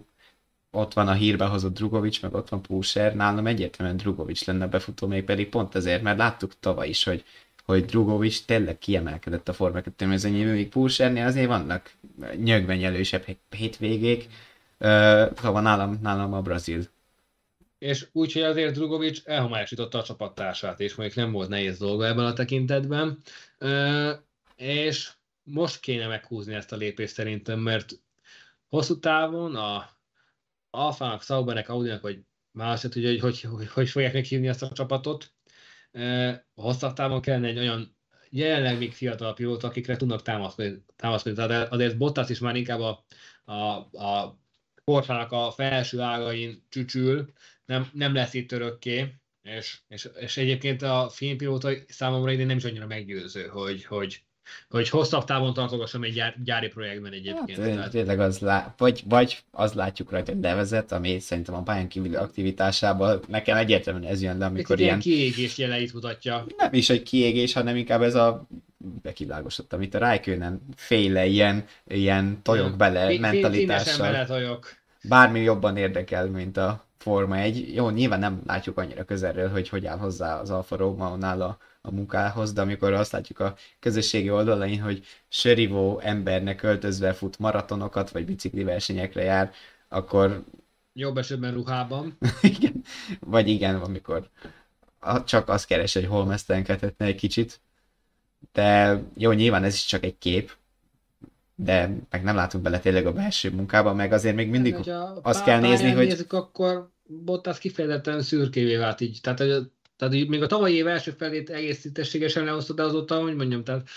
ott 0.70 0.92
van 0.92 1.09
a 1.09 1.12
hírbe 1.12 1.44
hozott 1.44 1.74
Drugovics, 1.74 2.22
meg 2.22 2.34
ott 2.34 2.49
van 2.49 2.62
Pusher, 2.62 3.14
nálam 3.14 3.47
egyértelműen 3.47 3.97
Drugovics 3.97 4.44
lenne 4.44 4.66
befutó, 4.66 5.07
még 5.07 5.24
pedig 5.24 5.49
pont 5.49 5.74
ezért, 5.74 6.03
mert 6.03 6.18
láttuk 6.18 6.53
tavaly 6.61 6.88
is, 6.88 7.05
hogy, 7.05 7.24
hogy 7.64 7.84
Drugovics 7.84 8.44
tényleg 8.44 8.78
kiemelkedett 8.78 9.49
a 9.49 9.53
Forma 9.53 9.80
2 9.80 10.07
mezőnyéből, 10.07 10.55
míg 10.55 10.68
Pushernél 10.68 11.26
azért 11.26 11.47
vannak 11.47 11.92
nyögben 12.36 12.78
jelősebb 12.78 13.24
hétvégék, 13.51 14.26
szóval 14.78 15.62
nálam, 15.62 15.99
nálam 16.03 16.32
a 16.32 16.42
brazil. 16.42 16.82
És 17.78 18.07
úgyhogy 18.12 18.42
azért 18.42 18.74
Drugovics 18.74 19.22
elhomályosította 19.24 19.99
a 19.99 20.03
csapattársát, 20.03 20.80
és 20.80 20.94
mondjuk 20.94 21.18
nem 21.18 21.32
volt 21.32 21.49
nehéz 21.49 21.78
dolga 21.78 22.07
ebben 22.07 22.24
a 22.24 22.32
tekintetben. 22.32 23.18
És 24.57 25.11
most 25.47 25.80
kéne 25.80 26.07
meghúzni 26.07 26.55
ezt 26.55 26.72
a 26.72 26.76
lépést 26.76 27.14
szerintem, 27.14 27.59
mert 27.59 27.92
hosszú 28.68 28.99
távon 28.99 29.57
a 29.57 29.90
Alfának, 30.70 31.22
Saubernek, 31.22 31.68
Audinak, 31.68 32.03
vagy 32.03 32.20
más, 32.51 32.82
hogy 32.82 32.92
hogy, 32.94 33.20
hogy, 33.20 33.40
hogy, 33.40 33.68
hogy 33.68 33.88
fogják 33.88 34.12
meghívni 34.12 34.49
ezt 34.49 34.62
a 34.62 34.72
csapatot. 34.72 35.34
Hosszabb 36.55 36.92
távon 36.92 37.20
kellene 37.20 37.47
egy 37.47 37.59
olyan 37.59 37.97
jelenleg 38.30 38.78
még 38.78 38.92
fiatal 38.92 39.34
pilót, 39.34 39.62
akikre 39.62 39.97
tudnak 39.97 40.22
támaszkodni. 40.22 40.84
támaszkodni. 40.97 41.47
Tehát 41.47 41.72
azért 41.72 41.97
Bottas 41.97 42.28
is 42.28 42.38
már 42.38 42.57
inkább 42.57 42.80
a, 42.80 43.05
a, 43.44 43.55
a 43.99 44.38
portának 44.84 45.32
a 45.32 45.51
felső 45.51 46.01
ágain 46.01 46.66
csücsül, 46.68 47.32
nem, 47.64 47.90
nem 47.92 48.14
lesz 48.14 48.34
itt 48.34 48.53
örökké, 48.53 49.14
és, 49.42 49.80
és, 49.88 50.09
és 50.14 50.36
egyébként 50.36 50.82
a 50.82 51.09
filmpilóta 51.09 51.70
számomra 51.88 52.32
idén 52.32 52.47
nem 52.47 52.57
is 52.57 52.64
annyira 52.64 52.86
meggyőző, 52.86 53.47
hogy, 53.47 53.84
hogy, 53.84 54.25
hogy 54.70 54.88
hosszabb 54.88 55.24
távon 55.24 55.55
tartogassam 55.55 56.03
egy 56.03 56.12
gyár, 56.12 56.34
gyári 56.44 56.68
projektben 56.68 57.12
egyébként. 57.12 57.59
Hát, 57.59 57.74
tehát... 57.74 57.90
Tényleg 57.90 58.20
az 58.20 58.38
lá... 58.38 58.74
vagy, 58.76 59.03
vagy 59.09 59.38
az 59.51 59.72
látjuk 59.72 60.11
rajta, 60.11 60.32
hogy 60.32 60.42
levezet, 60.42 60.92
ami 60.92 61.18
szerintem 61.18 61.55
a 61.55 61.62
pályán 61.62 61.88
kívüli 61.88 62.14
aktivitásában 62.14 63.20
nekem 63.28 63.57
egyértelműen 63.57 64.12
ez 64.12 64.22
jön 64.22 64.38
le, 64.38 64.47
amikor 64.47 64.80
ilyen... 64.80 64.99
kiégés 64.99 65.59
jeleit 65.59 65.92
mutatja. 65.92 66.47
Nem 66.57 66.72
is, 66.72 66.88
hogy 66.88 67.03
kiégés, 67.03 67.53
hanem 67.53 67.76
inkább 67.76 68.03
ez 68.03 68.14
a 68.14 68.47
bekilágosodott, 69.03 69.72
amit 69.72 69.94
a 69.94 69.99
Raikkonen 69.99 70.62
féle 70.76 71.26
ilyen, 71.26 71.64
ilyen 71.86 72.40
tojok 72.42 72.76
bele 72.76 73.12
F- 73.12 73.20
mentalitással. 73.20 74.11
bele 74.11 74.24
tojok. 74.24 74.76
Bármi 75.03 75.40
jobban 75.40 75.76
érdekel, 75.76 76.26
mint 76.26 76.57
a 76.57 76.84
Forma 76.99 77.36
1. 77.36 77.74
Jó, 77.74 77.90
nyilván 77.90 78.18
nem 78.18 78.42
látjuk 78.47 78.78
annyira 78.78 79.05
közelről, 79.05 79.49
hogy 79.49 79.68
hogy 79.68 79.86
áll 79.86 79.99
hozzá 79.99 80.40
az 80.40 80.51
Alfa 80.51 80.76
Romeo-nál 80.76 81.42
a, 81.42 81.59
a 81.87 81.91
munkához, 81.91 82.53
de 82.53 82.61
amikor 82.61 82.93
azt 82.93 83.12
látjuk 83.12 83.41
a 83.41 83.57
közösségi 83.80 84.30
oldalain, 84.30 84.80
hogy 84.80 85.05
sörivó 85.28 86.01
embernek 86.01 86.62
öltözve 86.62 87.12
fut 87.12 87.39
maratonokat, 87.39 88.11
vagy 88.11 88.24
bicikli 88.24 88.64
versenyekre 88.64 89.22
jár, 89.22 89.53
akkor... 89.89 90.45
Jobb 90.93 91.16
esetben 91.18 91.53
ruhában. 91.53 92.18
igen. 92.57 92.82
Vagy 93.20 93.49
igen, 93.49 93.74
amikor 93.74 94.30
csak 95.24 95.49
azt 95.49 95.66
keres, 95.66 95.95
hogy 95.95 96.07
hol 96.07 96.24
mesztelenkedhetne 96.24 97.07
egy 97.07 97.14
kicsit. 97.14 97.61
De 98.53 99.01
jó, 99.16 99.32
nyilván 99.32 99.64
ez 99.64 99.74
is 99.74 99.84
csak 99.84 100.05
egy 100.05 100.18
kép, 100.18 100.53
de 101.55 101.97
meg 102.11 102.22
nem 102.22 102.37
látunk 102.37 102.64
bele 102.64 102.78
tényleg 102.78 103.07
a 103.07 103.12
belső 103.12 103.51
munkába, 103.51 103.95
meg 103.95 104.12
azért 104.12 104.34
még 104.34 104.51
mindig 104.51 104.74
hát, 104.74 105.18
azt 105.22 105.45
kell 105.45 105.61
nézni, 105.61 105.91
hogy... 105.91 106.07
Nézzük, 106.07 106.32
akkor 106.32 106.91
Bottas 107.09 107.59
kifejezetten 107.59 108.22
szürkévé 108.22 108.76
vált 108.76 109.01
így. 109.01 109.18
Tehát, 109.22 109.39
hogy, 109.39 109.70
tehát 109.97 110.14
hogy 110.14 110.28
még 110.28 110.42
a 110.42 110.47
tavalyi 110.47 110.74
év 110.74 110.86
első 110.86 111.11
felét 111.11 111.51
egész 111.51 111.80
tisztességesen 111.80 112.44
lehoztad, 112.44 112.76
de 112.76 112.82
azóta, 112.82 113.20
hogy 113.20 113.34
mondjam, 113.34 113.64
tehát 113.64 113.88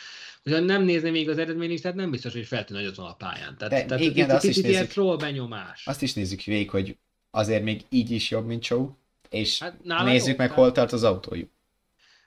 hogyha 0.43 0.59
nem 0.59 0.83
nézni 0.83 1.09
még 1.09 1.29
az 1.29 1.37
eredményt, 1.37 1.81
tehát 1.81 1.97
nem 1.97 2.11
biztos, 2.11 2.33
hogy 2.33 2.45
feltűnő 2.45 2.79
nagyot 2.79 2.95
van 2.95 3.07
a 3.07 3.15
pályán. 3.15 3.57
Tehát, 3.57 3.73
de, 3.73 3.85
tehát 3.85 4.03
igen, 4.03 4.29
azt 4.29 4.45
is 4.45 4.57
nézzük, 4.57 4.87
troll 4.87 5.17
benyomás. 5.17 5.87
Azt 5.87 6.01
is 6.01 6.13
nézzük 6.13 6.41
végig, 6.41 6.69
hogy 6.69 6.97
azért 7.31 7.63
még 7.63 7.81
így 7.89 8.11
is 8.11 8.29
jobb, 8.29 8.45
mint 8.45 8.63
show, 8.63 8.89
és 9.29 9.59
hát, 9.59 9.83
nézzük 9.83 10.31
jó, 10.31 10.35
meg, 10.37 10.47
tehát... 10.47 10.53
hol 10.53 10.71
tart 10.71 10.91
az 10.91 11.03
autójuk. 11.03 11.49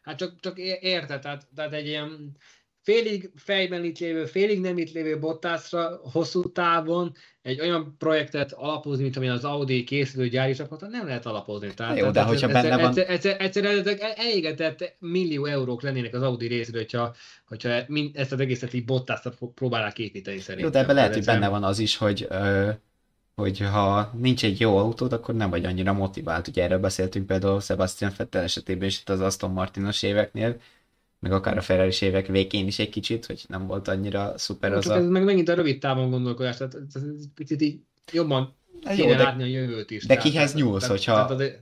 Hát 0.02 0.18
csak, 0.18 0.40
csak 0.40 0.58
érted, 0.58 1.20
tehát, 1.20 1.46
tehát 1.54 1.72
egy 1.72 1.86
ilyen 1.86 2.36
félig 2.82 3.30
fejben 3.36 3.84
itt 3.84 3.98
lévő, 3.98 4.24
félig 4.24 4.60
nem 4.60 4.78
itt 4.78 4.92
lévő 4.92 5.18
Bottasra 5.18 6.00
hosszú 6.12 6.52
távon 6.52 7.14
egy 7.42 7.60
olyan 7.60 7.94
projektet 7.98 8.52
alapozni, 8.52 9.02
mint 9.02 9.16
amilyen 9.16 9.34
az 9.34 9.44
Audi 9.44 9.84
készülő 9.84 10.28
gyári 10.28 10.54
csapata, 10.54 10.86
nem 10.86 11.06
lehet 11.06 11.26
alapozni. 11.26 11.74
Tehát, 11.74 11.98
Jó, 11.98 12.04
de 12.06 12.10
tehát 12.10 12.28
hogyha 12.28 12.46
egyszer, 12.46 12.62
benne 12.62 12.82
van... 12.82 12.98
Egyszer, 12.98 13.36
egyszer, 13.40 13.64
egyszer 13.64 14.14
elégetett 14.16 14.96
millió 14.98 15.44
eurók 15.44 15.82
lennének 15.82 16.14
az 16.14 16.22
Audi 16.22 16.46
részéről, 16.46 16.80
hogyha, 16.80 17.14
hogyha 17.46 17.68
ezt 18.12 18.32
az 18.32 18.40
egészet 18.40 18.72
így 18.72 18.84
Bottasra 18.84 19.32
próbálják 19.54 19.98
építeni 19.98 20.38
szerintem. 20.38 20.64
Jó, 20.64 20.70
de 20.70 20.78
ebben 20.78 20.94
lehet, 20.94 21.14
hogy 21.14 21.24
benne 21.24 21.48
van 21.48 21.64
az 21.64 21.78
is, 21.78 21.96
hogy 21.96 22.28
hogy 23.34 23.58
ha 23.58 24.12
nincs 24.18 24.44
egy 24.44 24.60
jó 24.60 24.76
autód, 24.76 25.12
akkor 25.12 25.34
nem 25.34 25.50
vagy 25.50 25.64
annyira 25.64 25.92
motivált. 25.92 26.48
Ugye 26.48 26.62
erről 26.62 26.78
beszéltünk 26.78 27.26
például 27.26 27.60
Sebastian 27.60 28.12
Vettel 28.16 28.42
esetében 28.42 28.88
is 28.88 29.00
itt 29.00 29.08
az 29.08 29.20
Aston 29.20 29.50
Martinos 29.50 30.02
éveknél, 30.02 30.60
meg 31.22 31.32
akár 31.32 31.56
a 31.56 31.60
Ferrari 31.60 31.92
évek 32.00 32.26
végén 32.26 32.66
is 32.66 32.78
egy 32.78 32.88
kicsit, 32.88 33.26
hogy 33.26 33.44
nem 33.48 33.66
volt 33.66 33.88
annyira 33.88 34.32
szuper 34.36 34.72
az 34.72 34.88
a... 34.88 34.96
ez 34.96 35.06
meg 35.06 35.24
megint 35.24 35.48
a 35.48 35.54
rövid 35.54 35.78
távon 35.78 36.10
gondolkodás, 36.10 36.56
tehát 36.56 36.74
ez 36.94 37.02
picit 37.34 37.62
így 37.62 37.80
jobban 38.12 38.56
kéne 38.80 39.08
jó, 39.08 39.08
de, 39.08 39.22
látni 39.22 39.42
a 39.42 39.46
jövőt 39.46 39.90
is. 39.90 40.06
De 40.06 40.14
tehát, 40.14 40.30
kihez 40.30 40.54
nyúlsz, 40.54 40.80
tehát, 40.80 40.96
hogyha 40.96 41.12
tehát 41.12 41.30
az... 41.30 41.52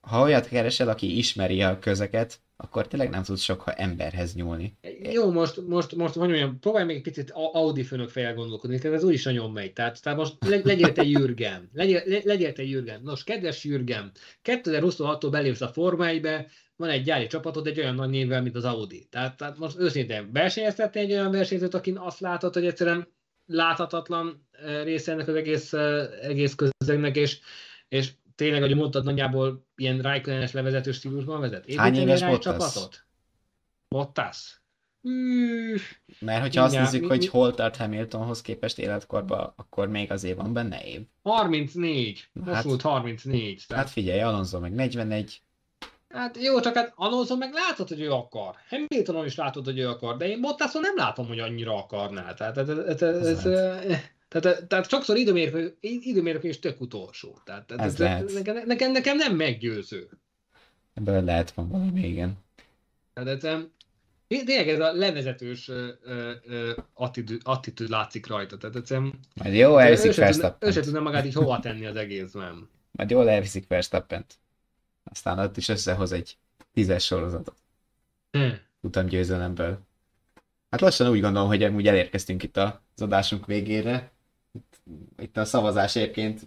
ha 0.00 0.22
olyat 0.22 0.48
keresel, 0.48 0.88
aki 0.88 1.16
ismeri 1.18 1.62
a 1.62 1.78
közeket, 1.78 2.40
akkor 2.56 2.88
tényleg 2.88 3.10
nem 3.10 3.22
tudsz 3.22 3.42
sok 3.42 3.64
emberhez 3.76 4.34
nyúlni. 4.34 4.78
Jó, 5.12 5.30
most, 5.30 5.66
most, 5.66 5.94
most 5.94 6.14
hogy 6.14 6.28
mondjam, 6.28 6.58
próbálj 6.58 6.84
még 6.84 6.96
egy 6.96 7.02
picit 7.02 7.30
Audi 7.30 7.82
főnök 7.82 8.08
fejjel 8.08 8.34
gondolkodni, 8.34 8.80
ez 8.82 9.04
úgyis 9.04 9.24
nagyon 9.24 9.50
megy. 9.50 9.72
Tehát, 9.72 10.02
tehát 10.02 10.18
most 10.18 10.34
legyél 10.64 10.92
te 10.92 11.02
Jürgen. 11.02 11.70
Legyél, 11.72 12.02
legyél 12.24 12.52
te 12.52 12.64
Jürgen. 12.64 13.00
Nos, 13.02 13.24
kedves 13.24 13.64
Jürgen, 13.64 14.12
2026-tól 14.44 15.28
belépsz 15.30 15.60
a 15.60 15.68
Forma 15.68 16.04
1-be, 16.08 16.46
van 16.78 16.88
egy 16.88 17.02
gyári 17.02 17.26
csapatod 17.26 17.66
egy 17.66 17.78
olyan 17.78 17.94
nagy 17.94 18.08
névvel, 18.08 18.42
mint 18.42 18.56
az 18.56 18.64
Audi. 18.64 19.06
Tehát, 19.10 19.36
tehát 19.36 19.58
most 19.58 19.78
őszintén 19.78 20.32
versenyeztetni 20.32 21.00
egy 21.00 21.12
olyan 21.12 21.30
versenyzőt, 21.30 21.74
akin 21.74 21.96
azt 21.96 22.20
látod, 22.20 22.54
hogy 22.54 22.66
egyszerűen 22.66 23.08
láthatatlan 23.46 24.48
eh, 24.50 24.84
része 24.84 25.12
ennek 25.12 25.28
az 25.28 25.34
egész, 25.34 25.72
eh, 25.72 26.08
egész 26.22 26.54
közegnek, 26.54 27.16
és, 27.16 27.38
és 27.88 28.12
tényleg, 28.34 28.60
hogy 28.60 28.74
mondtad, 28.74 29.04
nagyjából 29.04 29.66
ilyen 29.76 30.00
Raikkonen-es 30.00 30.52
levezető 30.52 30.92
stílusban 30.92 31.40
vezet. 31.40 31.74
Hány 31.74 31.94
éves 31.94 32.20
Bottas? 32.20 32.42
Csapatot? 32.42 33.06
Bottas? 33.88 34.62
Mert 36.18 36.40
hogyha 36.40 36.62
azt 36.62 36.78
nézzük, 36.78 37.00
mi, 37.00 37.06
hogy 37.06 37.28
hol 37.28 37.54
tart 37.54 37.76
Hamiltonhoz 37.76 38.40
képest 38.40 38.78
életkorban, 38.78 39.52
akkor 39.56 39.88
még 39.88 40.10
azért 40.10 40.36
van 40.36 40.52
benne 40.52 40.84
év. 40.84 41.00
34. 41.22 42.28
Most 42.32 42.50
hát, 42.50 42.64
volt 42.64 42.82
34. 42.82 43.64
Tehát... 43.66 43.84
Hát 43.84 43.92
figyelj, 43.92 44.20
Alonso 44.20 44.60
meg 44.60 44.72
41, 44.72 45.42
Hát 46.08 46.42
jó, 46.42 46.60
csak 46.60 46.74
hát 46.74 46.92
Alonso 46.96 47.36
meg 47.36 47.52
látod, 47.52 47.88
hogy 47.88 48.00
ő 48.00 48.10
akar. 48.10 48.54
Hamiltonon 48.68 49.24
is 49.24 49.34
látod, 49.34 49.64
hogy 49.64 49.78
ő 49.78 49.88
akar, 49.88 50.16
de 50.16 50.28
én 50.28 50.40
Bottason 50.40 50.82
nem 50.82 50.96
látom, 50.96 51.26
hogy 51.26 51.38
annyira 51.38 51.76
akarná. 51.76 52.34
Tehát, 52.34 52.58
ez, 52.58 52.68
ez, 52.68 53.02
ez, 53.02 53.26
ez, 53.26 53.42
tehát, 54.28 54.66
tehát 54.66 54.88
sokszor 54.88 55.16
időmérő, 55.16 55.76
időmérő 55.80 56.38
és 56.38 56.58
tök 56.58 56.80
utolsó. 56.80 57.38
Tehát, 57.44 57.66
tehát 57.66 57.86
ez, 57.86 58.00
ez 58.00 58.32
nekem, 58.34 58.62
nekem, 58.66 58.92
nekem, 58.92 59.16
nem 59.16 59.36
meggyőző. 59.36 60.08
Ebből 60.94 61.24
lehet 61.24 61.50
van 61.50 61.68
valami, 61.68 62.06
igen. 62.06 62.38
Tehát 63.14 63.44
ez, 63.44 63.56
tényleg 64.44 64.68
ez 64.68 64.80
a 64.80 64.92
levezetős 64.92 65.70
attitűd 67.42 67.88
látszik 67.88 68.26
rajta. 68.26 68.56
Tehát 68.56 68.76
egyszerűen, 68.76 69.18
Majd 69.34 69.54
jó, 69.54 69.76
elviszik 69.76 70.14
Verstappen. 70.14 70.68
Ő 70.68 70.72
sem 70.72 70.82
tudna 70.82 71.00
magát 71.00 71.24
így 71.24 71.34
hova 71.34 71.60
tenni 71.60 71.86
az 71.86 71.96
egészben. 71.96 72.68
Majd 72.90 73.10
jól 73.10 73.28
elviszik 73.30 73.66
Verstappent 73.66 74.38
aztán 75.10 75.38
ott 75.38 75.56
is 75.56 75.68
összehoz 75.68 76.12
egy 76.12 76.36
tízes 76.74 77.04
sorozatot. 77.04 77.56
Hmm. 78.30 78.58
Utam 78.80 79.06
győzelemből. 79.06 79.78
Hát 80.70 80.80
lassan 80.80 81.08
úgy 81.08 81.20
gondolom, 81.20 81.48
hogy 81.48 81.64
úgy 81.64 81.86
elérkeztünk 81.86 82.42
itt 82.42 82.56
az 82.56 82.72
adásunk 82.96 83.46
végére. 83.46 84.10
Itt, 84.52 84.80
itt 85.18 85.36
a 85.36 85.44
szavazás 85.44 85.96
egyébként 85.96 86.40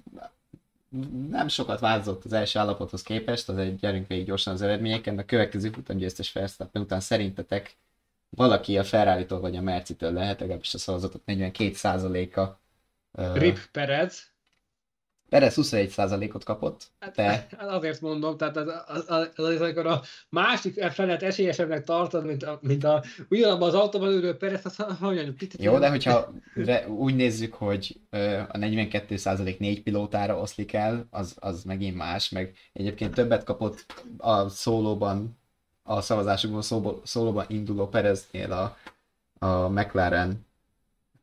nem 1.30 1.48
sokat 1.48 1.80
változott 1.80 2.26
az 2.26 2.34
első 2.34 2.60
állapothoz 2.60 3.02
képest, 3.02 3.50
azért 3.50 3.80
gyerünk 3.80 4.08
végig 4.08 4.26
gyorsan 4.26 4.54
az 4.54 4.62
eredményeken, 4.62 5.18
a 5.18 5.26
következő 5.26 5.70
futamgyőztes 5.70 6.32
Verstappen 6.32 6.82
után 6.82 7.00
szerintetek 7.00 7.78
valaki 8.30 8.78
a 8.78 8.84
ferrari 8.84 9.26
vagy 9.28 9.56
a 9.56 9.62
Mercitől 9.62 10.12
lehet, 10.14 10.40
legalábbis 10.40 10.74
a 10.74 10.78
szavazatok 10.78 11.22
42%-a. 11.28 12.60
Rip 13.34 13.60
Perez. 13.72 14.31
Perez 15.32 15.54
21%-ot 15.58 16.44
kapott. 16.44 16.88
Hát. 17.00 17.16
Hát 17.58 17.70
azért 17.70 18.02
mondom, 18.02 18.38
tehát 18.38 18.58
az, 18.58 18.68
az, 18.88 19.04
az, 19.08 19.30
az, 19.36 19.62
amikor 19.62 19.86
a 19.86 20.02
másik 20.30 20.82
felet 20.82 21.24
esélyesebbnek 21.24 21.84
tartod, 21.84 22.26
mint, 22.26 22.44
a, 22.44 22.60
mint 22.62 22.84
a, 22.84 23.04
ugyanabban 23.30 23.68
az 23.68 23.74
autóban 23.74 24.10
ülő 24.10 24.38
Perez, 24.38 24.66
az 24.66 24.76
hogy 25.00 25.34
picit... 25.34 25.62
Jó, 25.62 25.80
de 25.80 25.90
hogyha 25.90 26.34
úgy 26.88 27.16
nézzük, 27.16 27.54
hogy 27.54 28.00
a 28.48 28.58
42% 28.58 29.58
négy 29.58 29.84
pilótára 29.84 30.40
oszlik 30.40 30.74
el, 30.74 31.08
az, 31.10 31.36
az 31.40 31.64
megint 31.64 31.96
más, 31.96 32.30
meg 32.30 32.54
egyébként 32.74 33.14
többet 33.14 33.44
kapott 33.44 33.86
a 34.18 34.50
szólóban, 34.50 35.38
a 35.84 36.02
szavazásokban 36.02 36.62
szólóban 37.04 37.46
induló 37.48 37.88
Pereznél 37.88 38.52
a, 38.52 38.78
a 39.46 39.68
McLaren 39.68 40.46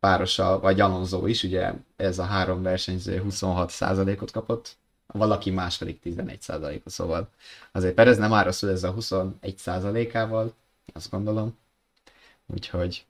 párosa, 0.00 0.60
vagy 0.60 0.80
Alonso 0.80 1.26
is, 1.26 1.42
ugye 1.42 1.72
ez 1.98 2.18
a 2.18 2.24
három 2.24 2.62
versenyző 2.62 3.22
26%-ot 3.28 4.30
kapott, 4.30 4.76
valaki 5.06 5.50
más 5.50 5.78
pedig 5.78 5.98
11%-ot, 6.04 6.92
szóval 6.92 7.28
azért 7.72 7.94
Perez 7.94 8.18
nem 8.18 8.32
ára 8.32 8.48
ez 8.48 8.82
a 8.84 8.94
21%-ával, 8.94 10.54
azt 10.92 11.10
gondolom. 11.10 11.58
Úgyhogy 12.46 13.06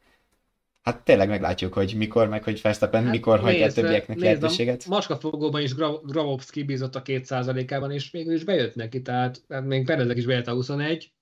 Hát 0.82 1.05
tényleg 1.05 1.28
meglátjuk, 1.28 1.73
hogy 1.73 1.94
mikor, 1.97 2.28
meg 2.28 2.44
hogy 2.44 2.60
Verstappen 2.60 3.02
hát 3.02 3.12
mikor 3.12 3.40
hagyja 3.40 3.66
a 3.66 3.73
többieknek 3.73 4.19
lehetőséget. 4.19 4.86
Maskafogóban 4.86 5.62
is 5.62 5.74
Grabowski 5.74 6.62
bízott 6.62 6.94
a 6.94 7.02
2%-ában, 7.02 7.90
és 7.90 8.10
végül 8.10 8.35
is 8.35 8.44
bejött 8.44 8.74
neki, 8.74 9.02
tehát 9.02 9.43
hát 9.48 9.65
még 9.65 9.86
Perezek 9.86 10.16
is 10.16 10.27
bejött 10.27 10.47
a 10.47 10.52
21. 10.52 11.12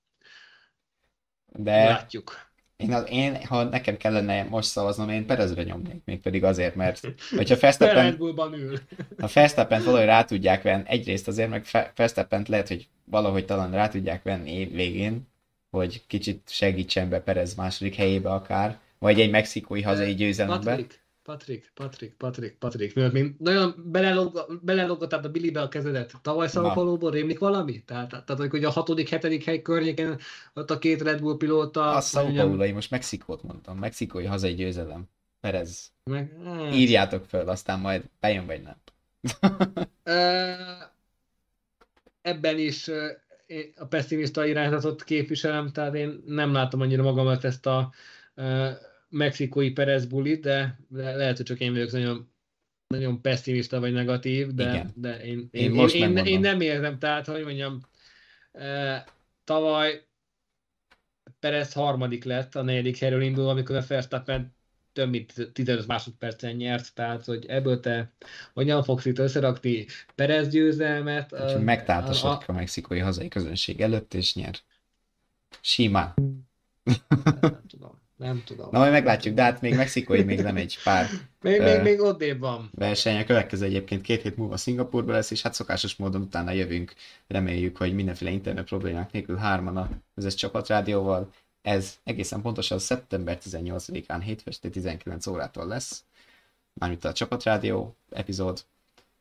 De 1.45 1.83
Látjuk. 1.83 2.46
Én, 2.77 2.93
az, 2.93 3.03
én, 3.09 3.45
ha 3.45 3.63
nekem 3.63 3.97
kellene 3.97 4.43
most 4.43 4.69
szavaznom, 4.69 5.09
én 5.09 5.25
Perezre 5.25 5.63
nyomnék, 5.63 6.01
még 6.05 6.19
pedig 6.19 6.43
azért, 6.43 6.75
mert 6.75 6.99
hogyha 7.37 7.55
Verstappen, 7.59 8.17
ül. 8.53 8.79
ha 9.21 9.29
Verstappen 9.33 9.83
valahogy 9.83 10.05
rá 10.05 10.23
tudják 10.23 10.61
venni, 10.61 10.83
egyrészt 10.85 11.27
azért, 11.27 11.49
meg 11.49 11.65
verstappen 11.95 12.45
lehet, 12.47 12.67
hogy 12.67 12.87
valahogy 13.05 13.45
talán 13.45 13.71
rá 13.71 13.87
tudják 13.87 14.23
venni 14.23 14.51
év 14.51 14.71
végén, 14.71 15.27
hogy 15.69 16.05
kicsit 16.07 16.41
segítsen 16.45 17.09
be 17.09 17.19
Perez 17.21 17.55
második 17.55 17.95
helyébe 17.95 18.29
akár, 18.29 18.79
vagy 18.99 19.21
egy 19.21 19.29
mexikói 19.29 19.81
hazai 19.81 20.13
győzelembe. 20.13 20.69
Patrik, 20.69 21.05
Patrik, 21.27 21.71
Patrik, 21.73 22.13
Patrik, 22.13 22.55
Patrik. 22.55 22.95
Miatt 22.95 23.11
még 23.11 23.35
nagyon 23.37 23.91
beleloggattad 24.61 25.25
a 25.25 25.29
Billybe 25.29 25.61
a 25.61 25.67
kezedet. 25.67 26.13
Tavaly 26.21 26.47
Sao 26.47 27.09
rémlik 27.09 27.39
valami? 27.39 27.83
Tehát, 27.83 28.09
tehát, 28.25 28.49
hogy 28.49 28.63
a 28.63 28.69
hatodik, 28.69 29.09
hetedik 29.09 29.43
hely 29.43 29.61
környéken 29.61 30.19
ott 30.53 30.71
a 30.71 30.77
két 30.77 31.01
Red 31.01 31.19
Bull 31.19 31.37
pilóta... 31.37 31.95
A 31.95 32.01
Sao 32.01 32.33
Paulo, 32.33 32.63
én 32.63 32.73
most 32.73 32.91
Mexikót 32.91 33.43
mondtam. 33.43 33.77
Mexikói 33.77 34.25
hazai 34.25 34.53
győzelem. 34.53 35.03
Perez. 35.39 35.91
Meg, 36.03 36.33
hát... 36.45 36.73
Írjátok 36.73 37.25
föl, 37.25 37.49
aztán 37.49 37.79
majd 37.79 38.03
bejön 38.19 38.45
vagy 38.45 38.61
nem. 38.61 38.75
Ebben 42.21 42.57
is 42.57 42.87
a 43.75 43.85
pessimista 43.85 44.45
irányzatot 44.45 45.03
képviselem, 45.03 45.71
tehát 45.71 45.95
én 45.95 46.23
nem 46.25 46.53
látom 46.53 46.81
annyira 46.81 47.03
magamat 47.03 47.43
ezt 47.43 47.65
a 47.65 47.93
mexikói 49.09 49.71
Perez 49.71 50.05
bulit, 50.05 50.41
de, 50.41 50.79
lehet, 50.89 51.37
hogy 51.37 51.45
csak 51.45 51.59
én 51.59 51.71
vagyok 51.71 51.91
nagyon, 51.91 52.31
nagyon 52.87 53.21
pessimista 53.21 53.79
vagy 53.79 53.93
negatív, 53.93 54.47
de, 54.47 54.69
Igen. 54.69 54.91
de 54.95 55.23
én, 55.23 55.47
én, 55.51 55.63
én, 55.63 55.71
most 55.71 55.95
én, 55.95 56.17
én, 56.17 56.25
én, 56.25 56.39
nem 56.39 56.61
érzem, 56.61 56.99
tehát, 56.99 57.25
hogy 57.25 57.43
mondjam, 57.43 57.79
tavaly 59.43 60.05
Perez 61.39 61.73
harmadik 61.73 62.23
lett 62.23 62.55
a 62.55 62.61
negyedik 62.61 62.97
helyről 62.97 63.21
indul, 63.21 63.49
amikor 63.49 63.75
a 63.75 63.83
Verstappen 63.87 64.55
több 64.93 65.09
mint 65.09 65.51
15 65.53 65.87
másodpercen 65.87 66.55
nyert, 66.55 66.93
tehát 66.93 67.25
hogy 67.25 67.45
ebből 67.45 67.79
te 67.79 68.11
hogyan 68.53 68.83
fogsz 68.83 69.05
itt 69.05 69.19
összerakni 69.19 69.85
Perez 70.15 70.49
győzelmet. 70.49 71.59
Megtáltasodik 71.59 72.47
a, 72.47 72.51
a, 72.51 72.53
a 72.53 72.57
mexikói 72.57 72.99
hazai 72.99 73.27
közönség 73.27 73.81
előtt, 73.81 74.13
és 74.13 74.35
nyer. 74.35 74.55
Simán. 75.61 76.13
Nem 77.41 77.61
tudom. 77.67 78.05
Nem 78.17 78.43
tudom. 78.45 78.67
Na 78.71 78.79
majd 78.79 78.91
meglátjuk, 78.91 79.35
de 79.35 79.43
hát 79.43 79.61
még 79.61 79.75
mexikói 79.75 80.23
még 80.23 80.41
nem 80.41 80.55
egy 80.55 80.77
pár. 80.83 81.07
még, 81.41 81.61
még, 81.61 81.81
még 81.81 82.01
odébb 82.01 82.39
van. 82.39 82.69
Verseny 82.75 83.19
a 83.19 83.23
következő 83.23 83.65
egyébként 83.65 84.01
két 84.01 84.21
hét 84.21 84.37
múlva 84.37 84.57
Szingapurban 84.57 85.15
lesz, 85.15 85.31
és 85.31 85.41
hát 85.41 85.53
szokásos 85.53 85.95
módon 85.95 86.21
utána 86.21 86.51
jövünk. 86.51 86.93
Reméljük, 87.27 87.77
hogy 87.77 87.93
mindenféle 87.93 88.31
internet 88.31 88.65
problémák 88.65 89.11
nélkül 89.11 89.35
hárman 89.35 89.77
a 89.77 89.89
közös 90.15 90.35
csapatrádióval. 90.35 91.33
Ez 91.61 91.97
egészen 92.03 92.41
pontosan 92.41 92.79
szeptember 92.79 93.37
18-án 93.49 94.19
hétfeste 94.23 94.69
19 94.69 95.27
órától 95.27 95.67
lesz. 95.67 96.03
Mármint 96.73 97.05
a 97.05 97.13
csapatrádió 97.13 97.95
epizód, 98.11 98.63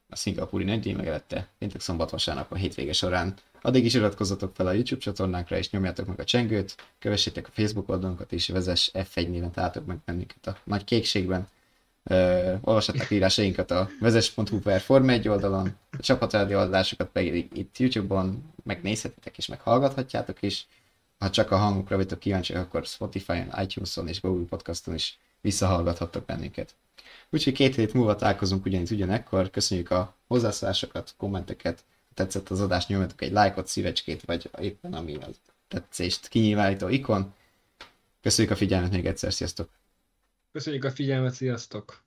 a 0.09 0.17
szingapúri 0.17 0.65
nagydíj 0.65 0.93
megelette 0.93 1.49
péntek 1.59 1.81
szombat 1.81 2.11
vasárnap 2.11 2.53
a 2.53 2.55
hétvége 2.55 2.93
során. 2.93 3.35
Addig 3.67 3.85
is 3.85 3.95
iratkozzatok 3.95 4.55
fel 4.55 4.67
a 4.67 4.73
YouTube 4.73 5.01
csatornánkra, 5.01 5.57
és 5.57 5.71
nyomjátok 5.71 6.07
meg 6.07 6.21
a 6.21 6.25
csengőt, 6.25 6.77
kövessétek 6.99 7.47
a 7.47 7.51
Facebook 7.53 7.89
oldalunkat, 7.89 8.33
és 8.33 8.49
vezess 8.49 8.91
F1 8.93 9.29
néven 9.31 9.51
találtok 9.51 9.87
meg 9.87 9.99
bennünket 10.05 10.47
a 10.47 10.57
nagy 10.65 10.85
kékségben. 10.85 11.49
Uh, 12.11 12.59
olvassatok 12.61 13.11
írásainkat 13.11 13.71
a 13.71 13.89
vezes.hu 14.01 14.59
per 14.59 14.81
Form 14.81 15.09
1 15.09 15.29
oldalon, 15.29 15.77
a 15.91 16.01
csapatrádió 16.01 16.59
adásokat 16.59 17.09
pedig 17.09 17.49
itt 17.53 17.79
YouTube-on 17.79 18.53
megnézhetitek 18.65 19.39
és 19.39 19.47
meghallgathatjátok 19.47 20.43
is. 20.43 20.67
Ha 21.19 21.31
csak 21.31 21.51
a 21.51 21.57
hangukra 21.57 21.97
vagytok 21.97 22.19
kíváncsiak, 22.19 22.63
akkor 22.63 22.85
Spotify-on, 22.85 23.51
iTunes-on 23.63 24.09
és 24.09 24.21
Google 24.21 24.47
Podcaston 24.49 24.95
is 24.95 25.19
visszahallgathattok 25.41 26.25
bennünket. 26.25 26.75
Úgyhogy 27.31 27.53
két 27.53 27.75
hét 27.75 27.93
múlva 27.93 28.17
találkozunk 28.17 28.65
ugyanígy 28.65 28.93
ugyanekkor. 28.93 29.51
Köszönjük 29.51 29.91
a 29.91 30.17
hozzászólásokat, 30.27 31.15
kommenteket. 31.17 31.85
Tetszett 32.17 32.49
az 32.49 32.61
adás, 32.61 32.87
nyomjatok 32.87 33.23
egy 33.23 33.33
lájkot, 33.33 33.67
szívecskét, 33.67 34.23
vagy 34.23 34.51
éppen 34.61 34.93
ami 34.93 35.15
az 35.15 35.41
tetszést 35.69 36.29
kinyilvánító 36.29 36.89
ikon. 36.89 37.35
Köszönjük 38.23 38.55
a 38.55 38.57
figyelmet 38.57 38.91
még 38.91 39.07
egyszer, 39.07 39.33
sziasztok! 39.33 39.69
Köszönjük 40.53 40.85
a 40.85 40.91
figyelmet, 40.91 41.35
sziasztok! 41.35 42.03